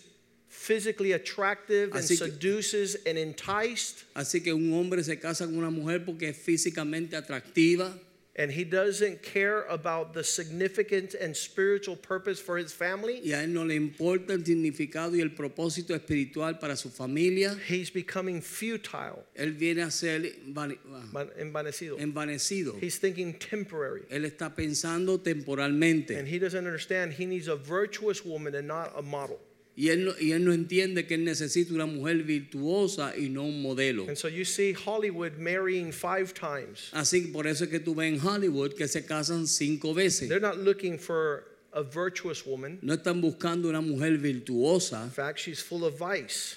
physically 0.47 1.11
attractive 1.11 1.91
and 1.93 1.99
Así 2.03 2.17
que- 2.17 2.25
seduces 2.31 2.95
and 3.05 3.17
enticed, 3.19 4.05
Así 4.15 4.43
que 4.43 4.53
un 4.55 4.73
hombre 4.73 5.03
se 5.03 5.17
casa 5.17 5.45
con 5.45 5.55
una 5.57 5.69
mujer 5.69 6.03
porque 6.03 6.29
es 6.29 6.37
físicamente 6.37 7.15
atractiva 7.15 7.93
and 8.37 8.51
he 8.51 8.63
doesn't 8.63 9.23
care 9.23 9.63
about 9.63 10.13
the 10.13 10.23
significant 10.23 11.15
and 11.15 11.35
spiritual 11.35 11.95
purpose 11.95 12.39
for 12.39 12.57
his 12.57 12.71
family. 12.71 13.19
y 13.23 13.33
a 13.33 13.43
él 13.43 13.51
no 13.53 13.63
le 13.65 13.75
importa 13.75 14.33
el 14.33 14.43
significado 14.45 15.15
y 15.15 15.21
el 15.21 15.31
propósito 15.33 15.95
espiritual 15.95 16.59
para 16.59 16.75
su 16.75 16.89
familia. 16.89 17.57
He's 17.67 17.89
becoming 17.91 18.41
futile, 18.41 19.23
Él 19.35 19.53
viene 19.57 19.81
a 19.81 19.91
ser 19.91 20.21
man- 20.45 20.77
ah, 21.15 21.25
envanecido. 21.37 21.97
envanecido. 21.99 22.75
He's 22.81 22.99
thinking 22.99 23.33
temporary. 23.39 24.03
Él 24.09 24.25
está 24.25 24.53
pensando 24.55 25.19
temporalmente 25.19 26.17
And 26.17 26.27
he 26.27 26.39
doesn't 26.39 26.65
understand 26.65 27.13
he 27.13 27.25
needs 27.25 27.47
a 27.47 27.55
virtuous 27.55 28.23
woman 28.23 28.55
and 28.55 28.67
not 28.67 28.93
a 28.95 29.01
model. 29.01 29.39
Y 29.79 29.89
él, 29.89 30.05
no, 30.05 30.13
y 30.19 30.31
él 30.31 30.43
no 30.43 30.53
entiende 30.53 31.05
que 31.05 31.13
él 31.13 31.23
necesita 31.23 31.71
una 31.71 31.85
mujer 31.85 32.23
virtuosa 32.23 33.15
y 33.15 33.29
no 33.29 33.43
un 33.43 33.61
modelo. 33.61 34.07
And 34.07 34.17
so 34.17 34.27
you 34.27 34.43
see 34.43 34.73
Hollywood 34.73 35.37
marrying 35.37 35.91
five 35.91 36.33
times. 36.33 36.89
Así 36.93 37.25
que 37.25 37.31
por 37.31 37.45
eso 37.45 37.65
es 37.65 37.69
que 37.69 37.79
tú 37.79 37.93
ves 37.93 38.11
en 38.11 38.19
Hollywood 38.19 38.73
que 38.73 38.87
se 38.87 39.05
casan 39.05 39.45
cinco 39.45 39.93
veces. 39.93 40.29
They're 40.29 40.41
not 40.41 40.57
looking 40.57 40.97
for 40.97 41.43
a 41.73 41.83
virtuous 41.83 42.43
woman. 42.43 42.79
No 42.81 42.95
están 42.95 43.21
buscando 43.21 43.69
una 43.69 43.81
mujer 43.81 44.17
virtuosa 44.17 45.03
In 45.03 45.11
fact, 45.11 45.37
she's 45.37 45.61
full 45.61 45.83
of 45.83 45.99
vice, 45.99 46.55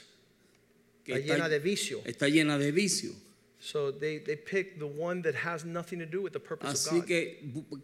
que 1.04 1.12
está 1.12 1.26
llena 1.26 1.44
está, 1.44 1.48
de 1.50 1.58
vicio. 1.58 2.00
está 2.06 2.26
llena 2.26 2.58
de 2.58 2.72
vicio. 2.72 3.10
So 3.62 3.90
they, 3.90 4.16
they 4.18 4.36
pick 4.36 4.78
the 4.78 4.86
one 4.86 5.20
that 5.22 5.34
has 5.34 5.66
nothing 5.66 5.98
to 5.98 6.06
do 6.06 6.22
with 6.22 6.32
the 6.32 6.40
purpose 6.40 6.86
of 6.86 6.92
Así 6.94 7.00
God. 7.00 7.06
que 7.06 7.36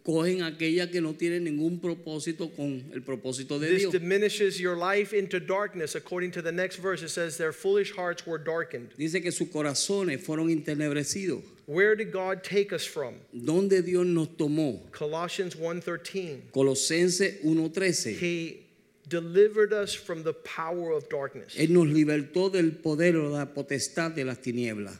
cogen 0.03 0.41
aquella 0.41 0.91
que 0.91 0.99
no 0.99 1.13
tiene 1.13 1.39
ningún 1.39 1.79
propósito 1.79 2.49
con 2.55 2.83
el 2.93 3.01
propósito 3.01 3.59
de 3.59 3.67
This 3.67 3.81
Dios. 3.83 3.91
diminishes 3.93 4.59
your 4.59 4.75
life 4.75 5.13
into 5.13 5.39
darkness. 5.39 5.93
According 5.93 6.31
to 6.31 6.41
the 6.41 6.51
next 6.51 6.77
verse, 6.77 7.03
it 7.03 7.09
says, 7.09 7.37
Their 7.37 7.53
foolish 7.53 7.95
hearts 7.95 8.25
were 8.25 8.39
darkened. 8.39 8.89
Dice 8.97 9.21
que 9.21 9.31
sus 9.31 9.49
corazones 9.49 10.19
fueron 10.21 10.49
entenebrecidos. 10.49 11.43
Where 11.67 11.95
did 11.95 12.11
God 12.11 12.43
take 12.43 12.73
us 12.73 12.83
from? 12.85 13.13
¿Dónde 13.35 13.83
Dios 13.85 14.05
nos 14.07 14.29
tomó? 14.29 14.79
Colossians 14.91 15.53
1.13. 15.55 16.51
Colosenses 16.51 17.43
1:13. 17.43 18.17
He 18.17 18.63
delivered 19.07 19.73
us 19.73 19.93
from 19.93 20.23
the 20.23 20.33
power 20.33 20.91
of 20.91 21.07
darkness 21.07 21.55
Él 21.55 21.69
nos 21.69 21.85
libertó 21.87 22.51
del 22.51 22.71
poder 22.71 23.15
o 23.15 23.29
la 23.29 23.45
potestad 23.45 24.13
de 24.15 24.25
las 24.25 24.39
tinieblas 24.41 24.99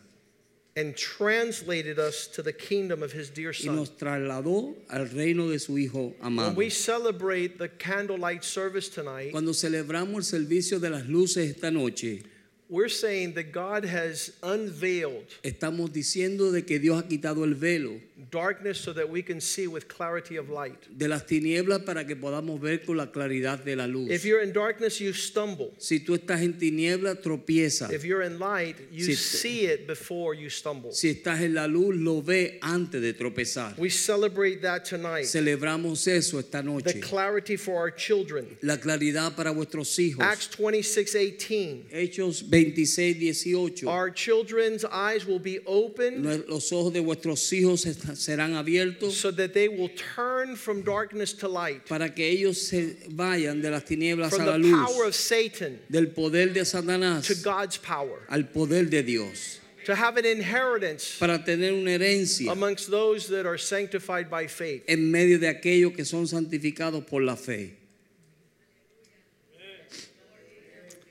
and 0.78 0.96
translated 0.96 1.98
us 1.98 2.28
to 2.28 2.44
the 2.44 2.54
kingdom 2.54 3.02
of 3.02 3.12
his 3.12 3.32
dear 3.32 3.50
y 3.50 3.66
son. 3.66 3.76
nos 3.76 3.90
trasladó 3.90 4.76
al 4.90 5.08
reino 5.08 5.50
de 5.50 5.58
su 5.58 5.74
Hijo 5.78 6.14
When 6.22 6.56
we 6.56 6.70
celebrate 6.70 7.58
the 7.58 7.68
candlelight 7.68 8.44
service 8.44 8.88
tonight, 8.88 9.32
Cuando 9.32 9.54
celebramos 9.54 10.18
el 10.18 10.46
servicio 10.46 10.80
de 10.80 10.92
las 10.92 11.08
luces 11.08 11.50
esta 11.50 11.72
noche, 11.72 12.22
we're 12.70 12.90
saying 12.90 13.34
that 13.36 13.52
God 13.54 13.86
has 13.86 14.32
unveiled 14.44 15.26
estamos 15.44 15.92
diciendo 15.92 16.52
de 16.52 16.64
que 16.66 16.80
Dios 16.80 17.02
ha 17.02 17.08
quitado 17.08 17.44
el 17.46 17.54
velo 17.56 18.00
darkness 18.30 18.78
so 18.80 18.92
that 18.94 19.08
we 19.10 19.22
can 19.22 19.40
see 19.40 19.68
with 19.68 19.88
clarity 19.88 20.36
of 20.38 20.50
light. 20.50 20.86
de 20.98 21.08
las 21.08 21.26
tinieblas 21.26 21.86
para 21.86 22.04
que 22.06 22.16
podamos 22.16 22.60
ver 22.60 22.80
con 22.86 22.98
la 22.98 23.06
claridad 23.08 23.64
de 23.64 23.76
la 23.76 23.86
luz. 23.88 24.10
If 24.12 24.26
you're 24.26 24.42
in 24.42 24.52
darkness, 24.52 25.00
you 25.00 25.14
stumble. 25.14 25.72
Si 25.78 26.00
tú 26.00 26.16
estás 26.18 26.42
en 26.42 26.54
tinieblas, 26.60 27.22
tropieza. 27.22 27.90
If 27.94 28.04
you're 28.04 28.24
in 28.24 28.38
light, 28.40 28.76
you 28.92 29.06
Si- 29.06 29.16
see 29.16 29.66
it 29.68 29.88
before 29.88 30.34
you 30.36 30.50
stumble. 30.50 30.92
Si 30.94 31.10
estás 31.10 31.40
en 31.42 31.54
la 31.54 31.68
luz, 31.68 31.96
lo 31.96 32.22
ve 32.22 32.60
antes 32.62 33.02
de 33.02 33.14
tropezar. 33.14 33.78
We 33.78 33.90
celebrate 33.90 34.62
that 34.62 34.84
tonight. 34.84 35.26
Celebramos 35.26 36.06
eso 36.08 36.40
esta 36.40 36.62
The 36.62 36.64
noche. 36.68 37.00
clarity 37.00 37.56
for 37.56 37.76
our 37.76 37.92
children. 37.96 38.46
La 38.62 38.78
claridad 38.78 39.36
para 39.38 39.52
vuestros 39.52 39.98
hijos. 40.00 40.20
Acts 40.26 40.50
26 40.58 41.14
18. 41.14 41.86
Hechos 41.94 42.50
26, 42.64 43.46
18. 43.46 43.88
Our 43.90 44.10
children's 44.10 44.84
eyes 44.86 45.26
will 45.26 45.40
be 45.40 45.60
open 45.66 46.24
Los 46.48 46.72
ojos 46.72 46.94
de 46.94 47.02
vuestros 47.02 47.52
hijos 47.52 47.82
serán 47.82 48.56
abiertos 48.56 49.14
so 49.14 49.32
that 49.32 49.54
they 49.54 49.68
will 49.68 49.90
turn 50.16 50.56
from 50.56 50.82
darkness 50.82 51.34
to 51.34 51.48
light, 51.48 51.86
para 51.88 52.10
que 52.10 52.26
ellos 52.26 52.62
se 52.68 52.96
vayan 53.10 53.62
de 53.62 53.70
las 53.70 53.84
tinieblas 53.84 54.30
from 54.30 54.42
a 54.42 54.46
la 54.46 54.56
luz. 54.56 54.72
From 54.72 54.86
the 54.86 54.94
power 54.94 55.06
of 55.06 55.16
Satan 55.16 55.80
del 55.90 56.08
poder 56.08 56.48
de 56.54 56.62
Satanás 56.62 57.28
to 57.28 57.36
God's 57.44 57.78
power, 57.78 58.26
al 58.30 58.44
poder 58.44 58.86
de 58.86 59.04
Dios, 59.04 59.60
to 59.86 59.96
have 59.96 60.18
an 60.18 60.26
inheritance 60.26 61.18
para 61.20 61.40
tener 61.40 61.74
una 61.74 61.92
herencia 61.92 62.52
amongst 62.52 62.90
those 62.90 63.28
that 63.28 63.46
are 63.46 63.58
sanctified 63.58 64.30
by 64.30 64.48
faith. 64.48 64.84
en 64.88 65.12
medio 65.12 65.40
de 65.40 65.48
aquellos 65.48 65.96
que 65.96 66.06
son 66.06 66.28
santificados 66.28 67.06
por 67.06 67.22
la 67.22 67.36
fe. 67.36 67.74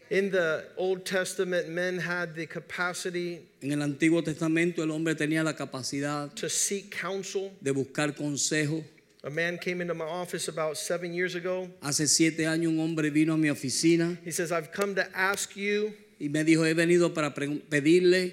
In 0.09 0.31
the 0.31 0.65
Old 0.77 1.05
Testament, 1.05 1.69
men 1.69 1.99
had 1.99 2.35
the 2.37 2.47
capacity 2.47 3.41
En 3.63 3.73
el 3.73 3.79
Antiguo 3.83 4.23
Testamento 4.25 4.83
el 4.83 4.91
hombre 4.93 5.15
tenía 5.17 5.43
la 5.43 5.53
capacidad 5.55 6.33
to 6.37 6.49
seek 6.49 6.91
counsel. 6.93 7.51
de 7.61 7.73
buscar 7.73 8.15
consejo. 8.17 8.85
A 9.25 9.31
man 9.31 9.59
came 9.59 9.81
into 9.81 9.95
my 9.95 10.05
office 10.05 10.47
about 10.47 10.77
seven 10.77 11.13
years 11.13 11.35
ago. 11.35 11.69
Hace 11.83 12.07
siete 12.07 12.47
años 12.47 12.69
un 12.69 12.79
hombre 12.79 13.11
vino 13.11 13.35
a 13.35 13.37
mi 13.37 13.49
oficina 13.49 14.17
He 14.25 14.31
says, 14.31 14.53
I've 14.53 14.71
come 14.71 14.95
to 14.95 15.05
ask 15.17 15.57
you 15.57 15.93
y 16.21 16.29
me 16.29 16.45
dijo, 16.45 16.65
he 16.65 16.73
venido 16.75 17.13
para 17.13 17.31
pre- 17.35 17.59
pedirle 17.69 18.33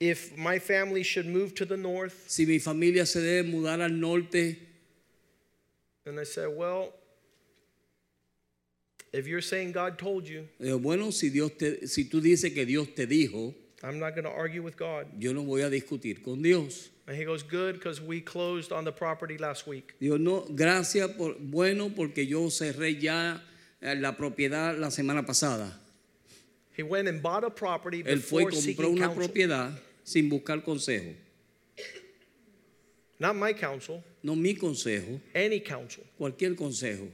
if 0.00 0.36
my 0.36 0.58
family 0.58 1.02
should 1.04 1.26
move 1.26 1.54
to 1.54 1.64
the 1.64 1.76
north. 1.76 2.24
si 2.28 2.44
mi 2.46 2.58
familia 2.58 3.06
se 3.06 3.20
debe 3.20 3.48
mudar 3.48 3.80
al 3.80 3.90
norte. 3.92 4.56
And 6.06 6.18
I 6.18 6.24
said, 6.24 6.48
Well, 6.56 6.92
if 9.18 9.26
you're 9.26 9.42
saying 9.42 9.72
God 9.72 9.98
told 9.98 10.26
you, 10.28 10.48
Digo, 10.60 10.80
bueno, 10.80 11.10
si, 11.10 11.28
Dios 11.30 11.52
te, 11.58 11.86
si 11.86 12.04
tú 12.04 12.20
dices 12.20 12.54
que 12.54 12.64
Dios 12.64 12.88
te 12.94 13.06
dijo, 13.06 13.54
I'm 13.82 13.98
not 13.98 14.14
going 14.14 14.24
to 14.24 14.30
argue 14.30 14.60
with 14.62 14.76
God. 14.76 15.06
yo 15.18 15.32
no 15.32 15.42
voy 15.44 15.62
a 15.62 15.70
discutir 15.70 16.22
con 16.22 16.42
Dios. 16.42 16.90
And 17.06 17.16
he 17.16 17.24
goes, 17.24 17.42
Good, 17.42 17.74
because 17.76 18.00
we 18.02 18.20
closed 18.20 18.70
on 18.72 18.84
the 18.84 18.92
property 18.92 19.38
last 19.38 19.66
week. 19.66 19.94
Digo, 20.00 20.18
no, 20.18 20.44
gracias 20.54 21.08
por, 21.16 21.34
bueno, 21.40 21.90
porque 21.94 22.26
yo 22.26 22.48
cerré 22.50 23.00
ya 23.00 23.40
eh, 23.80 23.94
la 23.94 24.12
propiedad 24.16 24.76
la 24.78 24.88
semana 24.90 25.24
pasada. 25.26 25.72
He 26.76 26.82
went 26.82 27.08
and 27.08 27.22
bought 27.22 27.44
a 27.44 27.50
property 27.50 28.02
Él 28.04 28.20
fue 28.20 28.42
y 28.42 28.44
before 28.44 28.50
compró 28.50 28.60
seeking 28.60 28.84
una 28.96 29.06
counsel. 29.08 29.16
propiedad 29.24 29.78
sin 30.04 30.28
buscar 30.30 30.62
consejo. 30.62 31.14
Not 33.20 33.34
my 33.34 33.52
counsel, 33.52 34.02
No 34.22 34.36
mi 34.36 34.54
consejo, 34.54 35.20
any 35.34 35.60
counsel. 35.60 36.04
cualquier 36.16 36.54
consejo. 36.54 37.08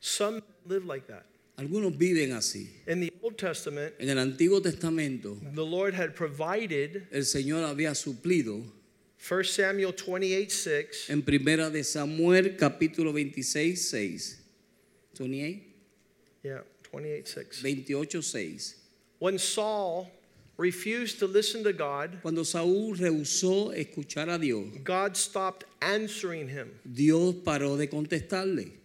Some 0.00 0.42
live 0.66 0.84
like 0.84 1.06
that. 1.08 1.24
Algunos 1.58 1.96
viven 1.98 2.30
así. 2.32 2.68
In 2.86 3.00
the 3.00 3.12
Old 3.22 3.36
Testament, 3.36 3.94
En 3.98 4.08
el 4.08 4.16
Antiguo 4.18 4.62
Testamento, 4.62 5.36
the 5.54 5.64
Lord 5.64 5.92
had 5.94 6.14
provided 6.14 7.08
el 7.10 7.22
Señor 7.22 7.64
había 7.64 7.94
suplido 7.96 8.62
1 9.18 9.42
Samuel 9.44 9.92
28 9.92 10.50
6. 10.50 11.10
en 11.10 11.22
Primera 11.22 11.68
de 11.70 11.82
Samuel 11.82 12.56
capítulo 12.56 13.12
26, 13.12 13.88
6. 13.90 14.38
28, 15.18 15.60
Yeah, 16.44 16.60
28 16.92 17.26
6. 17.26 17.62
28, 17.62 18.22
6. 18.22 18.74
When 19.18 19.36
Saul 19.36 20.08
refused 20.56 21.18
to 21.18 21.26
listen 21.26 21.64
to 21.64 21.72
God, 21.72 22.20
Cuando 22.22 22.42
Saúl 22.44 22.96
rehusó 22.96 23.72
escuchar 23.74 24.28
a 24.32 24.38
Dios, 24.38 24.66
God 24.84 25.16
stopped 25.16 25.64
answering 25.82 26.46
him. 26.48 26.70
Dios 26.84 27.34
paró 27.44 27.76
de 27.76 27.88
contestarle. 27.88 28.77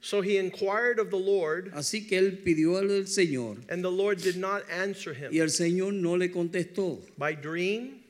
So 0.00 0.20
he 0.20 0.36
inquired 0.38 0.98
of 1.00 1.10
the 1.10 1.16
Lord, 1.18 1.72
Así 1.74 2.08
que 2.08 2.18
él 2.18 2.42
pidió 2.44 2.78
al 2.78 3.04
Señor 3.06 3.58
and 3.68 3.82
the 3.82 3.90
Lord 3.90 4.18
did 4.22 4.36
not 4.36 4.62
answer 4.70 5.12
him. 5.12 5.32
y 5.32 5.38
el 5.40 5.48
Señor 5.48 5.92
no 5.92 6.14
le 6.14 6.28
contestó 6.28 7.00
By 7.18 7.34
dream, 7.34 8.00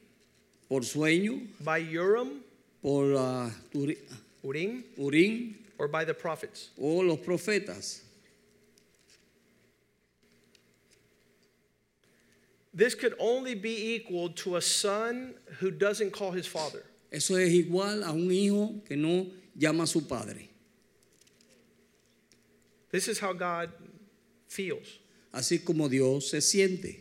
por 0.68 0.80
sueño, 0.82 1.47
by 1.64 1.78
Urim, 1.80 2.43
por 2.82 3.14
ah, 3.16 3.51
Turi- 3.72 3.97
Urim, 4.45 4.84
Urim 4.99 5.55
or 5.78 5.89
by 5.89 6.05
the 6.05 6.12
prophets. 6.14 6.68
o 6.78 7.01
los 7.01 7.18
profetas. 7.20 8.01
This 12.74 12.95
could 12.95 13.14
only 13.18 13.55
be 13.55 13.95
equal 13.95 14.28
to 14.45 14.57
a 14.57 14.62
son 14.62 15.34
who 15.59 15.70
doesn't 15.70 16.12
call 16.12 16.32
his 16.32 16.47
father. 16.47 16.84
Eso 17.11 17.34
es 17.36 17.51
igual 17.53 18.05
a 18.07 18.12
un 18.12 18.30
hijo 18.30 18.82
que 18.86 18.95
no 18.97 19.26
llama 19.59 19.84
a 19.84 19.86
su 19.86 20.03
padre. 20.03 20.51
This 22.91 23.09
is 23.09 23.18
how 23.18 23.32
God 23.32 23.70
feels. 24.49 24.86
Así 25.32 25.64
como 25.64 25.89
Dios 25.89 26.30
se 26.30 26.39
siente. 26.39 27.01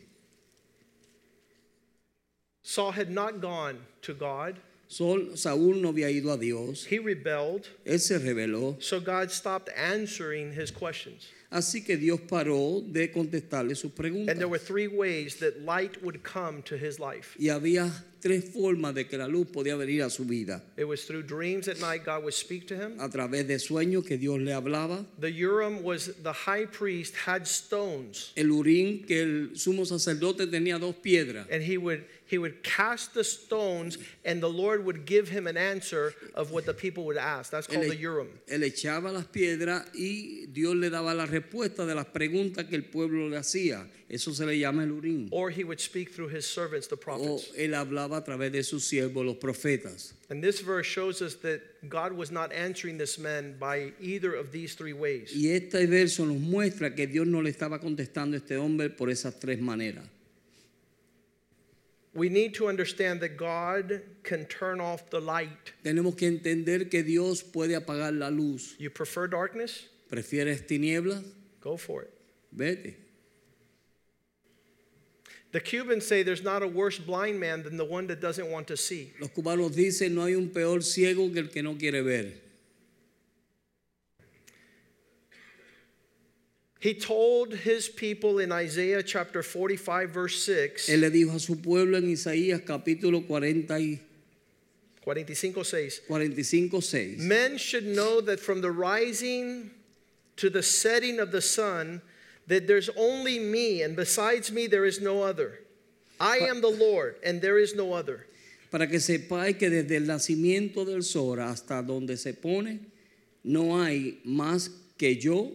Saul 2.61 2.91
had 2.91 3.09
not 3.09 3.39
gone 3.39 3.79
to 4.01 4.13
God. 4.13 4.59
Sol, 4.89 5.35
Saúl 5.35 5.81
no 5.81 5.91
había 5.91 6.09
ido 6.09 6.31
a 6.33 6.37
Dios. 6.37 6.85
He 6.85 6.99
rebelled, 6.99 7.67
Él 7.85 7.99
se 7.99 8.19
rebeló. 8.19 8.81
so 8.81 8.99
God 8.99 9.31
stopped 9.31 9.69
answering 9.75 10.53
his 10.53 10.71
questions. 10.71 11.27
Así 11.51 11.85
que 11.85 11.97
Dios 11.97 12.19
paró 12.21 12.81
de 12.81 13.07
contestarle 13.09 13.75
sus 13.75 13.91
preguntas. 13.91 14.29
And 14.29 14.39
there 14.39 14.49
were 14.49 14.57
three 14.57 14.87
ways 14.87 15.37
that 15.37 15.61
light 15.61 16.01
would 16.03 16.23
come 16.23 16.61
to 16.63 16.77
his 16.77 16.99
life. 16.99 17.35
Y 17.39 17.47
había 17.47 17.89
tres 18.27 18.43
formas 18.51 18.93
de 18.93 19.05
que 19.07 19.17
la 19.17 19.27
luz 19.27 19.47
podía 19.47 19.75
venir 19.77 20.03
a 20.03 20.09
su 20.09 20.25
vida. 20.25 20.61
It 20.77 20.83
was 20.85 21.05
through 21.05 21.23
dreams 21.25 21.67
at 21.67 21.79
night, 21.79 22.03
God 22.05 22.23
would 22.23 22.33
speak 22.33 22.67
to 22.67 22.75
him. 22.75 22.99
A 22.99 23.09
través 23.09 23.47
de 23.47 23.57
sueños 23.59 24.05
que 24.05 24.17
Dios 24.17 24.39
le 24.39 24.51
hablaba. 24.53 25.05
The 25.19 25.31
Urim 25.31 25.83
was 25.83 26.11
the 26.23 26.33
high 26.33 26.65
priest 26.65 27.13
had 27.25 27.43
stones, 27.47 28.33
El 28.35 28.47
urín 28.51 29.05
que 29.07 29.21
el 29.21 29.49
sumo 29.55 29.85
sacerdote 29.85 30.47
tenía 30.47 30.79
dos 30.79 30.95
piedras. 30.95 31.47
and 31.49 31.63
he 31.63 31.77
would 31.77 32.03
he 32.27 32.37
would 32.37 32.63
cast 32.63 33.13
the 33.13 33.23
stones, 33.23 33.97
and 34.25 34.41
the 34.41 34.49
Lord 34.49 34.85
would 34.85 35.05
give 35.05 35.29
him 35.29 35.47
an 35.47 35.57
answer 35.57 36.13
of 36.35 36.51
what 36.51 36.65
the 36.65 36.73
people 36.73 37.05
would 37.05 37.17
ask. 37.17 37.51
That's 37.51 37.67
called 37.67 37.85
Él, 37.85 37.89
the 37.89 37.97
Urim. 37.97 38.29
él 38.49 38.63
echaba 38.63 39.11
las 39.11 39.25
piedras 39.25 39.85
y 39.95 40.45
Dios 40.51 40.75
le 40.75 40.89
daba 40.89 41.15
la 41.15 41.25
respuesta 41.25 41.85
de 41.85 41.95
las 41.95 42.05
preguntas 42.05 42.67
que 42.69 42.75
el 42.75 42.83
pueblo 42.83 43.29
le 43.29 43.37
hacía. 43.37 43.87
Eso 44.09 44.31
se 44.31 44.45
le 44.45 44.57
llama 44.57 44.83
el 44.83 44.91
urín. 44.91 45.27
Or 45.31 45.49
he 45.49 45.65
would 45.65 45.81
speak 45.81 46.13
through 46.13 46.29
his 46.29 46.45
servants, 46.45 46.87
the 46.87 46.95
prophets. 46.95 47.49
O 47.51 47.57
él 47.57 47.73
hablaba 47.73 48.17
a 48.17 48.23
través 48.23 48.51
de 48.53 48.63
sus 48.63 48.85
siervos, 48.85 49.25
los 49.25 49.35
profetas. 49.35 50.13
And 50.29 50.41
this 50.41 50.61
verse 50.61 50.85
shows 50.85 51.21
us 51.21 51.35
that 51.35 51.61
God 51.89 52.13
was 52.13 52.31
not 52.31 52.53
answering 52.53 52.97
this 52.97 53.17
man 53.17 53.57
by 53.59 53.91
either 53.99 54.33
of 54.33 54.51
these 54.51 54.75
three 54.75 54.93
ways. 54.93 55.33
Y 55.35 55.49
este 55.49 55.85
verso 55.87 56.25
nos 56.25 56.37
muestra 56.37 56.95
que 56.95 57.05
Dios 57.07 57.27
no 57.27 57.41
le 57.41 57.51
estaba 57.51 57.79
contestando 57.79 58.35
a 58.35 58.39
este 58.39 58.57
hombre 58.57 58.89
por 58.89 59.09
esas 59.09 59.39
tres 59.39 59.59
maneras. 59.59 60.05
We 62.17 62.29
need 62.29 62.55
to 62.55 62.67
understand 62.67 63.21
that 63.21 63.37
God 63.37 64.01
can 64.23 64.45
turn 64.45 64.81
off 64.81 65.07
the 65.11 65.19
light. 65.19 65.71
Tenemos 65.83 66.17
que 66.17 66.27
entender 66.27 66.89
que 66.89 67.03
Dios 67.03 67.43
puede 67.43 67.79
apagar 67.79 68.17
la 68.17 68.29
luz. 68.29 68.73
You 68.79 68.89
prefer 68.89 69.27
darkness? 69.27 69.83
¿Prefieres 70.11 70.65
tinieblas? 70.67 71.23
Go 71.61 71.77
for 71.77 72.01
it. 72.01 72.13
Vete. 72.51 72.95
The 75.51 75.59
Cubans 75.59 76.07
say 76.07 76.23
there's 76.23 76.41
not 76.41 76.63
a 76.63 76.67
worse 76.67 76.97
blind 76.97 77.39
man 77.39 77.61
than 77.61 77.77
the 77.77 77.85
one 77.85 78.07
that 78.07 78.19
doesn't 78.19 78.49
want 78.49 78.65
to 78.69 78.77
see. 78.77 79.13
Los 79.21 79.29
cubanos 79.29 79.75
dicen 79.75 80.15
no 80.15 80.23
hay 80.23 80.33
un 80.33 80.49
peor 80.49 80.81
ciego 80.81 81.31
que 81.31 81.41
el 81.41 81.49
que 81.49 81.61
no 81.61 81.75
quiere 81.75 82.01
ver. 82.01 82.33
He 86.79 86.93
told 86.93 87.53
his 87.53 87.89
people 87.89 88.37
in 88.37 88.51
Isaiah 88.51 89.01
chapter 89.01 89.41
45, 89.41 90.09
verse 90.11 90.43
6, 90.43 90.89
Él 90.89 91.01
le 91.01 91.09
dijo 91.09 91.35
a 91.35 91.39
su 91.39 91.55
pueblo 91.55 91.97
en 91.97 92.03
Isaías 92.03 92.61
capítulo 92.63 93.25
40 93.25 93.79
y 93.79 93.99
45, 95.01 95.63
6, 95.63 96.01
45, 96.07 96.81
6. 96.81 97.21
Men 97.21 97.57
should 97.57 97.85
know 97.85 98.21
that 98.21 98.39
from 98.39 98.61
the 98.61 98.69
rising 98.69 99.71
to 100.35 100.49
the 100.49 100.61
setting 100.61 101.19
of 101.19 101.31
the 101.31 101.41
sun, 101.41 102.01
that 102.45 102.67
there's 102.67 102.89
only 102.95 103.39
me, 103.39 103.81
and 103.81 103.95
besides 103.95 104.51
me 104.51 104.67
there 104.67 104.85
is 104.85 105.01
no 105.01 105.23
other. 105.23 105.59
I 106.19 106.39
am 106.39 106.61
the 106.61 106.69
Lord, 106.69 107.15
and 107.23 107.41
there 107.41 107.57
is 107.57 107.73
no 107.73 107.93
other. 107.93 108.27
Para 108.69 108.85
que 108.85 108.99
sepáis 108.99 109.57
que 109.57 109.69
desde 109.69 109.95
el 109.95 110.03
nacimiento 110.03 110.85
del 110.85 111.01
sol 111.01 111.39
hasta 111.39 111.81
donde 111.81 112.17
se 112.17 112.33
pone, 112.33 112.79
no 113.43 113.81
hay 113.81 114.19
más 114.25 114.69
que 114.97 115.15
yo, 115.15 115.51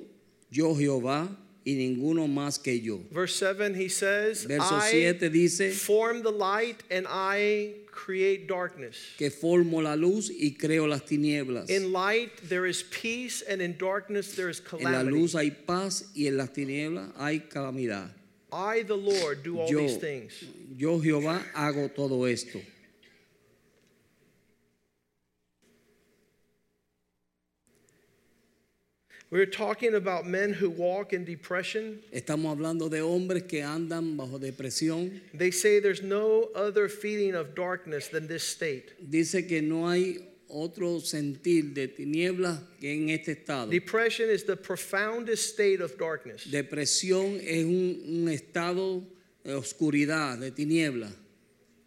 yo 0.52 0.74
Jehová, 0.74 1.28
y 1.64 1.74
ninguno 1.74 2.26
más 2.26 2.58
que 2.62 2.80
yo. 2.80 3.00
Verse 3.10 3.36
7, 3.36 3.74
he 3.74 3.88
says, 3.88 4.44
Verso 4.44 4.76
I 4.76 4.90
7 4.90 5.28
dice 5.30 5.72
form 5.74 6.22
the 6.22 6.30
light 6.30 6.82
and 6.90 7.06
I 7.08 7.74
create 7.90 8.48
darkness. 8.48 8.96
que 9.16 9.30
formo 9.30 9.80
la 9.82 9.94
luz 9.94 10.30
y 10.30 10.56
creo 10.58 10.88
las 10.88 11.02
tinieblas. 11.02 11.70
In 11.70 11.92
light 11.92 12.30
there 12.48 12.66
is 12.66 12.82
peace, 12.82 13.42
and 13.42 13.62
in 13.62 13.76
darkness 13.78 14.34
there 14.34 14.48
is 14.48 14.60
calamity. 14.60 14.86
En 14.86 14.92
la 14.92 15.02
luz 15.10 15.34
hay 15.34 15.50
paz 15.50 16.10
y 16.16 16.26
en 16.26 16.36
las 16.36 16.48
tinieblas 16.50 17.10
hay 17.16 17.40
calamidad. 17.48 18.10
I, 18.52 18.82
the 18.82 18.96
Lord, 18.96 19.42
do 19.44 19.60
all 19.60 19.70
Yo, 19.70 19.78
these 19.78 19.96
things. 19.96 20.32
yo 20.76 20.98
Jehová 21.00 21.42
hago 21.54 21.88
todo 21.94 22.24
esto. 22.24 22.60
We're 29.32 29.46
talking 29.46 29.94
about 29.94 30.26
men 30.26 30.52
who 30.52 30.68
walk 30.68 31.14
in 31.14 31.24
depression. 31.24 32.00
Estamos 32.12 32.54
hablando 32.54 32.90
de 32.90 33.00
hombres 33.00 33.44
que 33.48 33.62
andan 33.62 34.14
bajo 34.14 34.38
depresión. 34.38 35.22
They 35.32 35.50
say 35.50 35.80
there's 35.80 36.02
no 36.02 36.50
other 36.54 36.86
feeling 36.86 37.34
of 37.34 37.54
darkness 37.54 38.08
than 38.08 38.28
this 38.28 38.42
state. 38.46 38.92
Dice 39.10 39.48
que 39.48 39.62
no 39.62 39.88
hay 39.88 40.18
otro 40.50 40.98
sentir 41.00 41.72
de 41.72 41.88
tinieblas 41.88 42.60
que 42.78 42.92
en 42.92 43.08
este 43.08 43.28
estado. 43.28 43.70
Depression 43.70 44.28
is 44.28 44.44
the 44.44 44.54
profoundest 44.54 45.50
state 45.54 45.80
of 45.80 45.96
darkness. 45.96 46.44
Depresión 46.44 47.40
es 47.42 47.64
un, 47.64 48.02
un 48.06 48.28
estado 48.28 49.02
de 49.44 49.54
oscuridad, 49.54 50.40
de 50.40 50.50
tiniebla. 50.50 51.10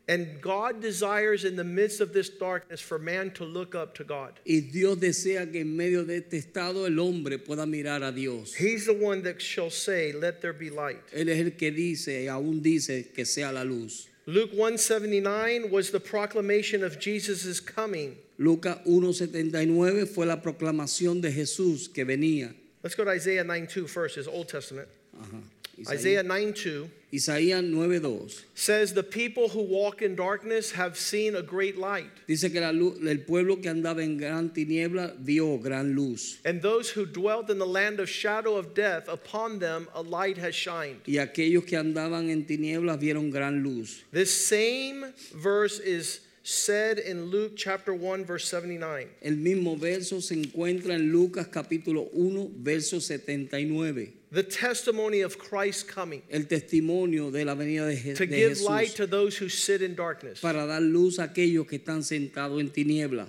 And 0.07 0.39
God 0.39 0.81
desires 0.81 1.45
in 1.45 1.55
the 1.55 1.63
midst 1.63 1.99
of 1.99 2.13
this 2.13 2.29
darkness 2.29 2.79
for 2.79 2.99
man 2.99 3.31
to 3.31 3.43
look 3.43 3.73
up 3.73 3.95
to 3.95 4.03
God. 4.03 4.39
Y 4.45 4.61
Dios 4.71 4.97
desea 4.97 5.51
que 5.51 5.61
en 5.61 5.75
medio 5.75 6.03
de 6.03 6.17
este 6.17 6.37
estado 6.37 6.85
el 6.85 6.99
hombre 6.99 7.39
pueda 7.39 7.65
mirar 7.65 8.07
a 8.07 8.11
Dios. 8.11 8.53
He's 8.53 8.85
the 8.85 8.93
one 8.93 9.23
that 9.23 9.41
shall 9.41 9.71
say, 9.71 10.11
Let 10.11 10.41
there 10.41 10.53
be 10.53 10.69
light. 10.69 11.01
Él 11.11 11.29
es 11.29 11.39
el 11.39 11.51
que 11.51 11.71
dice 11.71 12.27
aún 12.27 12.61
dice 12.61 13.11
que 13.15 13.25
sea 13.25 13.51
la 13.51 13.63
luz. 13.63 14.07
Luke 14.27 14.51
179 14.51 15.69
was 15.71 15.91
the 15.91 15.99
proclamation 15.99 16.83
of 16.83 16.99
Jesus' 16.99 17.59
coming. 17.59 18.15
Lucas 18.37 18.77
1.79 18.85 20.07
fue 20.07 20.25
la 20.25 20.37
proclamación 20.37 21.21
de 21.21 21.31
Jesús 21.31 21.91
que 21.91 22.03
venía. 22.05 22.53
Let's 22.83 22.95
go 22.95 23.03
to 23.03 23.11
Isaiah 23.11 23.43
9 23.43 23.67
2 23.67 23.87
first, 23.87 24.15
his 24.15 24.27
Old 24.27 24.49
Testament. 24.49 24.87
Ajá. 25.19 25.41
Isaiah 25.89 26.23
9 26.23 26.53
2 26.53 26.89
Isaías 27.15 27.63
9.2 27.63 28.43
says, 28.55 28.93
The 28.93 29.03
people 29.03 29.47
who 29.49 29.61
walk 29.61 30.01
in 30.01 30.15
darkness 30.15 30.71
have 30.71 30.97
seen 30.97 31.35
a 31.35 31.41
great 31.41 31.77
light, 31.77 32.09
dice 32.27 32.51
que 32.51 32.59
la 32.59 32.71
luz, 32.71 32.99
el 33.07 33.19
pueblo 33.19 33.55
que 33.55 33.69
andaba 33.71 34.03
en 34.03 34.17
gran 34.17 34.49
tiniebla 34.49 35.15
vio 35.19 35.57
gran 35.57 35.95
luz. 35.95 36.39
and 36.43 36.61
those 36.61 36.89
who 36.89 37.05
dwelt 37.05 37.49
in 37.49 37.57
the 37.57 37.65
land 37.65 37.99
of 38.01 38.09
shadow 38.09 38.55
of 38.55 38.73
death, 38.73 39.07
upon 39.07 39.59
them 39.59 39.87
a 39.93 40.01
light 40.01 40.37
has 40.37 40.53
shined. 40.53 40.99
Y 41.07 41.13
aquellos 41.13 41.65
que 41.65 41.77
andaban 41.77 42.29
en 42.29 42.43
tinieblas 42.45 42.99
vieron 42.99 43.31
gran 43.31 43.63
luz. 43.63 44.03
This 44.11 44.33
same 44.47 45.13
verse 45.33 45.79
is 45.79 46.19
said 46.47 46.99
in 46.99 47.25
Luke 47.31 47.53
chapter 47.57 47.91
1, 47.91 48.23
verse 48.23 48.47
79. 48.47 49.07
El 49.23 49.31
mismo 49.37 49.75
verso 49.79 50.19
se 50.19 50.35
encuentra 50.35 50.91
en 50.93 51.11
Lucas 51.11 51.47
capítulo 51.47 52.07
1, 52.13 52.51
verso 52.57 52.99
79. 52.99 54.13
The 54.31 54.43
testimony 54.43 55.21
of 55.21 55.39
Christ 55.39 55.87
coming 55.87 56.21
El 56.29 56.41
testimonio 56.43 57.31
de 57.31 57.45
la 57.45 57.55
venida 57.55 57.87
de, 57.87 57.95
Je- 57.95 58.13
to 58.13 58.27
de 58.27 58.35
give 58.35 58.61
light 58.61 58.89
to 58.95 59.07
those 59.07 59.35
who 59.35 59.49
sit 59.49 59.81
in 59.81 59.95
darkness. 59.95 60.39
para 60.39 60.67
dar 60.67 60.81
luz 60.81 61.17
a 61.17 61.23
aquellos 61.29 61.67
que 61.67 61.79
están 61.79 62.03
sentados 62.03 62.59
en 62.59 62.69
tiniebla. 62.69 63.27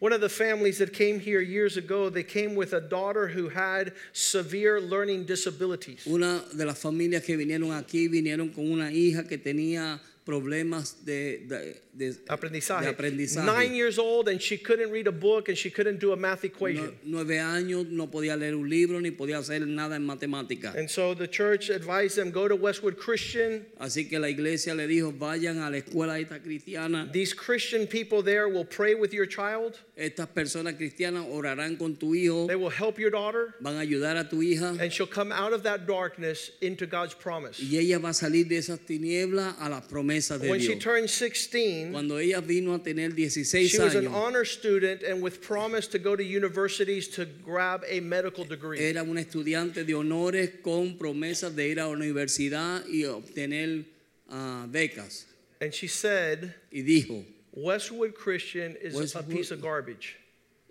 One 0.00 0.12
of 0.12 0.20
the 0.20 0.28
families 0.28 0.76
that 0.78 0.92
came 0.92 1.18
here 1.18 1.40
years 1.40 1.78
ago, 1.78 2.10
they 2.10 2.22
came 2.24 2.54
with 2.54 2.74
a 2.74 2.80
daughter 2.82 3.28
who 3.28 3.48
had 3.48 3.94
severe 4.12 4.78
learning 4.78 5.24
disabilities. 5.24 6.06
Una 6.06 6.42
de 6.54 6.66
las 6.66 6.78
familias 6.78 7.24
que 7.24 7.38
vinieron 7.38 7.70
aquí 7.72 8.08
vinieron 8.08 8.52
con 8.54 8.70
una 8.70 8.90
hija 8.92 9.26
que 9.26 9.38
tenía 9.38 9.98
problemas 10.24 11.04
de, 11.04 11.44
de- 11.46 11.80
de- 11.92 12.16
Aprendizaje. 12.28 12.84
de 12.86 12.90
aprendizaje. 12.90 13.44
Nine 13.46 13.74
years 13.74 13.98
old, 13.98 14.28
and 14.28 14.40
she 14.40 14.56
couldn't 14.56 14.90
read 14.90 15.06
a 15.06 15.12
book 15.12 15.48
and 15.48 15.56
she 15.56 15.70
couldn't 15.70 16.00
do 16.00 16.12
a 16.12 16.16
math 16.16 16.42
No- 16.42 16.48
equation. 16.48 16.94
nueve 17.04 17.38
años, 17.38 17.86
no 17.88 18.06
podía 18.10 18.36
leer 18.36 18.54
un 18.54 18.68
libro 18.68 19.00
ni 19.00 19.10
podía 19.10 19.38
hacer 19.38 19.66
nada 19.66 19.96
en 19.96 20.04
matemáticas. 20.06 20.74
And 20.76 20.88
so 20.88 21.14
the 21.14 21.28
church 21.28 21.68
advised 21.68 22.16
them 22.16 22.30
go 22.30 22.48
to 22.48 22.56
Westwood 22.56 22.96
Christian. 22.96 23.66
Así 23.78 24.08
que 24.08 24.18
la 24.18 24.28
iglesia 24.28 24.74
le 24.74 24.86
dijo, 24.86 25.12
vayan 25.12 25.58
a 25.58 25.70
la 25.70 25.76
escuela 25.78 26.18
esta 26.18 26.38
cristiana. 26.40 27.10
These 27.12 27.34
Christian 27.34 27.86
people 27.86 28.22
there 28.22 28.48
will 28.48 28.64
pray 28.64 28.94
with 28.94 29.12
your 29.12 29.26
child, 29.26 29.78
Estas 29.96 30.26
personas 30.28 30.74
cristianas 30.76 31.26
orarán 31.30 31.78
con 31.78 31.96
tu 31.96 32.14
hijo, 32.14 32.46
they 32.48 32.56
will 32.56 32.70
help 32.70 32.98
your 32.98 33.10
daughter, 33.10 33.54
van 33.60 33.76
a 33.76 33.80
ayudar 33.84 34.16
a 34.18 34.28
tu 34.28 34.38
hija 34.42 34.76
and 34.80 34.90
she'll 34.90 35.06
come 35.06 35.30
out 35.30 35.52
of 35.52 35.62
that 35.62 35.86
darkness 35.86 36.50
into 36.62 36.86
God's 36.86 37.14
promise. 37.14 37.60
y 37.62 37.76
ella 37.76 37.98
va 38.00 38.08
a 38.08 38.14
salir 38.14 38.48
de 38.48 38.56
esas 38.56 38.80
tinieblas 38.80 39.54
a 39.60 39.68
las 39.68 39.86
promesas 39.86 40.13
promesas 40.14 40.40
de 40.40 40.50
When 40.50 40.60
she 40.60 40.76
turned 40.76 41.08
16, 41.08 41.92
Cuando 41.92 42.16
ella 42.16 42.40
vino 42.40 42.74
a 42.74 42.78
tener 42.78 43.10
16 43.10 43.68
she 43.68 43.78
was 43.78 43.94
an 43.94 44.06
honor 44.08 44.44
student 44.44 45.02
and 45.02 45.22
with 45.22 45.40
promise 45.40 45.86
to 45.88 45.98
go 45.98 46.16
to 46.16 46.22
universities 46.22 47.08
to 47.08 47.26
grab 47.44 47.82
a 47.88 48.00
medical 48.00 48.44
degree. 48.44 48.78
era 48.78 49.02
una 49.02 49.20
estudiante 49.20 49.84
de 49.84 49.94
honores 49.94 50.50
con 50.62 50.96
promesas 50.98 51.54
de 51.54 51.68
ir 51.68 51.80
a 51.80 51.86
la 51.86 51.94
universidad 51.94 52.84
y 52.88 53.04
obtener 53.04 53.84
ah, 54.30 54.66
becas. 54.68 55.26
And 55.60 55.72
she 55.72 55.86
said, 55.86 56.54
Y 56.70 56.82
dijo, 56.82 57.24
Westwood 57.52 58.14
Christian 58.14 58.76
is 58.80 59.14
a 59.14 59.22
piece 59.22 59.50
of 59.50 59.62
garbage. 59.62 60.16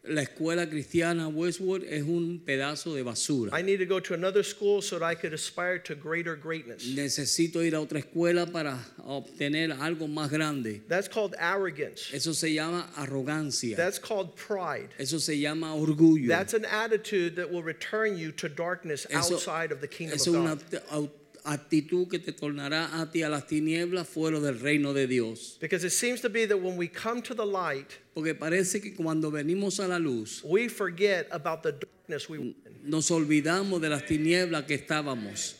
La 0.05 0.21
escuela 0.21 0.67
cristiana 0.69 1.29
Westwood 1.29 1.83
es 1.83 2.03
un 2.03 2.41
pedazo 2.45 2.93
de 2.95 3.03
basura. 3.03 3.51
I 3.57 3.61
need 3.61 3.77
to 3.77 3.85
go 3.85 3.99
to 4.01 4.13
another 4.13 4.43
school 4.43 4.81
so 4.81 4.99
that 4.99 5.05
I 5.05 5.15
could 5.15 5.33
aspire 5.33 5.79
to 5.79 5.95
greater 5.95 6.35
greatness. 6.35 6.85
Necesito 6.87 7.63
ir 7.65 7.73
a 7.73 7.79
otra 7.79 7.99
escuela 8.01 8.51
para 8.51 8.77
obtener 9.07 9.71
algo 9.79 10.07
más 10.07 10.29
grande. 10.29 10.81
That's 10.89 11.07
called 11.07 11.35
arrogance. 11.39 12.13
Eso 12.13 12.33
se 12.33 12.53
llama 12.53 12.85
arrogancia. 12.97 13.77
That's 13.77 13.99
called 13.99 14.35
pride. 14.35 14.89
Eso 14.99 15.19
se 15.19 15.35
llama 15.39 15.67
orgullo. 15.67 16.27
That's 16.27 16.53
an 16.53 16.65
attitude 16.65 17.37
that 17.37 17.49
will 17.49 17.63
return 17.63 18.17
you 18.17 18.31
to 18.33 18.49
darkness 18.49 19.07
Eso- 19.09 19.35
outside 19.35 19.71
of 19.71 19.79
the 19.79 19.87
kingdom 19.87 20.45
of 20.47 20.69
God. 20.69 21.09
Actitud 21.45 22.07
que 22.09 22.19
te 22.19 22.31
tornará 22.31 23.01
a 23.01 23.09
ti 23.11 23.21
a 23.23 23.29
las 23.29 23.45
tinieblas 23.47 24.07
fuera 24.07 24.39
del 24.39 24.59
reino 24.59 24.93
de 24.93 25.07
Dios. 25.07 25.57
Because 25.59 25.83
it 25.83 25.91
seems 25.91 26.21
to 26.21 26.29
be 26.29 26.45
that 26.45 26.57
when 26.57 26.77
we 26.77 26.87
come 26.87 27.21
to 27.21 27.33
the 27.33 27.45
light, 27.45 27.99
Porque 28.13 28.33
parece 28.35 28.81
que 28.81 28.93
cuando 28.93 29.29
venimos 29.31 29.79
a 29.83 29.87
la 29.87 29.97
luz, 29.97 30.41
we 30.43 30.67
forget 30.67 31.27
about 31.31 31.63
the 31.63 31.71
darkness 31.73 32.29
we 32.29 32.37
were 32.37 32.45
in. 32.45 32.55
nos 32.83 33.09
olvidamos 33.11 33.81
de 33.81 33.89
las 33.89 34.03
tinieblas 34.03 34.65
que 34.67 34.77
estábamos. 34.77 35.55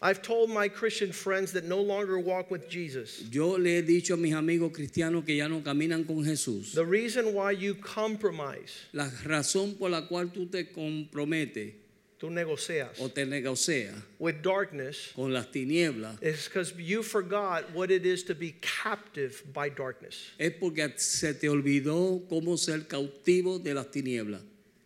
I've 0.00 0.22
told 0.22 0.48
my 0.50 0.68
Christian 0.68 1.10
friends 1.10 1.50
that 1.54 1.64
no 1.64 1.80
longer 1.80 2.20
walk 2.20 2.52
with 2.52 2.68
Jesus. 2.68 3.24
Yo 3.30 3.56
le 3.56 3.78
he 3.78 3.82
dicho 3.82 4.14
a 4.14 4.16
mis 4.16 4.32
amigos 4.32 4.70
cristianos 4.70 5.26
que 5.26 5.34
ya 5.36 5.48
no 5.48 5.60
caminan 5.60 6.06
con 6.06 6.24
Jesús. 6.24 6.72
The 6.72 6.84
reason 6.84 7.34
why 7.34 7.50
you 7.52 7.74
compromise, 7.74 8.72
La 8.92 9.10
razón 9.24 9.76
por 9.76 9.90
la 9.90 10.02
cual 10.02 10.30
tú 10.32 10.48
te 10.48 10.66
comprometes 10.66 11.72
tú 12.18 12.30
negocias, 12.30 12.98
o 13.00 13.08
te 13.08 13.24
negocias 13.24 13.94
with 14.18 14.42
darkness 14.42 15.12
con 15.14 15.32
las 15.32 15.46
tinieblas 15.46 16.20
is 16.20 16.48
because 16.48 16.72
you 16.76 17.02
forgot 17.02 17.70
what 17.72 17.90
it 17.90 18.04
is 18.04 18.24
to 18.24 18.34
be 18.34 18.54
captive 18.60 19.42
by 19.52 19.68
darkness. 19.68 20.32
es 20.38 20.52
porque 20.58 20.98
se 20.98 21.34
te 21.34 21.48
olvidó 21.48 22.28
cómo 22.28 22.58
ser 22.58 22.80
cautivo 22.80 23.62
de 23.62 23.74
las 23.74 23.86
tinieblas. 23.86 24.40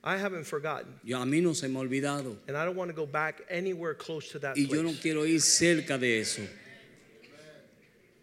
I 0.04 0.16
haven't 0.16 0.44
forgotten, 0.44 0.92
Yo 1.04 1.16
a 1.20 1.24
mí 1.24 1.40
no 1.40 1.52
se 1.52 1.68
me 1.68 1.78
ha 1.78 1.82
olvidado 1.82 2.36
and 2.48 2.56
I 2.56 2.64
don't 2.64 2.76
want 2.76 2.90
to 2.90 2.94
go 2.94 3.06
back 3.06 3.42
anywhere 3.48 3.94
close 3.94 4.28
to 4.30 4.38
that 4.40 4.56
y 4.56 4.66
yo 4.68 4.82
no 4.82 4.92
quiero 5.00 5.24
ir 5.24 5.40
cerca 5.40 5.98
de 5.98 6.20
eso. 6.20 6.42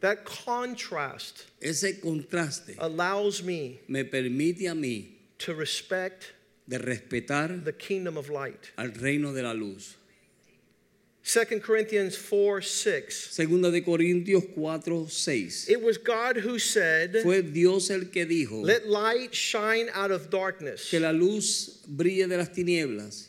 That 0.01 0.23
contrast 0.23 1.45
Ese 1.61 1.99
contraste 2.01 2.75
allows 2.77 3.43
me 3.43 3.79
me 3.87 4.03
permite 4.03 4.67
a 4.67 4.75
mí 4.75 5.07
to 5.39 5.53
respect 5.53 6.33
de 6.69 6.77
respetar 6.77 7.63
the 7.65 7.73
kingdom 7.73 8.15
of 8.15 8.29
light. 8.29 8.71
al 8.77 8.89
reino 8.89 9.33
de 9.33 9.41
la 9.41 9.51
luz. 9.51 9.95
2 11.23 11.59
Corinthians 11.59 12.17
4 12.17 12.61
6. 12.61 13.31
Segunda 13.31 13.69
de 13.69 13.81
Corintios 13.81 14.55
4, 14.55 15.07
6. 15.09 15.69
It 15.69 15.81
was 15.81 15.97
God 15.97 16.37
who 16.37 16.57
said, 16.57 17.17
Fue 17.21 17.41
Dios 17.41 17.89
el 17.89 18.05
que 18.05 18.25
dijo 18.25 18.63
Let 18.63 18.87
light 18.87 19.35
shine 19.35 19.89
out 19.93 20.11
of 20.11 20.29
darkness. 20.29 20.89
que 20.89 20.99
la 20.99 21.11
luz 21.11 21.85
brille 21.87 22.27
de 22.27 22.37
las 22.37 22.49
tinieblas. 22.49 23.27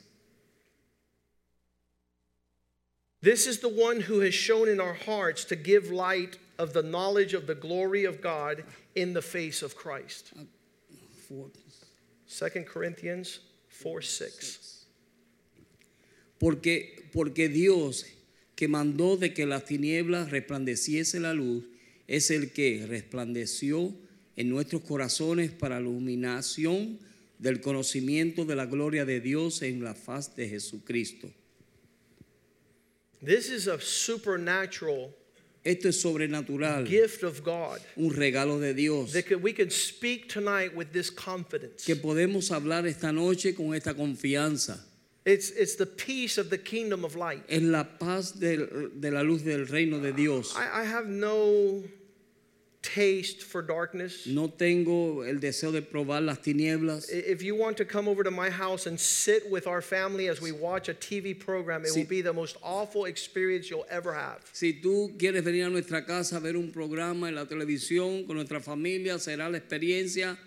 This 3.22 3.46
is 3.46 3.58
the 3.58 3.68
one 3.68 4.00
who 4.00 4.20
has 4.20 4.32
shown 4.32 4.68
in 4.68 4.80
our 4.80 4.94
hearts 4.94 5.44
to 5.46 5.56
give 5.56 5.90
light 5.90 6.38
of 6.58 6.72
the 6.72 6.82
knowledge 6.82 7.34
of 7.34 7.46
the 7.46 7.54
glory 7.54 8.04
of 8.04 8.22
God 8.22 8.64
in 8.94 9.12
the 9.12 9.20
face 9.22 9.62
of 9.62 9.76
Christ. 9.76 10.32
Ah, 10.38 10.42
2 12.30 12.64
Corinthians 12.72 13.40
4 13.82 14.02
6. 14.02 14.86
Porque, 16.38 17.08
porque 17.12 17.48
Dios 17.48 18.06
que 18.60 18.68
mandó 18.68 19.16
de 19.16 19.32
que 19.32 19.46
las 19.46 19.64
tinieblas 19.64 20.30
resplandeciese 20.30 21.18
la 21.18 21.32
luz, 21.32 21.64
es 22.06 22.30
el 22.30 22.52
que 22.52 22.86
resplandeció 22.86 23.94
en 24.36 24.50
nuestros 24.50 24.82
corazones 24.82 25.50
para 25.50 25.80
la 25.80 25.88
iluminación 25.88 26.98
del 27.38 27.62
conocimiento 27.62 28.44
de 28.44 28.56
la 28.56 28.66
gloria 28.66 29.06
de 29.06 29.20
Dios 29.20 29.62
en 29.62 29.82
la 29.82 29.94
faz 29.94 30.36
de 30.36 30.46
Jesucristo. 30.46 31.32
This 33.24 33.50
is 33.50 33.66
a 33.66 33.80
supernatural 33.80 35.14
Esto 35.62 35.88
es 35.88 36.00
sobrenatural, 36.00 36.86
gift 36.86 37.22
of 37.22 37.42
God 37.44 37.80
un 37.96 38.10
regalo 38.10 38.58
de 38.58 38.72
Dios, 38.72 39.12
that 39.12 39.30
we 39.42 39.52
can 39.52 39.68
speak 39.70 40.26
tonight 40.28 40.74
with 40.74 40.92
this 40.92 41.10
confidence. 41.10 41.84
que 41.84 41.96
podemos 41.96 42.50
hablar 42.50 42.86
esta 42.86 43.12
noche 43.12 43.54
con 43.54 43.74
esta 43.74 43.92
confianza. 43.94 44.78
It's, 45.26 45.50
it's 45.50 45.76
the 45.76 45.84
peace 45.84 46.38
of 46.38 46.48
the 46.48 46.56
kingdom 46.56 47.04
of 47.04 47.14
light. 47.14 47.42
Es 47.46 47.60
la 47.62 47.84
paz 47.84 48.32
del- 48.40 48.90
de 48.98 49.10
la 49.10 49.20
luz 49.22 49.42
del 49.42 49.66
reino 49.66 50.00
de 50.00 50.12
Dios. 50.14 50.54
I, 50.56 50.80
I 50.80 50.84
have 50.84 51.06
no 51.08 51.82
taste 52.82 53.42
for 53.42 53.60
darkness. 53.62 54.26
No 54.26 54.48
tengo 54.48 55.22
el 55.22 55.38
deseo 55.38 55.70
de 55.70 55.82
probar 55.82 56.24
las 56.24 56.38
tinieblas. 56.38 57.10
If 57.10 57.42
you 57.42 57.54
want 57.54 57.76
to 57.76 57.84
come 57.84 58.08
over 58.08 58.22
to 58.24 58.30
my 58.30 58.48
house 58.48 58.86
and 58.86 58.98
sit 58.98 59.50
with 59.50 59.66
our 59.66 59.82
family 59.82 60.28
as 60.28 60.40
we 60.40 60.50
watch 60.50 60.88
a 60.88 60.94
TV 60.94 61.34
program, 61.38 61.84
it 61.84 61.88
Sí. 61.92 61.98
will 62.00 62.06
be 62.08 62.22
the 62.22 62.32
most 62.32 62.56
awful 62.62 63.04
experience 63.04 63.68
you'll 63.68 63.86
ever 63.90 64.14
have. 64.14 64.40
Si 64.52 64.72
tú 64.82 65.16
quieres 65.18 65.44
venir 65.44 65.66
a 65.66 65.68
nuestra 65.70 66.04
casa 66.06 66.36
a 66.36 66.40
ver 66.40 66.56
un 66.56 66.70
programa 66.72 67.28
en 67.28 67.34
la 67.34 67.44
televisión 67.44 68.26
con 68.26 68.36
nuestra 68.36 68.60
familia, 68.60 69.18
será 69.18 69.50
la 69.50 69.58
experiencia 69.58 70.38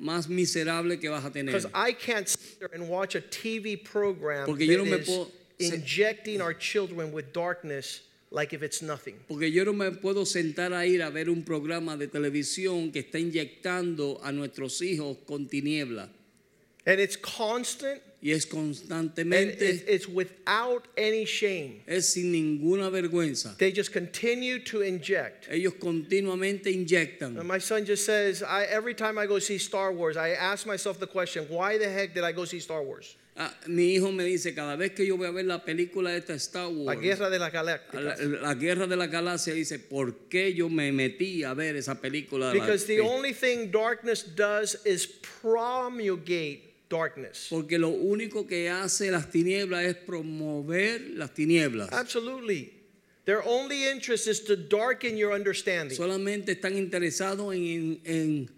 más 0.00 0.28
miserable 0.28 0.98
que 0.98 1.08
vas 1.08 1.24
a 1.24 1.30
tener. 1.30 1.52
Because 1.52 1.66
I 1.74 1.92
can't 1.92 2.28
sit 2.28 2.58
there 2.58 2.70
and 2.72 2.88
watch 2.88 3.14
a 3.14 3.20
TV 3.20 3.76
program 3.76 4.46
Porque 4.46 4.66
yo 4.66 4.78
no 4.78 4.84
me 4.84 4.98
puedo- 4.98 5.30
injecting 5.60 6.40
our 6.40 6.54
children 6.54 7.12
with 7.12 7.32
darkness 7.32 8.00
like 8.30 8.52
if 8.52 8.62
it's 8.62 8.82
nothing. 8.82 9.14
Porque 9.28 9.50
yo 9.50 9.64
no 9.64 9.72
me 9.72 9.90
puedo 9.92 10.24
sentar 10.26 10.72
a 10.72 10.86
ir 10.86 11.02
a 11.02 11.10
ver 11.10 11.28
un 11.30 11.42
programa 11.44 11.96
de 11.96 12.08
televisión 12.08 12.92
que 12.92 13.00
está 13.00 13.18
inyectando 13.18 14.20
a 14.22 14.32
nuestros 14.32 14.80
hijos 14.82 15.16
con 15.26 15.46
tiniebla. 15.46 16.08
And 16.86 17.00
it's 17.00 17.16
constant 17.16 18.00
Y 18.20 18.32
es 18.32 18.46
and 18.46 18.52
constantemente, 18.54 19.60
it- 19.62 19.84
it's 19.88 20.08
without 20.08 20.88
any 20.96 21.24
shame. 21.24 21.82
es 21.86 22.08
sin 22.14 22.32
ninguna 22.32 22.90
vergüenza. 22.90 23.56
They 23.58 23.70
just 23.70 23.92
continue 23.92 24.58
to 24.64 24.80
inject. 24.82 25.46
Ellos 25.50 25.74
continuamente 25.74 26.66
inyectan. 26.66 27.38
And 27.38 27.46
my 27.46 27.58
son 27.58 27.84
just 27.84 28.04
says, 28.04 28.42
I, 28.42 28.64
every 28.64 28.94
time 28.94 29.18
I 29.18 29.26
go 29.26 29.38
see 29.38 29.56
Star 29.58 29.92
Wars, 29.92 30.16
I 30.16 30.30
ask 30.30 30.66
myself 30.66 30.98
the 30.98 31.06
question, 31.06 31.46
why 31.48 31.78
the 31.78 31.88
heck 31.88 32.12
did 32.14 32.24
I 32.24 32.32
go 32.32 32.44
see 32.44 32.58
Star 32.58 32.82
Wars? 32.82 33.14
Ah, 33.40 33.56
mi 33.68 33.94
hijo 33.94 34.10
me 34.10 34.24
dice, 34.24 34.52
cada 34.52 34.74
vez 34.74 34.90
que 34.90 35.06
yo 35.06 35.16
voy 35.16 35.28
a 35.28 35.30
ver 35.30 35.44
la 35.44 35.64
película 35.64 36.16
esta 36.16 36.34
Star 36.34 36.64
La 36.72 36.76
Wars, 36.94 37.00
guerra 37.00 37.30
de 37.30 37.38
las 37.38 37.52
la, 37.52 37.62
galácticas. 37.62 38.20
la 38.20 38.54
guerra 38.56 38.86
de 38.88 38.96
la 38.96 39.06
galaxia, 39.06 39.54
dice, 39.54 39.78
¿por 39.78 40.12
qué 40.28 40.52
yo 40.54 40.68
me 40.68 40.90
metí 40.90 41.44
a 41.44 41.54
ver 41.54 41.76
esa 41.76 42.00
película? 42.00 42.48
de 42.52 42.58
la- 42.58 42.64
Because 42.64 42.84
the 42.86 43.00
only 43.00 43.32
thing 43.32 43.70
darkness 43.70 44.24
does 44.34 44.80
is 44.84 45.06
promulgate 45.06 46.62
darkness. 46.90 47.46
Porque 47.48 47.78
lo 47.78 47.90
único 47.90 48.46
que 48.46 48.68
hace 48.70 49.10
las 49.12 49.30
tinieblas 49.30 49.84
es 49.84 49.94
promover 49.94 51.00
las 51.14 51.32
tinieblas. 51.32 51.92
Absolutely. 51.92 52.72
Their 53.24 53.42
only 53.46 53.86
interest 53.86 54.26
is 54.26 54.42
to 54.46 54.56
darken 54.56 55.16
your 55.16 55.32
understanding. 55.32 55.96
Solamente 55.96 56.52
están 56.52 56.76
interesados 56.76 57.54
en, 57.54 58.00
en- 58.04 58.50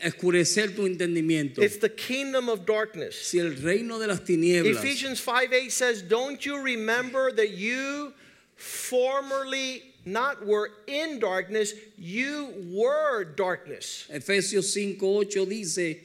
tu 0.00 0.86
entendimiento. 0.86 1.58
It's 1.58 1.78
the 1.78 1.88
kingdom 1.88 2.48
of 2.48 2.64
darkness. 2.64 3.20
Si 3.20 3.38
el 3.38 3.50
reino 3.50 3.98
de 3.98 4.06
las 4.06 4.20
tinieblas, 4.20 4.76
Ephesians 4.76 5.20
5 5.20 5.52
8 5.52 5.72
says, 5.72 6.02
Don't 6.02 6.44
you 6.44 6.60
remember 6.60 7.32
that 7.32 7.50
you 7.50 8.12
formerly 8.56 9.82
not 10.04 10.44
were 10.44 10.70
in 10.86 11.18
darkness, 11.18 11.74
you 11.96 12.52
were 12.70 13.24
darkness. 13.24 14.06
Efesios 14.10 14.74
5:8 14.74 15.48
dice, 15.48 16.00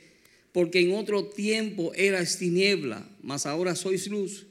porque 0.53 0.75
en 0.75 0.95
otro 0.95 1.23
tiempo 1.23 1.91
eras 1.95 2.37
tiniebla, 2.37 3.03
mas 3.23 3.45
ahora 3.45 3.75
sois 3.75 4.07
luz. 4.09 4.45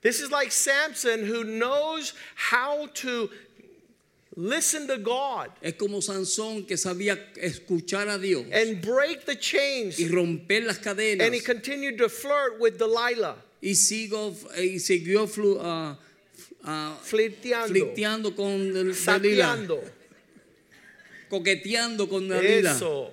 This 0.00 0.20
is 0.20 0.30
like 0.30 0.50
Samson 0.50 1.24
who 1.24 1.44
knows 1.44 2.14
how 2.34 2.86
to 2.94 3.30
listen 4.36 4.86
to 4.86 4.96
God 4.98 5.50
Es 5.60 5.74
como 5.74 6.00
Sansón 6.00 6.66
que 6.66 6.76
sabía 6.76 7.18
escuchar 7.36 8.08
a 8.08 8.18
Dios 8.18 8.44
and 8.52 8.80
break 8.80 9.24
the 9.26 9.36
chains. 9.36 9.98
y 9.98 10.08
romper 10.08 10.64
las 10.64 10.78
cadenas 10.78 11.26
And 11.26 11.34
he 11.34 11.40
continued 11.40 11.98
to 11.98 12.08
flirt 12.08 12.58
with 12.58 12.78
Delilah, 12.78 13.36
y, 13.60 13.74
sigo, 13.74 14.34
y 14.56 14.78
siguió 14.78 15.26
flu- 15.28 15.58
ah, 15.60 15.98
ah, 16.64 16.98
flirteando, 17.02 17.68
flirteando 17.68 18.34
con 18.34 18.72
Del- 18.72 18.94
Dalila, 19.04 19.58
coqueteando 21.28 22.08
con 22.08 22.28
Dalila. 22.28 22.72
Eso. 22.74 23.10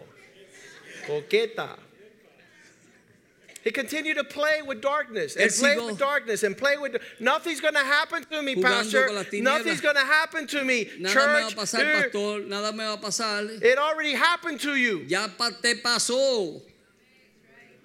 Coqueta. 1.08 1.78
He 3.64 3.72
continued 3.72 4.16
to 4.16 4.24
play 4.24 4.62
with 4.66 4.82
darkness 4.82 5.36
and 5.36 5.52
play 5.52 5.78
with 5.78 5.98
darkness 6.00 6.44
and 6.44 6.58
play 6.58 6.78
with 6.78 6.98
nothing's 7.20 7.60
going 7.60 7.74
to 7.74 7.80
happen 7.80 8.24
to 8.32 8.42
me, 8.42 8.56
pastor. 8.56 9.08
con 9.08 9.16
las 9.16 9.26
tinieblas. 9.26 9.44
Nothing's 9.44 9.82
going 9.82 9.96
to 9.96 10.02
happen 10.02 10.48
to 10.48 10.64
me, 10.64 10.90
Nada 11.00 11.16
me 11.16 11.34
va 11.34 11.38
a 11.38 11.50
church. 11.50 11.58
pasar, 11.58 12.02
pastor. 12.04 12.40
Nada 12.48 12.72
me 12.72 12.86
va 12.86 12.94
a 12.94 12.98
pasar. 12.98 13.62
It 13.62 13.78
already 13.78 14.14
happened 14.14 14.60
to 14.62 14.76
you. 14.76 15.04
Ya 15.08 15.28
te 15.28 15.76
pasó. 15.76 16.62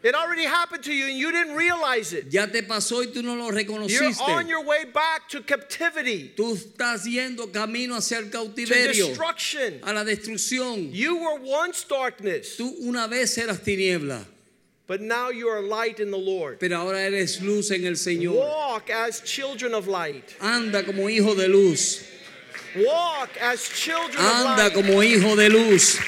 It 0.04 0.14
already 0.14 0.44
happened 0.44 0.84
to 0.84 0.92
you 0.92 1.06
and 1.06 1.16
you 1.16 1.32
didn't 1.32 1.54
realize 1.54 2.12
it. 2.12 2.30
Ya 2.30 2.44
te 2.44 2.60
pasó 2.60 3.00
y 3.00 3.06
tú 3.06 3.24
no 3.24 3.36
lo 3.36 3.50
You're 3.86 4.12
on 4.20 4.46
your 4.46 4.62
way 4.62 4.84
back 4.84 5.30
to 5.30 5.40
captivity, 5.40 6.34
Tú 6.36 6.54
estás 6.54 7.06
yendo 7.06 7.50
camino 7.50 7.96
hacia 7.96 8.18
el 8.18 8.28
to 8.28 8.48
destruction. 8.48 9.80
a 9.82 9.94
la 9.94 10.04
destrucción. 10.04 10.90
You 10.92 11.16
were 11.16 11.40
once 11.40 11.84
darkness, 11.84 12.58
Tú 12.58 12.70
una 12.82 13.08
vez 13.08 13.38
eras 13.38 13.60
tiniebla, 13.60 14.26
but 14.86 15.00
now 15.00 15.30
you 15.30 15.48
are 15.48 15.62
light 15.62 15.98
in 16.00 16.10
the 16.10 16.18
Lord. 16.18 16.58
pero 16.60 16.76
ahora 16.76 16.98
eres 17.00 17.40
luz 17.40 17.70
en 17.70 17.84
el 17.86 17.94
Señor. 17.94 18.34
Walk 18.36 18.90
as 18.90 19.20
children 19.22 19.74
of 19.74 19.86
light. 19.86 20.34
Anda 20.40 20.82
como 20.82 21.08
hijo 21.08 21.34
de 21.34 21.48
luz. 21.48 22.02
Walk 22.76 23.30
as 23.40 23.62
children 23.68 24.16
of 24.16 24.46
Anda 24.46 24.64
light. 24.64 24.72
como 24.74 25.00
hijo 25.02 25.36
de 25.36 25.48
luz. 25.48 25.98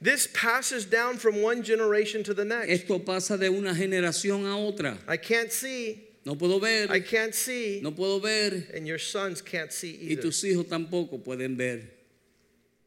This 0.00 0.26
passes 0.26 0.84
down 0.84 1.16
from 1.16 1.40
one 1.40 1.62
generation 1.62 2.22
to 2.24 2.34
the 2.34 2.44
next. 2.44 2.68
Esto 2.68 2.98
pasa 2.98 3.38
de 3.38 3.48
una 3.48 3.72
generación 3.74 4.44
a 4.44 4.54
otra. 4.54 4.98
I 5.08 5.16
can't 5.16 5.50
see. 5.50 6.02
No 6.26 6.34
puedo 6.36 6.60
ver, 6.60 6.90
I 6.90 7.00
can't 7.00 7.34
see. 7.34 7.80
no 7.82 7.90
puedo 7.92 8.20
ver, 8.20 8.66
And 8.74 8.86
your 8.86 8.98
sons 8.98 9.40
can't 9.42 9.72
see 9.72 9.90
either. 9.92 10.16
y 10.16 10.22
tus 10.22 10.42
hijos 10.44 10.66
tampoco 10.68 11.22
pueden 11.22 11.56
ver. 11.56 11.82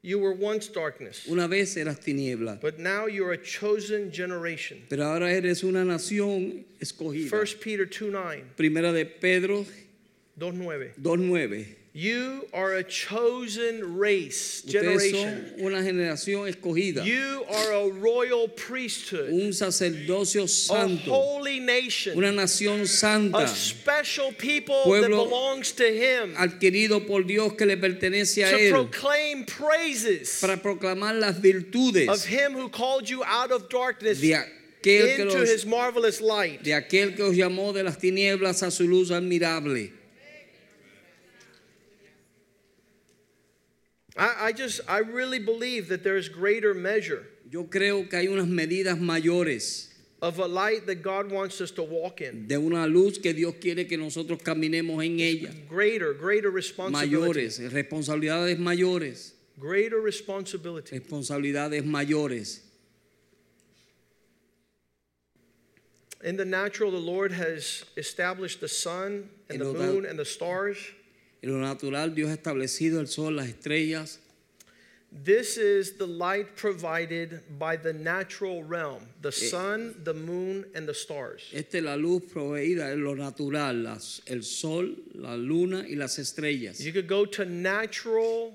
You 0.03 0.19
were 0.19 0.33
once 0.33 0.67
darkness, 0.67 1.27
Una 1.27 1.47
vez 1.47 1.75
eras 1.75 1.99
tiniebla, 1.99 2.61
but 2.61 2.77
now 2.79 3.07
you're 3.07 3.33
a 3.33 3.37
chosen 3.37 4.11
generation. 4.11 4.83
pero 4.89 5.03
ahora 5.03 5.31
eres 5.31 5.63
una 5.63 5.83
nación 5.83 6.63
escogida. 6.79 7.29
1 7.31 7.59
Peter 7.59 7.85
2 7.85 8.11
9, 8.11 8.43
Primera 8.55 8.93
de 8.93 9.05
Pedro 9.05 9.65
2 10.37 10.53
9. 10.53 10.93
2.9. 11.01 11.65
You 11.99 12.45
are 12.53 12.75
a 12.75 12.83
chosen 12.83 13.97
race, 13.97 14.61
Ustedes 14.63 15.01
generation. 15.11 15.53
son 15.57 15.65
una 15.65 15.81
generación 15.81 16.47
escogida, 16.47 17.03
You 17.03 17.43
are 17.49 17.71
a 17.73 17.89
royal 17.89 18.47
priesthood, 18.49 19.31
un 19.31 19.51
sacerdocio 19.51 20.47
santo. 20.47 21.11
a 21.11 21.15
holy 21.17 21.59
nation, 21.59 22.15
una 22.15 22.31
nación 22.31 22.85
santa, 22.87 23.39
a 23.39 23.47
special 23.47 24.31
people 24.33 24.83
Pueblo 24.83 25.23
that 25.23 25.29
belongs 25.31 25.71
to 25.71 25.85
Him 25.87 26.35
adquirido 26.35 27.07
por 27.07 27.23
Dios 27.23 27.53
que 27.53 27.65
le 27.65 27.77
pertenece 27.77 28.45
a 28.45 28.51
to 28.51 28.57
Él, 28.59 28.71
proclaim 28.71 29.43
praises 29.47 30.39
para 30.39 30.57
proclamar 30.57 31.15
las 31.19 31.39
virtudes. 31.41 32.07
of 32.09 32.23
Him 32.27 32.53
who 32.53 32.69
called 32.69 33.09
you 33.09 33.23
out 33.23 33.51
of 33.51 33.69
darkness 33.69 34.21
de 34.21 34.35
aquel, 34.35 34.45
que 34.83 35.15
into 35.23 35.35
los- 35.39 35.49
His 35.49 35.65
marvelous 35.65 36.21
light. 36.21 36.61
de 36.61 36.73
aquel 36.75 37.15
que 37.15 37.23
os 37.23 37.35
llamó 37.35 37.73
de 37.73 37.81
las 37.81 37.97
tinieblas 37.97 38.61
a 38.61 38.69
su 38.69 38.87
luz 38.87 39.09
admirable. 39.09 39.93
I, 44.17 44.47
I 44.47 44.51
just, 44.51 44.81
I 44.87 44.99
really 44.99 45.39
believe 45.39 45.89
that 45.89 46.03
there's 46.03 46.27
greater 46.29 46.73
measure 46.73 47.23
Yo 47.49 47.63
creo 47.65 48.09
que 48.09 48.17
hay 48.17 48.27
unas 48.27 48.47
medidas 48.47 48.99
mayores 48.99 49.87
of 50.21 50.39
a 50.39 50.47
light 50.47 50.87
that 50.87 51.03
God 51.03 51.31
wants 51.31 51.61
us 51.61 51.69
to 51.71 51.83
walk 51.83 52.21
in. 52.21 52.47
de 52.47 52.55
una 52.57 52.87
luz 52.87 53.19
que 53.19 53.31
Dios 53.33 53.53
quiere 53.61 53.85
que 53.85 53.97
nosotros 53.97 54.39
caminemos 54.41 55.05
en 55.05 55.19
ella. 55.19 55.51
Greater, 55.69 56.13
greater 56.13 56.49
responsibility. 56.49 57.45
Mayores, 57.45 57.71
responsabilidades 57.71 58.57
mayores, 58.57 59.33
Greater 59.59 59.99
responsibility. 60.01 60.99
responsabilidades 60.99 61.83
mayores. 61.85 62.61
In 66.23 66.35
the 66.35 66.45
natural, 66.45 66.89
the 66.91 66.97
Lord 66.97 67.31
has 67.31 67.85
established 67.95 68.59
the 68.59 68.67
sun 68.67 69.29
and 69.49 69.59
En 69.61 69.67
the 69.67 69.71
lo 69.71 69.73
moon 69.93 70.05
and 70.05 70.17
the 70.17 70.25
stars. 70.25 70.77
En 71.43 71.51
lo 71.51 71.59
natural, 71.59 72.13
Dios 72.15 72.29
ha 72.29 72.33
establecido 72.33 72.99
el 72.99 73.07
sol, 73.07 73.35
las 73.35 73.47
estrellas. 73.47 74.19
This 75.23 75.57
is 75.57 75.93
the 75.97 76.05
light 76.05 76.55
provided 76.57 77.41
by 77.57 77.77
the 77.77 77.93
natural 77.93 78.63
realm 78.63 79.03
the 79.21 79.29
eh. 79.29 79.49
sun, 79.49 79.95
the 80.03 80.13
moon, 80.13 80.65
and 80.75 80.85
the 80.87 80.93
stars. 80.93 81.43
Esta 81.53 81.77
es 81.77 81.83
la 81.83 81.95
luz 81.95 82.23
proveída 82.23 82.91
en 82.91 83.03
lo 83.03 83.13
natural, 83.13 83.83
las- 83.83 84.21
el 84.27 84.43
sol, 84.43 84.95
la 85.15 85.35
luna 85.35 85.85
y 85.87 85.95
las 85.95 86.17
estrellas. 86.19 86.81
You 86.83 86.91
could 86.91 87.07
go 87.07 87.25
to 87.25 87.45
natural 87.45 88.53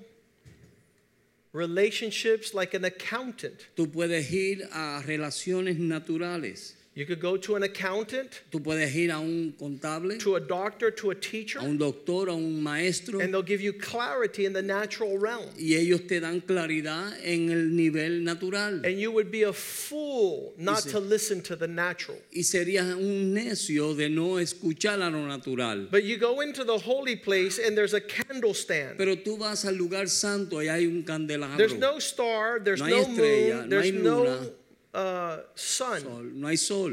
relationships 1.53 2.53
like 2.55 2.74
an 2.74 2.85
accountant. 2.85 3.66
Tú 3.74 3.91
puedes 3.91 4.30
ir 4.30 4.68
a 4.72 5.03
relaciones 5.07 5.78
naturales. 5.78 6.74
You 6.95 7.07
could 7.07 7.20
go 7.20 7.38
to 7.38 7.57
an 7.57 7.62
accountant, 7.62 8.43
Tú 8.51 8.62
puedes 8.62 8.95
ir 8.95 9.11
a 9.11 9.18
un 9.18 9.55
contable, 9.59 10.18
to 10.18 10.36
a 10.36 10.40
doctor, 10.40 10.90
to 10.90 11.11
a 11.11 11.14
teacher, 11.14 11.59
a 11.59 11.62
un 11.62 11.78
doctor, 11.78 12.28
a 12.28 12.34
un 12.34 12.62
maestro, 12.62 13.18
and 13.20 13.32
they'll 13.32 13.43
give 13.43 13.62
you 13.62 13.72
clarity 13.72 14.45
in 14.45 14.53
the 14.53 14.61
natural 14.61 15.16
realm. 15.16 15.49
y 15.57 15.74
ellos 15.74 16.07
te 16.07 16.20
dan 16.20 16.43
claridad 16.43 17.14
en 17.24 17.51
el 17.51 17.70
nivel 17.70 18.22
natural. 18.22 18.84
And 18.84 19.01
you 19.01 19.11
would 19.11 19.30
be 19.30 19.45
a 19.45 19.55
fool 19.55 20.53
not 20.59 20.82
to 20.82 21.01
listen 21.01 21.40
to 21.43 21.57
the 21.57 21.66
natural. 21.66 22.18
Y 22.30 22.43
serías 22.43 22.95
un 22.95 23.32
necio 23.32 23.95
de 23.97 24.11
no 24.11 24.38
escuchar 24.38 25.01
a 25.01 25.09
lo 25.09 25.26
natural. 25.26 25.88
But 25.90 26.05
you 26.05 26.18
go 26.18 26.43
into 26.43 26.62
the 26.62 26.76
holy 26.76 27.16
place 27.16 27.59
and 27.59 27.74
there's 27.74 27.95
a 27.95 28.03
candle 28.03 28.53
stand. 28.53 28.99
Pero 28.99 29.16
tú 29.16 29.38
vas 29.38 29.64
al 29.64 29.76
lugar 29.76 30.09
santo 30.09 30.59
y 30.59 30.68
hay 30.68 30.84
un 30.84 31.05
candelabro. 31.05 31.57
There's 31.57 31.72
no 31.72 31.99
star, 31.99 32.61
there's 32.61 32.80
No 32.80 32.88
no 32.88 32.97
estrella, 32.99 33.55
moon, 33.61 33.68
no 33.70 33.80
there's 33.80 33.93
no 33.95 34.24
luna. 34.24 34.51
Uh, 34.95 35.38
sun. 35.55 36.01
sol, 36.03 36.22
no 36.34 36.49
hay 36.49 36.57
sol. 36.57 36.93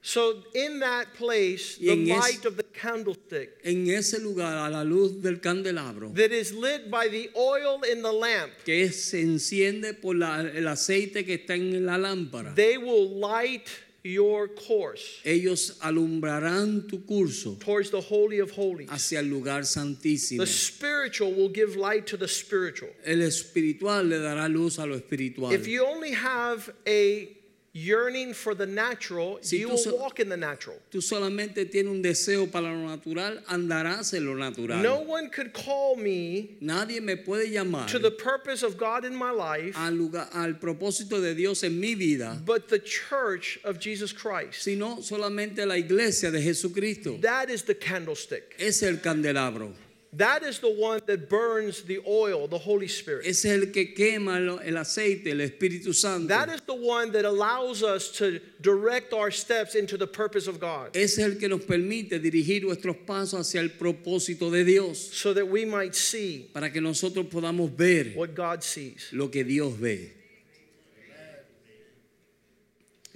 So 0.00 0.42
in 0.54 0.78
that 0.80 1.12
place, 1.14 1.76
the 1.76 1.90
es- 2.12 2.18
light 2.20 2.44
of 2.46 2.56
the 2.56 2.62
candlestick 2.62 3.58
En 3.64 3.88
ese 3.90 4.18
lugar, 4.22 4.66
a 4.66 4.70
la 4.70 4.82
luz 4.84 5.20
del 5.20 5.36
candelabro, 5.40 6.14
that 6.14 6.30
is 6.32 6.52
lit 6.54 6.88
by 6.90 7.08
the 7.08 7.28
oil 7.36 7.82
in 7.82 8.00
the 8.02 8.12
lamp, 8.12 8.52
que 8.64 8.90
se 8.92 9.20
enciende 9.22 10.00
por 10.00 10.14
la- 10.14 10.40
el 10.40 10.66
aceite 10.68 11.24
que 11.26 11.34
está 11.34 11.54
en 11.56 11.84
la 11.84 11.96
lámpara, 11.98 12.54
they 12.54 12.78
will 12.78 13.08
light 13.18 13.68
your 14.08 14.48
course 14.48 15.20
ellos 15.24 15.78
alumbrarán 15.82 16.88
tu 16.88 16.98
curso 16.98 17.58
towards 17.58 17.90
the 17.90 18.00
holy 18.00 18.38
of 18.40 18.50
holies. 18.50 18.88
hacia 18.90 19.20
el 19.20 19.26
lugar 19.26 19.62
santísimo. 19.62 20.38
The 20.38 20.46
spiritual 20.46 21.32
will 21.32 21.48
give 21.48 21.76
light 21.76 22.06
to 22.08 22.16
the 22.16 22.28
spiritual. 22.28 22.90
El 23.04 23.22
espiritual 23.22 24.04
le 24.04 24.18
dará 24.18 24.52
luz 24.52 24.78
a 24.78 24.86
lo 24.86 24.96
espiritual. 24.96 25.52
If 25.52 25.66
you 25.66 25.86
only 25.86 26.12
have 26.12 26.70
a 26.86 27.37
yearning 27.78 28.34
for 28.34 28.54
the 28.54 28.66
natural, 28.66 29.38
Si 29.40 29.58
you 29.58 29.68
will 29.68 29.78
so- 29.78 29.94
walk 29.96 30.18
in 30.20 30.28
the 30.28 30.36
natural. 30.36 30.76
Tú 30.90 31.00
solamente 31.00 31.64
tienes 31.70 31.90
un 31.90 32.02
deseo 32.02 32.50
para 32.50 32.66
lo 32.66 32.86
natural, 32.88 33.42
andarás 33.48 34.12
en 34.14 34.26
lo 34.26 34.34
natural. 34.34 34.82
No 34.82 35.00
one 35.00 35.30
could 35.30 35.52
call 35.52 35.96
me 35.96 36.56
Nadie 36.60 37.00
me 37.00 37.16
puede 37.16 37.50
llamar 37.50 37.86
to 37.88 37.98
the 37.98 38.10
purpose 38.10 38.62
of 38.62 38.76
God 38.76 39.04
in 39.04 39.14
my 39.14 39.30
life 39.30 39.76
al, 39.76 39.92
lugar, 39.92 40.28
al 40.32 40.54
propósito 40.54 41.20
de 41.20 41.34
Dios 41.34 41.62
en 41.62 41.78
mi 41.78 41.94
vida, 41.94 42.40
but 42.44 42.68
the 42.68 42.78
church 42.80 43.58
of 43.64 43.78
Jesus 43.78 44.12
Christ. 44.12 44.62
sino 44.62 44.96
solamente 45.00 45.66
la 45.66 45.76
iglesia 45.76 46.30
de 46.30 46.40
Jesucristo. 46.40 47.20
That 47.20 47.50
is 47.50 47.62
the 47.62 47.74
candlestick. 47.74 48.54
Es 48.58 48.82
el 48.82 48.96
candelabro. 48.96 49.72
That 50.14 50.42
is 50.42 50.58
the 50.58 50.70
one 50.70 51.02
that 51.06 51.28
burns 51.28 51.82
the 51.82 52.00
oil, 52.06 52.48
the 52.48 52.56
Holy 52.56 52.88
Spirit. 52.88 53.26
Es 53.26 53.44
el 53.44 53.66
que 53.66 53.94
quema 53.94 54.38
el 54.64 54.76
aceite, 54.78 55.26
el 55.26 55.40
Espíritu 55.46 55.94
Santo. 55.94 56.28
That 56.28 56.48
is 56.48 56.62
the 56.62 56.74
one 56.74 57.12
that 57.12 57.26
allows 57.26 57.82
us 57.82 58.10
to 58.12 58.40
direct 58.62 59.12
our 59.12 59.30
steps 59.30 59.74
into 59.74 59.98
the 59.98 60.06
purpose 60.06 60.46
of 60.46 60.58
God 60.58 60.96
Es 60.96 61.18
el 61.18 61.34
que 61.34 61.48
nos 61.48 61.60
permite 61.64 62.18
dirigir 62.20 62.62
nuestros 62.62 62.96
pasos 63.06 63.40
hacia 63.40 63.60
el 63.60 63.68
propósito 63.68 64.50
de 64.50 64.64
Dios, 64.64 64.98
so 65.12 65.34
that 65.34 65.46
we 65.46 65.66
might 65.66 65.94
see 65.94 66.48
para 66.54 66.70
que 66.70 66.80
nosotros 66.80 67.26
podamos 67.26 67.70
ver 67.70 68.14
what 68.16 68.34
God 68.34 68.64
sees. 68.64 69.10
lo 69.12 69.28
que 69.28 69.44
Dios 69.44 69.74
ve. 69.74 70.12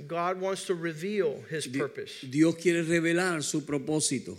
God 0.07 0.41
wants 0.41 0.67
to 0.67 0.75
reveal 0.75 1.43
his 1.49 1.67
purpose. 1.67 2.21
Dios 2.29 2.55
quiere 2.57 2.83
revelar 2.83 3.43
su 3.43 3.63
propósito. 3.63 4.37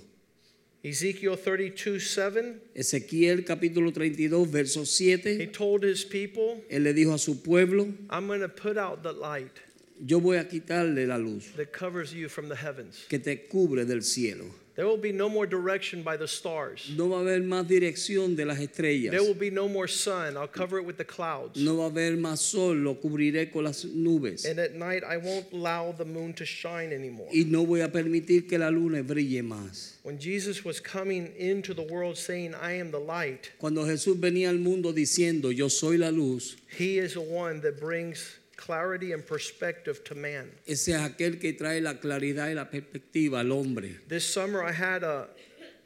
Ezekiel 0.83 1.37
32 1.37 1.99
7, 1.99 2.61
Ezequiel 2.75 3.45
capítulo 3.45 3.93
32, 3.93 4.45
verso 4.45 4.83
he 4.83 5.47
told 5.47 5.83
his 5.83 6.03
people, 6.03 6.61
él 6.69 6.83
le 6.83 6.93
dijo 6.93 7.13
a 7.13 7.17
su 7.17 7.41
pueblo, 7.41 7.87
I'm 8.09 8.27
going 8.27 8.41
to 8.41 8.49
put 8.49 8.77
out 8.77 9.01
the 9.01 9.13
light 9.13 9.61
yo 10.05 10.19
voy 10.19 10.37
a 10.37 10.47
quitarle 10.47 11.07
la 11.07 11.17
luz 11.17 11.53
that 11.55 11.71
covers 11.71 12.13
you 12.13 12.27
from 12.27 12.49
the 12.49 12.55
heavens. 12.55 13.05
que 13.07 13.19
te 13.19 13.47
cubre 13.47 13.85
del 13.85 14.01
cielo. 14.01 14.45
There 14.75 14.87
will 14.87 14.97
be 14.97 15.11
no 15.11 15.29
more 15.29 15.45
direction 15.45 16.01
by 16.01 16.17
the 16.17 16.27
stars. 16.27 16.89
No 16.97 17.09
va 17.09 17.17
a 17.17 17.19
haber 17.19 17.41
más 17.41 17.67
dirección 17.67 18.35
de 18.35 18.43
las 18.43 18.57
estrellas. 18.57 19.11
There 19.11 19.21
will 19.21 19.35
be 19.35 19.51
no 19.51 19.67
more 19.67 19.87
sun. 19.87 20.35
I'll 20.35 20.47
cover 20.47 20.79
it 20.79 20.85
with 20.85 20.97
the 20.97 21.05
clouds. 21.05 21.59
No 21.59 21.77
va 21.77 21.83
a 21.83 21.89
haber 21.89 22.17
más 22.17 22.39
sol, 22.39 22.73
lo 22.77 22.95
cubriré 22.95 23.51
con 23.51 23.65
las 23.65 23.85
nubes. 23.85 24.45
And 24.45 24.57
at 24.59 24.73
night, 24.73 25.03
I 25.03 25.17
won't 25.17 25.53
allow 25.53 25.91
the 25.91 26.05
moon 26.05 26.33
to 26.33 26.45
shine 26.45 26.91
anymore. 26.91 27.27
Y 27.31 27.45
no 27.45 27.65
voy 27.65 27.81
a 27.81 27.89
permitir 27.89 28.49
que 28.49 28.57
la 28.57 28.69
luna 28.69 29.03
brille 29.03 29.43
más. 29.43 29.93
When 30.01 30.17
Jesus 30.17 30.65
was 30.65 30.79
coming 30.79 31.31
into 31.37 31.75
the 31.75 31.83
world 31.83 32.17
saying, 32.17 32.55
I 32.55 32.71
am 32.79 32.89
the 32.89 32.99
light, 32.99 33.51
Cuando 33.59 33.85
Jesús 33.85 34.19
venía 34.19 34.49
al 34.49 34.57
mundo 34.57 34.91
diciendo, 34.91 35.55
yo 35.55 35.67
soy 35.67 35.97
la 35.97 36.09
luz, 36.09 36.57
he 36.67 36.97
is 36.97 37.13
the 37.13 37.21
one 37.21 37.61
that 37.61 37.79
brings 37.79 38.39
clarity 38.55 39.13
and 39.13 39.25
perspective 39.25 40.03
to 40.05 40.15
man. 40.15 40.49
Ese 40.65 40.89
es 40.89 41.01
aquel 41.01 41.39
que 41.39 41.53
trae 41.53 41.81
la 41.81 41.95
claridad 41.95 42.49
y 42.49 42.53
la 42.53 42.65
perspectiva 42.69 43.39
al 43.39 43.51
hombre. 43.51 43.99
This 44.07 44.25
summer, 44.25 44.63
I 44.63 44.71
had 44.71 45.03
a, 45.03 45.27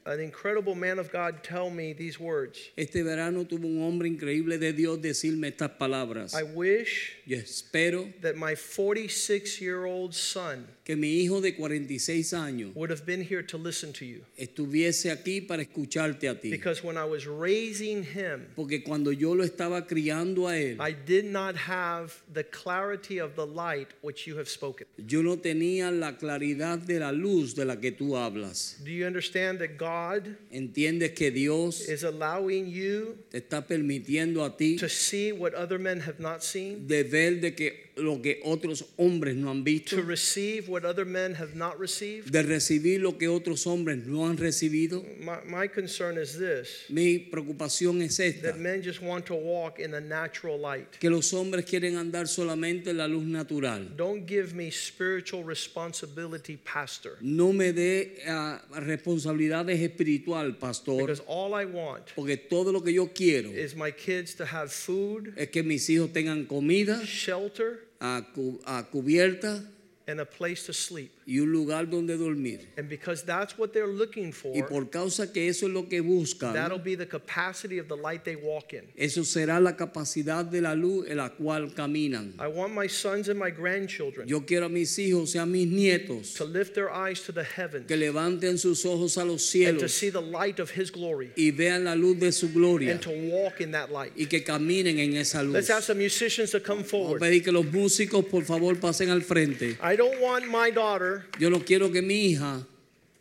an 0.06 0.20
incredible 0.20 0.76
man 0.76 1.00
of 1.00 1.12
God 1.12 1.44
tell 1.44 1.70
me 1.70 1.94
these 1.94 2.20
words 2.20 2.60
Este 2.78 3.04
verano 3.04 3.44
tuvo 3.46 3.66
un 3.66 3.82
hombre 3.84 4.08
increíble 4.08 4.58
de 4.58 4.72
Dios 4.74 5.00
decirme 5.02 5.48
estas 5.48 5.72
palabras. 5.78 6.34
I 6.34 6.44
wish 6.44 7.17
Yo 7.28 7.38
espero 7.40 8.08
that 8.22 8.38
my 8.38 8.56
46 8.56 9.60
year 9.60 9.84
old 9.86 10.14
son 10.14 10.66
que 10.86 10.96
mi 10.96 11.22
hijo 11.22 11.42
de 11.42 11.54
46 11.54 12.32
años 12.32 12.74
would 12.74 12.90
have 12.90 13.06
been 13.06 13.22
here 13.22 13.44
to 13.44 13.58
listen 13.58 13.92
to 13.92 14.06
you. 14.06 14.24
estuviese 14.38 15.12
aquí 15.12 15.42
para 15.46 15.62
escucharte 15.62 16.30
a 16.30 16.36
ti. 16.40 16.50
Because 16.50 16.82
when 16.82 16.96
I 16.96 17.04
was 17.04 17.28
raising 17.28 18.02
him, 18.04 18.48
Porque 18.56 18.82
cuando 18.82 19.12
yo 19.12 19.34
lo 19.34 19.44
estaba 19.44 19.86
criando 19.86 20.48
a 20.48 20.56
él, 20.58 20.78
I 20.80 20.94
did 20.94 21.26
not 21.26 21.58
have 21.58 22.14
the 22.34 22.46
clarity 22.46 23.20
of 23.20 23.36
the 23.36 23.46
light 23.46 23.90
which 24.02 24.26
you 24.26 24.38
have 24.38 24.48
spoken. 24.48 24.88
yo 25.06 25.22
no 25.22 25.36
tenía 25.36 25.92
la 25.92 26.14
claridad 26.14 26.78
de 26.80 27.00
la 27.00 27.12
luz 27.12 27.56
de 27.56 27.66
la 27.66 27.76
que 27.76 27.92
tú 27.92 28.16
hablas. 28.16 28.78
Do 28.86 28.92
you 28.92 29.06
understand 29.06 29.60
that 29.60 29.78
God 29.78 30.38
¿Entiendes 30.50 31.12
que 31.14 31.30
Dios 31.30 31.90
is 31.90 32.06
allowing 32.06 32.68
you 32.70 33.18
te 33.30 33.40
está 33.40 33.68
permitiendo 33.68 34.46
a 34.46 34.56
ti 34.56 34.78
to 34.78 34.88
see 34.88 35.34
what 35.34 35.54
other 35.54 35.78
men 35.78 36.00
have 36.00 36.22
not 36.22 36.42
seen? 36.42 36.88
de 36.88 37.04
ver 37.04 37.17
de 37.18 37.56
que 37.56 37.87
lo 37.98 38.22
que 38.22 38.40
otros 38.44 38.86
hombres 38.98 39.36
no 39.36 39.50
han 39.52 39.64
visto, 39.64 39.96
To 39.96 40.02
receive 40.04 40.68
what 40.70 40.86
other 40.86 41.06
men 41.06 41.34
have 41.36 41.56
not 41.56 41.80
received? 41.80 42.32
de 42.32 42.44
recibir 42.44 43.02
lo 43.02 43.18
que 43.18 43.28
otros 43.28 43.66
hombres 43.66 44.06
no 44.06 44.28
han 44.28 44.38
recibido? 44.38 45.04
My, 45.20 45.38
my 45.46 45.68
concern 45.68 46.18
is 46.18 46.38
this 46.38 46.86
Mi 46.90 47.20
preocupación 47.20 48.02
es 48.02 48.20
esta, 48.20 48.52
that 48.52 48.60
men 48.60 48.82
just 48.84 49.02
want 49.02 49.26
to 49.26 49.34
walk 49.36 49.80
in 49.80 49.92
the 49.92 50.02
natural 50.02 50.58
light. 50.60 51.00
que 51.00 51.10
los 51.10 51.32
hombres 51.34 51.66
quieren 51.66 51.96
andar 51.98 52.28
solamente 52.28 52.92
en 52.92 52.98
la 52.98 53.08
luz 53.08 53.24
natural. 53.26 53.86
Don't 53.96 54.28
give 54.28 54.54
me 54.54 54.70
spiritual 54.72 55.44
responsibility, 55.44 56.58
Pastor, 56.58 57.18
No 57.22 57.52
me 57.54 57.72
dé 57.74 58.22
ah, 58.28 58.62
responsabilidades 58.72 59.80
espiritual, 59.82 60.54
pastor, 60.58 60.98
because 61.02 61.22
all 61.28 61.54
I 61.54 61.66
want 61.66 62.04
porque 62.16 62.38
todo 62.38 62.72
lo 62.72 62.82
que 62.82 62.94
yo 62.94 63.08
quiero 63.14 63.50
is 63.50 63.76
my 63.76 63.92
kids 63.92 64.36
to 64.36 64.46
have 64.46 64.72
food, 64.72 65.34
es 65.38 65.50
que 65.50 65.64
mis 65.64 65.90
hijos 65.90 66.12
tengan 66.14 66.46
comida, 66.46 67.02
shelter, 67.04 67.80
a, 68.00 68.22
cu- 68.34 68.60
a 68.66 68.84
cubierta 68.84 69.66
and 70.08 70.20
a 70.20 70.26
place 70.26 70.66
to 70.66 70.74
sleep. 70.74 71.12
Y 71.28 71.40
un 71.40 71.52
lugar 71.52 71.90
donde 71.90 72.18
dormir. 72.18 72.62
And 72.78 72.88
because 72.88 73.22
that's 73.24 73.58
what 73.58 73.74
they're 73.74 73.86
looking 73.86 74.30
Y 74.30 74.32
for, 74.62 74.68
por 74.68 74.86
causa 74.90 75.34
que 75.34 75.50
eso 75.50 75.68
es 75.68 75.74
lo 75.74 75.84
que 75.90 76.02
buscan, 76.02 76.54
that'll 76.54 76.80
be 76.80 76.96
the 76.96 77.06
capacity 77.06 77.80
of 77.80 77.90
the 77.90 77.98
light 77.98 78.24
they 78.24 78.38
walk 78.38 78.72
in. 78.74 78.84
eso 78.96 79.24
será 79.26 79.60
la 79.62 79.76
capacidad 79.76 80.46
de 80.46 80.62
la 80.62 80.74
luz 80.74 81.06
en 81.10 81.18
la 81.18 81.30
cual 81.30 81.74
caminan. 81.76 82.34
I 82.40 82.48
want 82.48 82.74
my 82.74 82.88
sons 82.88 83.28
and 83.28 83.38
my 83.38 83.52
grandchildren 83.52 84.26
Yo 84.26 84.46
quiero 84.46 84.68
a 84.68 84.70
mis 84.70 84.98
hijos 84.98 85.36
y 85.36 85.40
a 85.40 85.46
mis 85.46 85.68
nietos 85.68 86.34
to 86.36 86.46
lift 86.46 86.74
their 86.76 86.90
eyes 86.90 87.22
to 87.24 87.34
the 87.34 87.44
heavens 87.44 87.88
que 87.88 87.98
levanten 87.98 88.58
sus 88.58 88.86
ojos 88.86 89.18
a 89.18 89.26
los 89.26 89.54
and 89.56 89.80
to 89.80 89.90
see 89.90 90.10
the 90.10 90.22
light 90.22 90.60
of 90.60 90.72
His 90.72 90.90
glory 90.92 91.32
y 91.36 91.52
vean 91.52 91.84
la 91.84 91.94
luz 91.96 92.18
de 92.20 92.32
su 92.32 92.48
gloria 92.54 92.92
and 92.92 93.02
to 93.02 93.10
walk 93.10 93.60
in 93.60 93.72
that 93.72 93.92
light. 93.92 94.14
y 94.16 94.28
que 94.28 94.44
caminen 94.44 94.98
en 95.00 95.18
esa 95.18 95.44
luz. 95.44 95.54
Let's 95.54 95.70
have 95.70 95.84
some 95.84 95.98
musicians 95.98 96.52
to 96.52 96.62
come 96.62 96.84
Vamos 96.84 96.88
a 96.88 96.90
forward. 96.90 97.20
pedir 97.20 97.44
que 97.44 97.52
los 97.52 97.66
músicos 97.66 98.24
por 98.26 98.44
favor 98.44 98.76
pasen 98.80 99.10
al 99.10 99.22
frente. 99.22 99.78
I 99.82 99.98
don't 99.98 100.22
want 100.22 100.48
my 100.48 100.72
daughter 100.72 101.17
Yo 101.40 101.50
no 101.50 101.60
quiero 101.60 101.92
que 101.92 102.02
mi 102.02 102.34
hija 102.34 102.66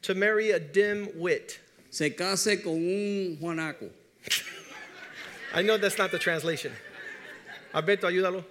to 0.02 0.14
marry 0.14 0.50
a 0.52 0.58
dim 0.58 1.08
wit. 1.16 1.58
se 1.90 2.10
case 2.10 2.62
con 2.62 2.74
un 2.74 3.38
juanaco. 3.40 3.90
I 5.54 5.62
know 5.62 5.78
that's 5.78 5.98
not 5.98 6.10
the 6.10 6.18
translation. 6.18 6.72
Alberto, 7.74 8.06
ayúdalo. 8.06 8.44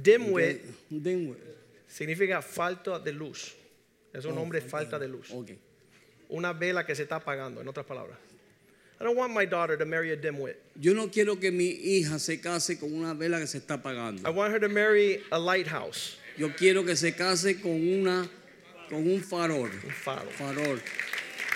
Dim 0.00 0.30
wit 0.30 0.62
Un 0.90 1.02
dengue. 1.02 1.36
significa 1.88 2.42
falta 2.42 2.98
de 2.98 3.12
luz. 3.12 3.54
Es 4.14 4.24
un 4.24 4.34
nombre 4.34 4.60
falta 4.60 4.98
de 4.98 5.08
luz. 5.08 5.30
Ok. 5.32 5.50
Una 6.30 6.52
vela 6.52 6.84
que 6.84 6.94
se 6.94 7.02
está 7.02 7.16
apagando, 7.16 7.60
en 7.60 7.68
otras 7.68 7.84
palabras. 7.86 8.16
I 9.00 9.04
don't 9.04 9.16
want 9.16 9.32
my 9.32 9.46
daughter 9.46 9.76
to 9.78 9.86
marry 9.86 10.12
a 10.12 10.16
dimwit. 10.16 10.56
Yo 10.78 10.92
no 10.92 11.08
quiero 11.08 11.36
que 11.36 11.50
mi 11.50 11.70
hija 11.70 12.18
se 12.18 12.36
case 12.36 12.78
con 12.78 12.92
una 12.92 13.14
vela 13.14 13.38
que 13.38 13.46
se 13.46 13.58
está 13.58 13.80
apagando. 13.82 14.26
I 14.26 14.30
want 14.30 14.52
her 14.52 14.60
to 14.60 14.68
marry 14.68 15.22
a 15.32 15.38
lighthouse. 15.38 16.16
Yo 16.38 16.54
quiero 16.56 16.84
que 16.84 16.96
se 16.96 17.12
case 17.14 17.60
con 17.60 17.72
una 17.72 18.28
con 18.88 19.06
un 19.08 19.22
farol. 19.22 19.70
Un 19.84 19.90
faro. 19.90 20.28
Farol 20.30 20.80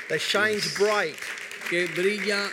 That 0.09 0.18
shines 0.20 0.75
bright, 0.79 1.16
que 1.70 1.87
brilla 1.89 2.49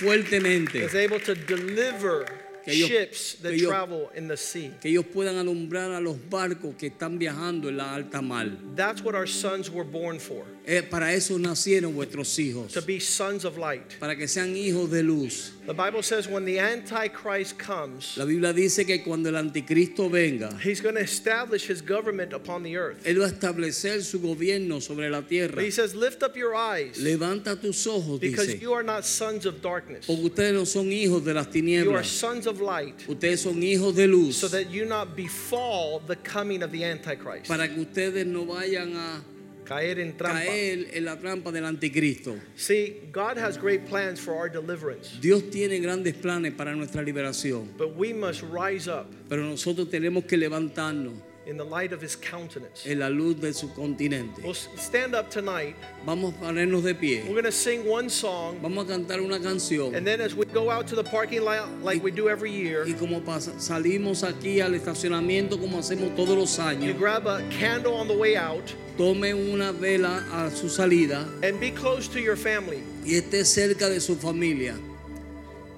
fuertemente. 0.00 0.84
is 0.84 0.94
able 0.94 1.20
to 1.20 1.34
deliver 1.34 2.26
Que 2.64 2.72
ellos- 2.74 2.88
ships 2.88 3.36
that 3.42 3.50
que 3.50 3.56
ellos- 3.58 3.68
travel 3.70 4.08
in 4.16 4.26
the 4.28 4.36
sea. 4.36 4.72
Que 4.82 4.90
ellos 4.90 5.04
puedan 5.06 5.36
alumbrar 5.36 5.92
a 5.92 6.00
los 6.00 6.16
barcos 6.28 6.74
que 6.76 6.88
están 6.88 7.18
viajando 7.18 7.68
en 7.68 7.76
la 7.76 7.94
alta 7.94 8.20
mar. 8.20 8.48
That's 8.74 9.02
what 9.02 9.14
our 9.14 9.28
sons 9.28 9.70
were 9.70 9.88
born 9.88 10.18
for 10.18 10.44
Eh, 10.68 10.82
para 10.82 11.14
eso 11.14 11.38
nacieron 11.38 11.94
vuestros 11.94 12.36
hijos. 12.40 12.72
to 12.72 12.82
be 12.82 12.98
sons 12.98 13.44
of 13.44 13.56
light. 13.56 13.98
Para 14.00 14.16
que 14.16 14.26
sean 14.26 14.56
hijos 14.56 14.90
de 14.90 15.00
luz. 15.00 15.52
The 15.64 15.72
Bible 15.72 16.02
says 16.02 16.26
when 16.26 16.44
the 16.44 16.58
Antichrist 16.58 17.56
comes, 17.56 18.16
La 18.16 18.24
Biblia 18.24 18.52
dice 18.52 18.84
que 18.84 19.02
cuando 19.04 19.28
el 19.28 19.36
anticristo 19.36 20.10
venga, 20.10 20.58
he's 20.62 20.80
going 20.80 20.96
to 20.96 21.00
establish 21.00 21.68
his 21.68 21.80
government 21.80 22.32
upon 22.32 22.64
the 22.64 22.76
earth. 22.76 23.04
él 23.04 23.20
va 23.20 23.26
a 23.26 23.30
establecer 23.30 24.02
su 24.02 24.18
gobierno 24.18 24.80
sobre 24.80 25.08
la 25.08 25.22
tierra. 25.22 25.54
But 25.54 25.64
he 25.64 25.70
says, 25.70 25.94
Lift 25.94 26.24
up 26.24 26.36
your 26.36 26.56
eyes 26.56 26.98
Levanta 26.98 27.60
tus 27.60 27.86
ojos, 27.86 28.18
because 28.18 28.48
dice. 28.48 28.60
you 28.60 28.72
are 28.72 28.82
not 28.82 29.04
sons 29.04 29.46
of 29.46 29.62
darkness. 29.62 30.04
Porque 30.06 30.24
ustedes 30.24 30.52
no 30.52 30.64
son 30.64 30.90
hijos 30.90 31.24
de 31.24 31.32
las 31.32 31.46
You 31.54 31.94
are 31.94 32.02
sons 32.02 32.48
of 32.48 32.60
light 32.60 33.06
Ustedes 33.06 33.42
son 33.42 33.62
hijos 33.62 33.94
de 33.94 34.08
luz. 34.08 34.36
so 34.36 34.48
that 34.48 34.68
you 34.70 34.84
not 34.84 35.14
befall 35.14 36.00
the 36.00 36.16
coming 36.16 36.64
of 36.64 36.72
the 36.72 36.82
Antichrist. 36.84 37.46
Para 37.46 37.68
que 37.68 37.80
ustedes 37.82 38.26
no 38.26 38.44
vayan 38.46 38.96
a 38.96 39.35
Caer 39.66 39.98
en 39.98 40.16
trampa. 40.16 40.40
caer 40.40 40.88
en 40.94 41.04
la 41.04 41.16
trampa 41.16 41.50
del 41.52 41.64
anticristo. 41.64 42.36
See, 42.56 43.00
God 43.12 43.36
has 43.36 43.58
great 43.58 43.86
plans 43.88 44.20
for 44.20 44.34
our 44.34 44.48
deliverance, 44.48 45.18
Dios 45.20 45.42
tiene 45.50 45.80
grandes 45.80 46.14
planes 46.14 46.54
para 46.54 46.74
nuestra 46.74 47.02
liberación. 47.02 47.68
but 47.76 47.96
we 47.96 48.12
must 48.12 48.42
rise 48.42 48.88
up 48.88 49.06
Pero 49.28 49.42
nosotros 49.44 49.90
tenemos 49.90 50.24
que 50.24 50.36
levantarnos 50.36 51.14
in 51.46 51.56
the 51.56 51.64
light 51.64 51.92
of 51.92 52.00
his 52.00 52.16
countenance. 52.16 52.84
en 52.86 52.98
la 52.98 53.08
luz 53.08 53.36
de 53.40 53.52
su 53.52 53.68
continente. 53.68 54.42
We'll 54.42 54.52
stand 54.54 55.14
up 55.14 55.30
tonight. 55.30 55.76
Vamos 56.04 56.34
a 56.34 56.44
ponernos 56.44 56.82
de 56.82 56.92
pie. 56.94 57.22
We're 57.22 57.34
going 57.40 57.44
to 57.44 57.52
sing 57.52 57.86
one 57.86 58.08
song, 58.10 58.58
Vamos 58.60 58.84
a 58.88 58.92
cantar 58.92 59.20
una 59.24 59.38
canción. 59.38 59.94
and 59.94 60.04
then 60.04 60.20
as 60.20 60.34
we 60.34 60.44
go 60.46 60.70
out 60.70 60.88
to 60.88 60.96
the 60.96 61.04
parking 61.04 61.42
lot 61.44 61.68
like 61.82 62.02
we 62.02 62.10
do 62.10 62.28
every 62.28 62.50
year, 62.50 62.84
Y 62.86 62.94
como 62.94 63.20
pasa- 63.20 63.52
salimos 63.60 64.24
aquí 64.24 64.60
al 64.60 64.72
estacionamiento 64.74 65.58
como 65.60 65.78
hacemos 65.78 66.16
todos 66.16 66.36
los 66.36 66.58
años. 66.58 66.84
you 66.84 66.94
grab 66.94 67.26
a 67.28 67.40
candle 67.50 67.94
on 67.94 68.08
the 68.08 68.16
way 68.16 68.36
out 68.36 68.74
tome 68.98 69.32
una 69.32 69.72
vela 69.72 70.24
a 70.32 70.50
su 70.50 70.68
salida 70.68 71.28
and 71.44 71.60
be 71.60 71.70
close 71.70 72.08
to 72.08 72.18
your 72.20 72.34
family. 72.36 72.82
y 73.04 73.14
esté 73.20 73.44
cerca 73.44 73.88
de 73.88 74.00
su 74.00 74.16
familia. 74.16 74.74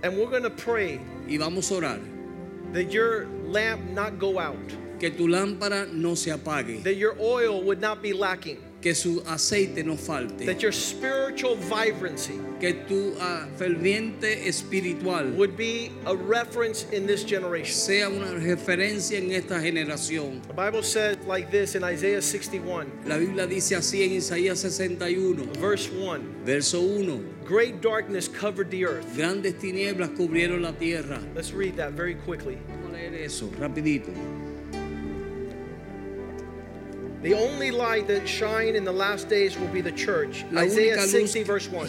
And 0.02 0.16
we're 0.16 0.30
going 0.30 0.44
to 0.44 0.50
pray 0.50 1.00
Y 1.28 1.36
vamos 1.36 1.70
a 1.70 1.74
orar. 1.74 2.00
that 2.72 2.90
your 2.90 3.26
lamp 3.46 3.82
not 3.90 4.18
go 4.18 4.38
out, 4.38 4.56
Que 4.98 5.10
tu 5.10 5.28
lámpara 5.28 5.86
no 5.92 6.14
se 6.14 6.30
apague. 6.30 6.82
that 6.82 6.96
your 6.96 7.14
oil 7.20 7.62
would 7.62 7.80
not 7.80 8.02
be 8.02 8.12
lacking, 8.12 8.58
Que 8.80 8.94
su 8.94 9.20
aceite 9.26 9.84
no 9.84 9.96
falte. 9.96 10.44
that 10.46 10.60
your 10.62 10.72
spiritual 10.72 11.56
vibrancy 11.56 12.38
Que 12.60 12.72
tu 12.88 13.14
ah, 13.20 13.46
ferviente 13.56 14.46
espiritual 14.48 15.30
would 15.36 15.56
be 15.56 15.92
a 16.06 16.14
reference 16.16 16.84
in 16.92 17.06
this 17.06 17.22
generation. 17.24 17.72
sea 17.74 18.08
una 18.08 18.32
referencia 18.32 19.18
en 19.18 19.30
esta 19.30 19.60
generación. 19.60 20.42
The 20.48 20.54
Bible 20.54 20.82
says 20.82 21.16
like 21.26 21.50
this 21.52 21.76
in 21.76 21.84
Isaiah 21.84 22.20
61, 22.20 22.90
La 23.06 23.16
Biblia 23.18 23.46
dice 23.46 23.76
así 23.76 24.02
en 24.04 24.12
Isaías 24.12 24.58
61, 24.58 25.44
verse 25.60 25.88
1 25.90 26.42
verso 26.44 26.80
1. 26.80 27.36
Great 27.44 27.80
darkness 27.80 28.28
covered 28.28 28.70
the 28.70 28.84
earth. 28.84 29.06
Grandes 29.16 29.54
tinieblas 29.54 30.10
cubrieron 30.16 30.62
la 30.62 30.72
tierra. 30.72 31.20
Let's 31.34 31.52
read 31.52 31.76
that 31.76 31.92
very 31.92 32.14
quickly. 32.14 32.58
Vamos 32.68 32.90
a 32.90 32.92
leer 32.92 33.14
eso 33.14 33.46
rapidito. 33.58 34.10
The 37.22 37.34
only 37.34 37.70
light 37.72 38.06
that 38.08 38.28
shine 38.28 38.76
in 38.76 38.84
the 38.84 38.92
last 38.92 39.28
days 39.28 39.58
will 39.58 39.66
be 39.68 39.80
the 39.80 39.90
church. 39.92 40.44
La 40.52 40.62
Isaiah 40.62 41.00
60, 41.02 41.42
verse 41.42 41.68
1. 41.68 41.88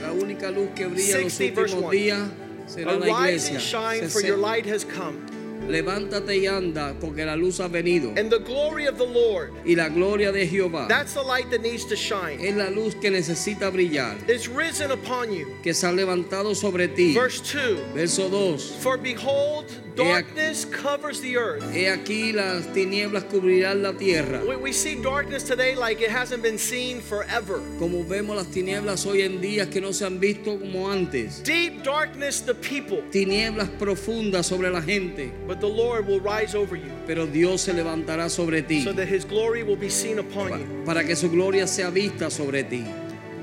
La 0.00 0.08
única 0.12 0.50
luz 0.54 0.68
que 0.74 0.86
brilla 0.88 1.16
en 1.16 1.22
los 1.24 1.32
60 1.32 1.54
verse 1.54 1.74
últimos 1.74 1.82
1. 1.84 1.90
días 1.92 2.28
será 2.66 2.98
la 2.98 3.06
Arise 3.06 3.48
iglesia. 3.50 3.54
and 3.54 3.62
shine, 3.62 4.08
Se- 4.08 4.20
for 4.20 4.26
your 4.26 4.36
light 4.36 4.66
has 4.66 4.84
come, 4.84 5.24
Levántate 5.68 6.36
y 6.38 6.46
anda, 6.46 6.94
porque 7.00 7.24
la 7.24 7.36
luz 7.36 7.60
ha 7.60 7.68
venido. 7.68 8.12
and 8.16 8.30
the 8.30 8.38
glory 8.38 8.86
of 8.86 8.96
the 8.98 9.06
Lord. 9.06 9.52
Y 9.64 9.74
la 9.74 9.88
gloria 9.88 10.32
de 10.32 10.46
Jehová 10.46 10.86
That's 10.88 11.14
the 11.14 11.22
light 11.22 11.50
that 11.50 11.60
needs 11.62 11.84
to 11.86 11.96
shine. 11.96 12.38
es 12.40 12.54
la 12.56 12.70
luz 12.70 12.94
que 12.94 13.10
necesita 13.10 13.70
brillar, 13.70 14.16
It's 14.28 14.48
risen 14.48 14.90
upon 14.90 15.32
you. 15.32 15.46
que 15.62 15.74
se 15.74 15.86
ha 15.86 15.92
levantado 15.92 16.54
sobre 16.54 16.88
ti. 16.88 17.14
Verse 17.14 17.40
2 17.40 17.94
Verso 17.94 18.28
2. 18.28 18.76
For 18.80 18.96
behold, 18.96 19.66
darkness 19.96 20.64
covers 20.64 21.20
the 21.20 21.36
earth. 21.36 21.64
He 21.72 21.86
aquí 21.88 22.32
las 22.32 22.66
tinieblas 22.72 23.24
cubrirán 23.24 23.82
la 23.82 23.92
tierra. 23.92 24.42
We, 24.46 24.56
we 24.56 24.72
see 24.72 24.94
darkness 25.00 25.42
today 25.42 25.74
like 25.74 26.00
it 26.02 26.10
hasn't 26.10 26.42
been 26.42 26.58
seen 26.58 27.00
forever. 27.00 27.60
Como 27.78 28.04
vemos 28.04 28.36
las 28.36 28.46
tinieblas 28.48 29.06
hoy 29.06 29.22
en 29.22 29.40
día 29.40 29.68
que 29.70 29.80
no 29.80 29.92
se 29.92 30.04
han 30.04 30.20
visto 30.20 30.58
como 30.58 30.90
antes. 30.90 31.42
Deep 31.42 31.82
darkness, 31.82 32.40
the 32.42 32.54
people. 32.54 33.02
Tinieblas 33.10 33.68
profundas 33.78 34.46
sobre 34.46 34.70
la 34.70 34.82
gente. 34.82 35.32
But 35.46 35.55
but 35.56 35.60
the 35.60 35.74
Lord 35.74 36.06
will 36.06 36.20
rise 36.20 36.54
over 36.54 36.76
you 36.76 36.90
pero 37.06 37.26
Dios 37.26 37.62
se 37.62 37.72
levantará 37.72 38.28
sobre 38.28 38.62
ti 38.62 38.84
so 38.84 38.92
that 38.92 39.08
his 39.08 39.24
glory 39.24 39.62
will 39.62 39.76
be 39.76 39.88
seen 39.88 40.18
upon 40.18 40.50
pa- 40.50 40.56
you. 40.58 40.82
para 40.84 41.02
que 41.04 41.14
su 41.16 41.28
gloria 41.30 41.66
sea 41.66 41.90
vista 41.90 42.30
sobre 42.30 42.62
ti. 42.62 42.84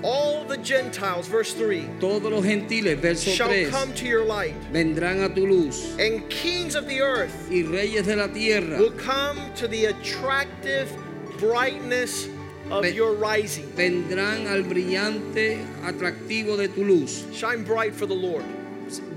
All 0.06 0.44
the 0.44 0.58
Gentiles, 0.58 1.28
verse 1.28 1.54
3, 1.54 1.88
Todos 2.02 2.30
los 2.30 2.44
gentiles, 2.44 3.00
verso 3.00 3.32
shall 3.32 3.48
3, 3.48 3.70
come 3.72 3.94
to 3.94 4.06
your 4.06 4.26
light, 4.26 4.54
vendrán 4.74 5.24
a 5.24 5.34
tu 5.34 5.48
luz 5.48 5.96
and 5.98 6.30
kings 6.30 6.76
of 6.76 6.88
the 6.88 7.00
earth 7.00 7.48
y 7.50 7.64
reyes 7.64 8.06
de 8.06 8.16
la 8.18 8.28
tierra 8.28 8.78
will 8.78 8.92
come 8.92 9.40
to 9.56 9.66
the 9.68 9.86
attractive 9.86 10.92
brightness 11.40 12.28
of 12.70 12.86
your 12.94 13.14
rising. 13.14 13.66
vendrán 13.78 14.48
al 14.48 14.64
brillante 14.64 15.64
atractivo 15.86 16.58
de 16.58 16.68
tu 16.68 16.84
luz. 16.84 17.24
Shine 17.34 17.64
bright 17.64 17.94
for 17.96 18.06
the 18.06 18.14
Lord. 18.14 18.44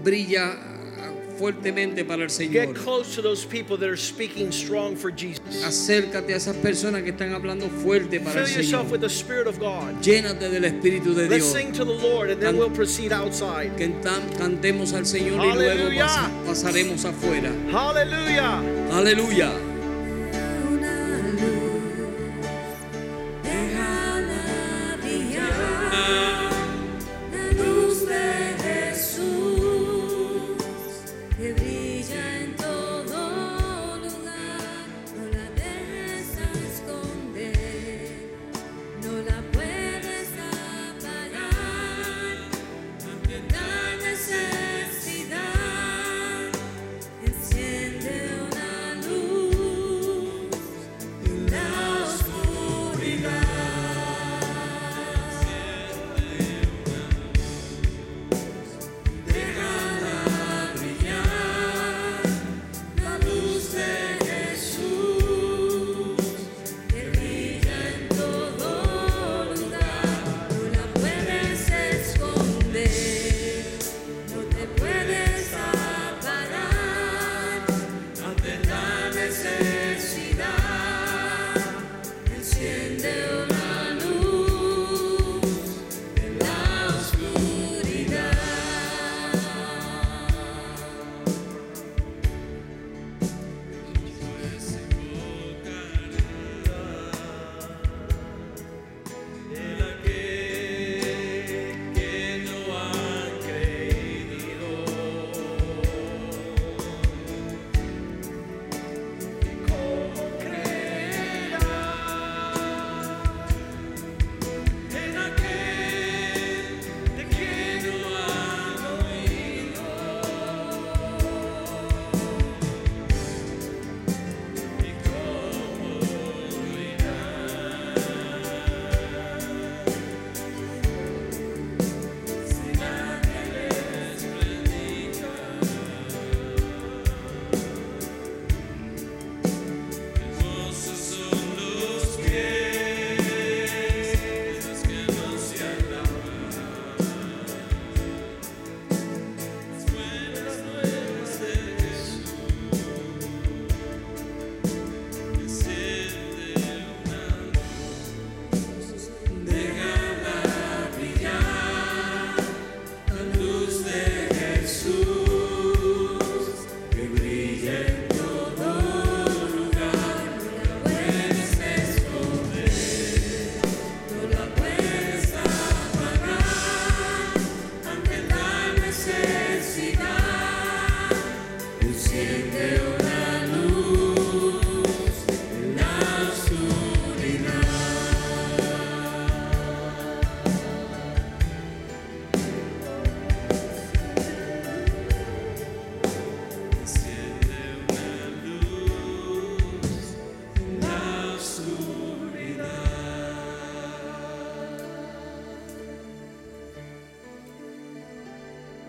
Brilla 0.04 0.56
fuertemente 1.38 2.04
para 2.04 2.22
el 2.24 2.30
Señor. 2.30 2.66
Get 2.66 2.74
close 2.74 3.14
to 3.14 3.22
those 3.22 3.44
people 3.46 3.76
that 3.78 3.88
are 3.88 3.96
speaking 3.96 4.50
strong 4.52 4.96
for 4.96 5.10
Jesus. 5.10 5.64
Acércate 5.64 6.32
a 6.32 6.36
esas 6.36 6.56
personas 6.56 7.02
que 7.02 7.10
están 7.12 7.32
hablando 7.32 7.68
fuerte 7.68 8.20
para 8.20 8.40
el 8.40 8.46
Fill 8.46 8.56
yourself 8.64 8.86
Señor. 8.88 8.92
with 8.92 9.00
the 9.00 9.08
Spirit 9.08 9.46
of 9.46 9.58
God. 9.58 10.00
Llénate 10.02 10.48
del 10.50 10.64
Espíritu 10.64 11.14
de 11.14 11.28
Let's 11.28 11.44
Dios. 11.44 11.52
sing 11.52 11.72
to 11.72 11.84
the 11.84 11.92
Lord 11.92 12.30
and 12.30 12.40
then 12.40 12.52
Can- 12.52 12.58
we'll 12.58 12.70
proceed 12.70 13.12
outside. 13.12 13.72
Cantemos 14.38 14.92
al 14.92 15.04
Señor 15.06 15.44
y 15.44 15.52
luego 15.54 15.90
pasaremos 16.46 17.04
afuera. 17.04 17.50
Hallelujah. 17.70 19.54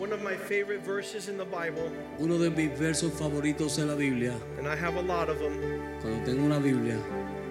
One 0.08 0.14
of 0.14 0.24
my 0.24 0.38
favorite 0.38 0.86
verses 0.86 1.28
in 1.28 1.38
the 1.38 1.44
Bible, 1.44 1.92
Uno 2.18 2.38
de 2.38 2.50
mis 2.50 2.70
versos 2.80 3.12
favoritos 3.12 3.78
en 3.78 3.90
la 3.90 3.96
Biblia, 3.96 4.34
and 4.58 4.66
I 4.66 4.74
have 4.74 4.96
a 4.96 5.02
lot 5.02 5.28
of 5.28 5.38
them, 5.40 5.82
cuando 6.00 6.24
tengo 6.24 6.46
una 6.46 6.62
Biblia, 6.62 6.98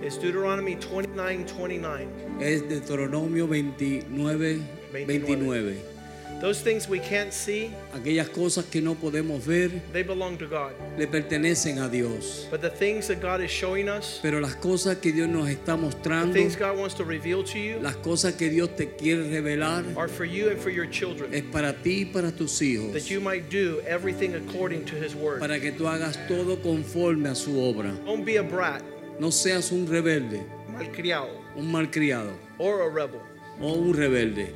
is 0.03 0.17
Deuteronomy 0.17 0.75
29 0.77 1.45
29. 1.45 2.09
es 2.41 2.63
Deuteronomio 2.63 3.47
29, 3.47 4.63
29. 4.91 5.96
Those 6.41 6.61
things 6.61 6.87
we 6.87 6.99
can't 7.01 7.33
see, 7.33 7.71
Aquellas 7.95 8.29
cosas 8.29 8.67
que 8.67 8.83
no 8.83 8.95
podemos 8.95 9.43
ver 9.45 9.71
they 9.93 10.03
belong 10.03 10.37
to 10.37 10.47
God. 10.47 10.73
le 10.99 11.07
pertenecen 11.07 11.79
a 11.79 11.89
Dios. 11.89 12.47
But 12.51 12.61
the 12.61 12.69
things 12.69 13.09
that 13.09 13.23
God 13.23 13.41
is 13.41 13.51
showing 13.51 13.89
us, 13.89 14.19
Pero 14.21 14.39
las 14.41 14.55
cosas 14.57 14.97
que 15.01 15.13
Dios 15.13 15.29
nos 15.31 15.49
está 15.49 15.77
the 15.77 15.83
mostrando, 15.83 16.35
things 16.35 16.55
God 16.55 16.77
wants 16.79 16.95
to 16.97 17.05
reveal 17.05 17.43
to 17.45 17.59
you, 17.59 17.79
las 17.81 17.97
cosas 17.97 18.35
que 18.37 18.51
Dios 18.51 18.69
te 18.77 18.87
quiere 18.97 19.31
revelar, 19.31 19.85
are 19.97 20.09
for 20.09 20.27
you 20.27 20.51
and 20.51 20.59
for 20.61 20.69
your 20.71 20.87
children, 20.91 21.33
es 21.33 21.43
para 21.51 21.73
ti 21.73 22.03
y 22.03 22.05
para 22.13 22.31
tus 22.31 22.61
hijos. 22.61 22.93
that 22.93 23.11
you 23.11 23.19
might 23.21 23.49
do 23.49 23.81
everything 23.87 24.35
according 24.35 24.85
to 24.85 24.95
His 24.95 25.15
word. 25.15 25.41
Para 25.41 25.59
que 25.59 25.73
tú 25.73 25.87
hagas 25.89 26.19
todo 26.29 26.57
conforme 26.63 27.31
a 27.31 27.35
su 27.35 27.59
obra. 27.59 27.93
Don't 28.05 28.27
be 28.27 28.37
a 28.37 28.43
brat, 28.43 28.83
No 29.19 29.31
seas 29.31 29.73
un 29.73 29.87
rebelde, 29.87 30.43
malcriado, 30.71 31.31
un 31.57 31.73
malcriado 31.73 32.33
or 32.59 32.83
a 32.83 32.91
rebel. 32.93 33.23
o 33.59 33.73
un 33.73 33.95
rebelde. 33.95 34.53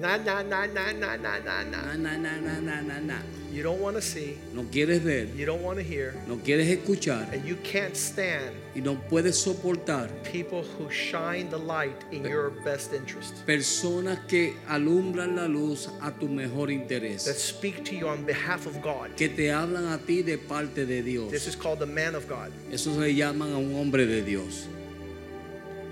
Nah, 0.00 0.16
nah, 0.16 0.42
nah, 0.42 0.66
nah, 0.66 0.90
nah, 0.92 1.16
nah, 1.16 1.38
nah, 1.38 1.62
Na, 1.64 1.94
nah. 1.94 1.96
na, 1.96 2.16
na, 2.16 2.40
na, 2.40 2.60
na, 2.60 2.80
na, 2.80 2.98
na. 2.98 3.18
You 3.52 3.62
don't 3.62 3.80
want 3.80 3.96
to 3.96 4.02
see, 4.02 4.38
No 4.54 4.62
quieres 4.62 5.00
ver, 5.00 5.26
you 5.36 5.44
don't 5.44 5.62
want 5.62 5.76
to 5.78 5.84
hear, 5.84 6.14
no 6.26 6.36
quieres 6.36 6.66
escuchar 6.66 7.30
and 7.34 7.44
you 7.46 7.56
can't 7.56 7.94
stand 7.94 8.56
y 8.74 8.80
no 8.80 8.96
puedes 9.10 9.36
soportar 9.36 10.08
people 10.24 10.62
who 10.62 10.90
shine 10.90 11.50
the 11.50 11.58
light 11.58 11.94
in 12.10 12.24
your 12.24 12.48
best 12.64 12.94
interest. 12.94 13.44
personas 13.46 14.18
que 14.26 14.54
alumbran 14.70 15.36
la 15.36 15.46
luz 15.46 15.90
a 16.00 16.10
tu 16.10 16.26
mejor 16.28 16.68
interés. 16.70 17.26
That 17.26 17.36
speak 17.36 17.84
to 17.84 17.94
you 17.94 18.08
on 18.08 18.24
behalf 18.24 18.64
of 18.66 18.80
God. 18.80 19.14
que 19.18 19.28
te 19.28 19.50
hablan 19.50 19.92
a 19.92 19.98
ti 19.98 20.22
de 20.22 20.38
parte 20.38 20.86
de 20.86 21.02
Dios. 21.02 21.30
This 21.30 21.46
is 21.46 21.54
called 21.54 21.80
the 21.80 21.86
man 21.86 22.14
of 22.14 22.26
God. 22.26 22.50
Eso 22.72 22.94
se 22.94 23.12
llaman 23.14 23.52
a 23.52 23.58
un 23.58 23.74
hombre 23.74 24.06
de 24.06 24.22
Dios, 24.22 24.66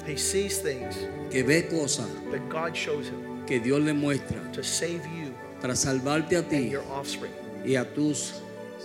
He 0.06 0.16
sees 0.16 0.59
things 0.60 0.97
que 1.31 1.44
ve 1.44 1.68
cosas 1.68 2.09
that 2.32 2.48
God 2.48 2.74
shows 2.74 3.09
him 3.09 3.30
que 3.51 3.59
Dios 3.59 3.81
le 3.81 3.93
muestra 3.93 4.40
to 4.52 4.62
save 4.62 5.02
you 5.18 5.32
para 5.60 5.74
salvarte 5.74 6.36
a 6.36 6.39
and 6.39 6.48
ti 6.51 6.68
your 6.70 6.85
offspring. 6.93 7.32
y 7.66 7.74
a 7.74 7.85
tus 7.85 8.35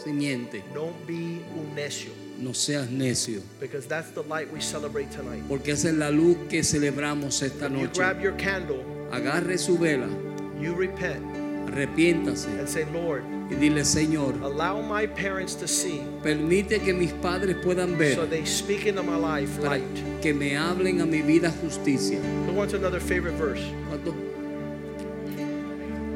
simientes. 0.03 0.63
Don't 0.73 0.95
be 1.05 1.39
un 1.55 1.75
necio, 1.75 2.09
No 2.41 2.51
seas 2.53 2.89
necio, 2.89 3.41
because 3.61 3.85
that's 3.87 4.09
the 4.11 4.23
light 4.23 4.51
we 4.51 4.59
celebrate 4.59 5.09
tonight. 5.11 5.43
porque 5.47 5.69
esa 5.71 5.89
es 5.89 5.93
la 5.95 6.09
luz 6.09 6.35
que 6.49 6.63
celebramos 6.63 7.41
esta 7.43 7.67
You 7.69 7.83
noche. 7.83 7.93
grab 7.99 8.19
your 8.21 8.33
candle, 8.37 8.83
Agarre 9.11 9.57
su 9.59 9.77
vela, 9.77 10.07
you 10.59 10.73
repent, 10.73 11.23
arrepiéntase 11.69 12.47
and 12.59 12.67
say, 12.67 12.85
Lord, 12.91 13.23
y 13.51 13.55
dile, 13.55 13.85
Señor, 13.85 14.33
allow 14.43 14.81
my 14.81 15.05
parents 15.05 15.53
to 15.55 15.67
see 15.67 16.01
permite 16.23 16.79
que 16.83 16.93
mis 16.93 17.11
padres 17.21 17.55
puedan 17.63 17.95
ver 17.97 18.15
so 18.15 18.25
they 18.25 18.43
speak 18.45 18.87
into 18.87 19.03
my 19.03 19.15
life 19.15 19.55
para 19.61 19.77
light. 19.77 20.21
que 20.21 20.33
me 20.33 20.55
hablen 20.57 21.01
a 21.01 21.05
mi 21.05 21.21
vida 21.21 21.51
justicia. 21.61 22.19
Who 22.47 22.53
wants 22.53 22.73
another 22.73 22.99
favorite 22.99 23.37
verse? 23.37 23.61
¿Cuántos 23.89 24.15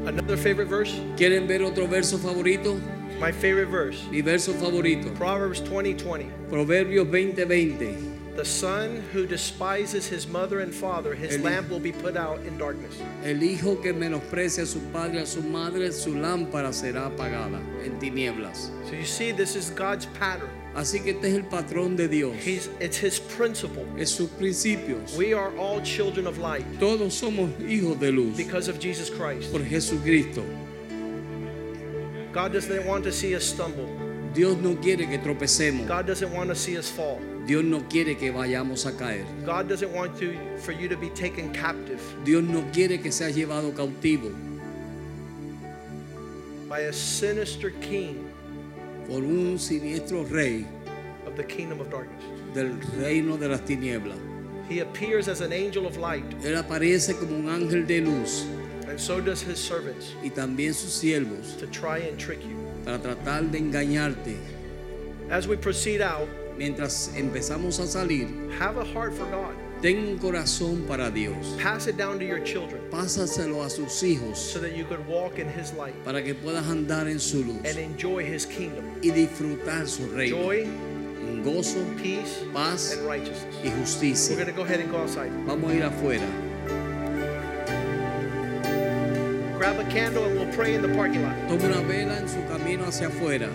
Another 0.05 0.37
favorite 0.37 0.67
verse? 0.67 0.91
quieren 1.17 1.47
ver 1.47 1.61
otro 1.63 1.85
verso 1.87 2.17
favorito? 2.17 2.79
My 3.19 3.31
favorite 3.31 3.67
verse. 3.67 4.01
Mi 4.09 4.21
verso 4.21 4.53
favorito, 4.53 5.13
Proverbs 5.15 5.59
20 5.61 5.93
20. 5.93 6.25
Proverbios 6.49 7.05
20:20. 7.09 8.17
The 8.35 8.45
son 8.45 9.03
who 9.11 9.25
despises 9.25 10.07
his 10.07 10.25
mother 10.25 10.61
and 10.61 10.73
father, 10.73 11.13
his 11.13 11.35
El- 11.35 11.41
lamp 11.43 11.69
will 11.69 11.81
be 11.81 11.91
put 11.91 12.15
out 12.15 12.39
in 12.47 12.57
darkness. 12.57 12.95
El 13.25 13.43
hijo 13.43 13.75
que 13.81 13.91
menosprecia 13.91 14.63
a 14.63 14.65
su 14.65 14.79
padre, 14.93 15.19
a 15.19 15.25
su 15.25 15.41
madre, 15.41 15.91
su 15.91 16.11
lámpara 16.15 16.71
será 16.71 17.07
apagada 17.07 17.59
en 17.83 17.99
tinieblas. 17.99 18.71
So 18.89 18.95
you 18.95 19.03
see, 19.05 19.33
this 19.33 19.57
is 19.57 19.69
God's 19.71 20.05
pattern. 20.17 20.49
Así 20.75 20.99
que 21.01 21.11
este 21.11 21.27
es 21.27 21.33
el 21.33 21.43
patrón 21.43 21.95
de 21.95 22.07
Dios. 22.07 22.33
He's, 22.45 22.69
it's 22.79 22.97
his 22.97 23.19
principle. 23.19 23.85
Es 23.97 24.11
sus 24.11 24.29
principios. 24.29 25.15
We 25.17 25.33
are 25.33 25.51
all 25.57 25.81
children 25.81 26.27
of 26.27 26.37
light 26.37 26.63
Todos 26.79 27.13
somos 27.13 27.49
hijos 27.67 27.99
de 27.99 28.11
luz 28.11 28.37
because 28.37 28.69
of 28.69 28.79
Jesus 28.79 29.09
Christ. 29.09 29.51
por 29.51 29.61
Jesucristo. 29.61 30.43
God 32.31 32.53
doesn't 32.53 32.85
want 32.85 33.03
to 33.03 33.11
see 33.11 33.35
us 33.35 33.43
stumble. 33.43 33.87
Dios 34.33 34.57
no 34.57 34.75
quiere 34.75 35.07
que 35.07 35.17
tropecemos. 35.17 35.87
God 35.87 36.05
doesn't 36.05 36.31
want 36.31 36.49
to 36.49 36.55
see 36.55 36.77
us 36.77 36.87
fall. 36.89 37.19
Dios 37.47 37.63
no 37.63 37.79
quiere 37.89 38.15
que 38.15 38.31
vayamos 38.31 38.85
a 38.85 38.91
caer. 38.91 39.25
God 39.43 39.67
doesn't 39.67 39.91
want 39.91 40.15
to 40.19 40.37
for 40.59 40.71
you 40.71 40.87
to 40.87 40.97
be 40.97 41.09
taken 41.09 41.51
captive 41.51 41.99
Dios 42.23 42.43
no 42.43 42.61
quiere 42.71 43.01
que 43.01 43.11
seas 43.11 43.35
llevado 43.35 43.73
cautivo 43.73 44.31
by 46.67 46.81
a 46.81 46.93
sinister 46.93 47.71
king 47.81 48.28
por 49.09 49.23
un 49.23 49.57
siniestro 49.57 50.23
rey 50.31 50.65
of 51.25 51.35
the 51.35 51.43
kingdom 51.43 51.81
of 51.81 51.89
darkness. 51.89 52.23
del 52.53 52.79
reino 52.97 53.37
de 53.37 53.47
las 53.49 53.61
tinieblas. 53.61 54.17
He 54.69 54.79
appears 54.79 55.27
as 55.27 55.41
an 55.41 55.51
angel 55.51 55.85
of 55.85 55.97
light, 55.97 56.23
Él 56.43 56.55
aparece 56.55 57.19
como 57.19 57.35
un 57.35 57.49
ángel 57.49 57.85
de 57.85 58.01
luz 58.01 58.45
and 58.87 58.99
so 58.99 59.19
does 59.19 59.41
his 59.41 59.59
servants 59.59 60.13
y 60.23 60.29
también 60.29 60.73
sus 60.73 60.93
siervos 60.93 61.57
to 61.59 61.67
try 61.67 61.97
and 61.97 62.17
trick 62.19 62.39
you. 62.43 62.55
para 62.85 62.99
tratar 62.99 63.51
de 63.51 63.59
engañarte. 63.59 64.37
As 65.29 65.47
we 65.47 65.55
proceed 65.57 66.01
out, 66.01 66.27
Mientras 66.59 67.13
empezamos 67.15 67.79
a 67.79 67.87
salir, 67.87 68.27
have 68.59 68.75
a 68.75 68.83
heart 68.83 69.13
for 69.13 69.23
God. 69.27 69.55
Ten 69.81 69.97
un 69.97 70.17
corazón 70.17 70.85
para 70.87 71.09
Dios. 71.09 71.55
Pass 71.61 71.87
it 71.87 71.95
down 71.97 72.19
to 72.19 72.25
your 72.25 72.39
children 72.43 72.81
Pásaselo 72.91 73.63
a 73.65 73.69
sus 73.69 74.01
hijos 74.03 74.37
so 74.37 74.59
that 74.59 74.75
you 74.75 74.83
could 74.85 75.05
walk 75.07 75.39
in 75.39 75.47
his 75.47 75.71
light 75.73 75.93
para 76.03 76.21
que 76.21 76.33
puedas 76.35 76.65
andar 76.67 77.07
en 77.07 77.19
su 77.19 77.43
luz 77.43 77.57
and 77.65 77.77
enjoy 77.77 78.23
his 78.23 78.45
kingdom. 78.45 78.83
y 79.01 79.09
disfrutar 79.11 79.87
su 79.87 80.05
reino. 80.13 80.37
Joy, 80.37 80.67
En 81.29 81.43
gozo, 81.43 81.79
peace, 82.01 82.43
paz 82.53 82.93
and 82.93 83.07
righteousness. 83.07 83.55
y 83.63 83.69
We're 83.69 83.79
justicia. 83.79 84.35
going 84.35 84.47
to 84.47 84.51
go 84.53 84.63
ahead 84.63 84.79
and 84.81 84.91
go 84.91 84.97
outside. 84.97 85.31
Vamos 85.45 85.71
a 85.71 85.75
ir 85.75 85.83
afuera. 85.83 86.25
Grab 89.57 89.77
a 89.79 89.83
candle 89.89 90.25
and 90.25 90.37
we'll 90.39 90.51
pray 90.53 90.73
in 90.75 90.81
the 90.81 90.87
parking 90.95 91.21
lot. 91.21 91.35
Toma 91.47 91.65
una 91.67 91.81
vela 91.87 92.17
en 92.17 92.27
su 92.27 92.39
camino 92.47 92.85
hacia 92.85 93.07
afuera. 93.07 93.49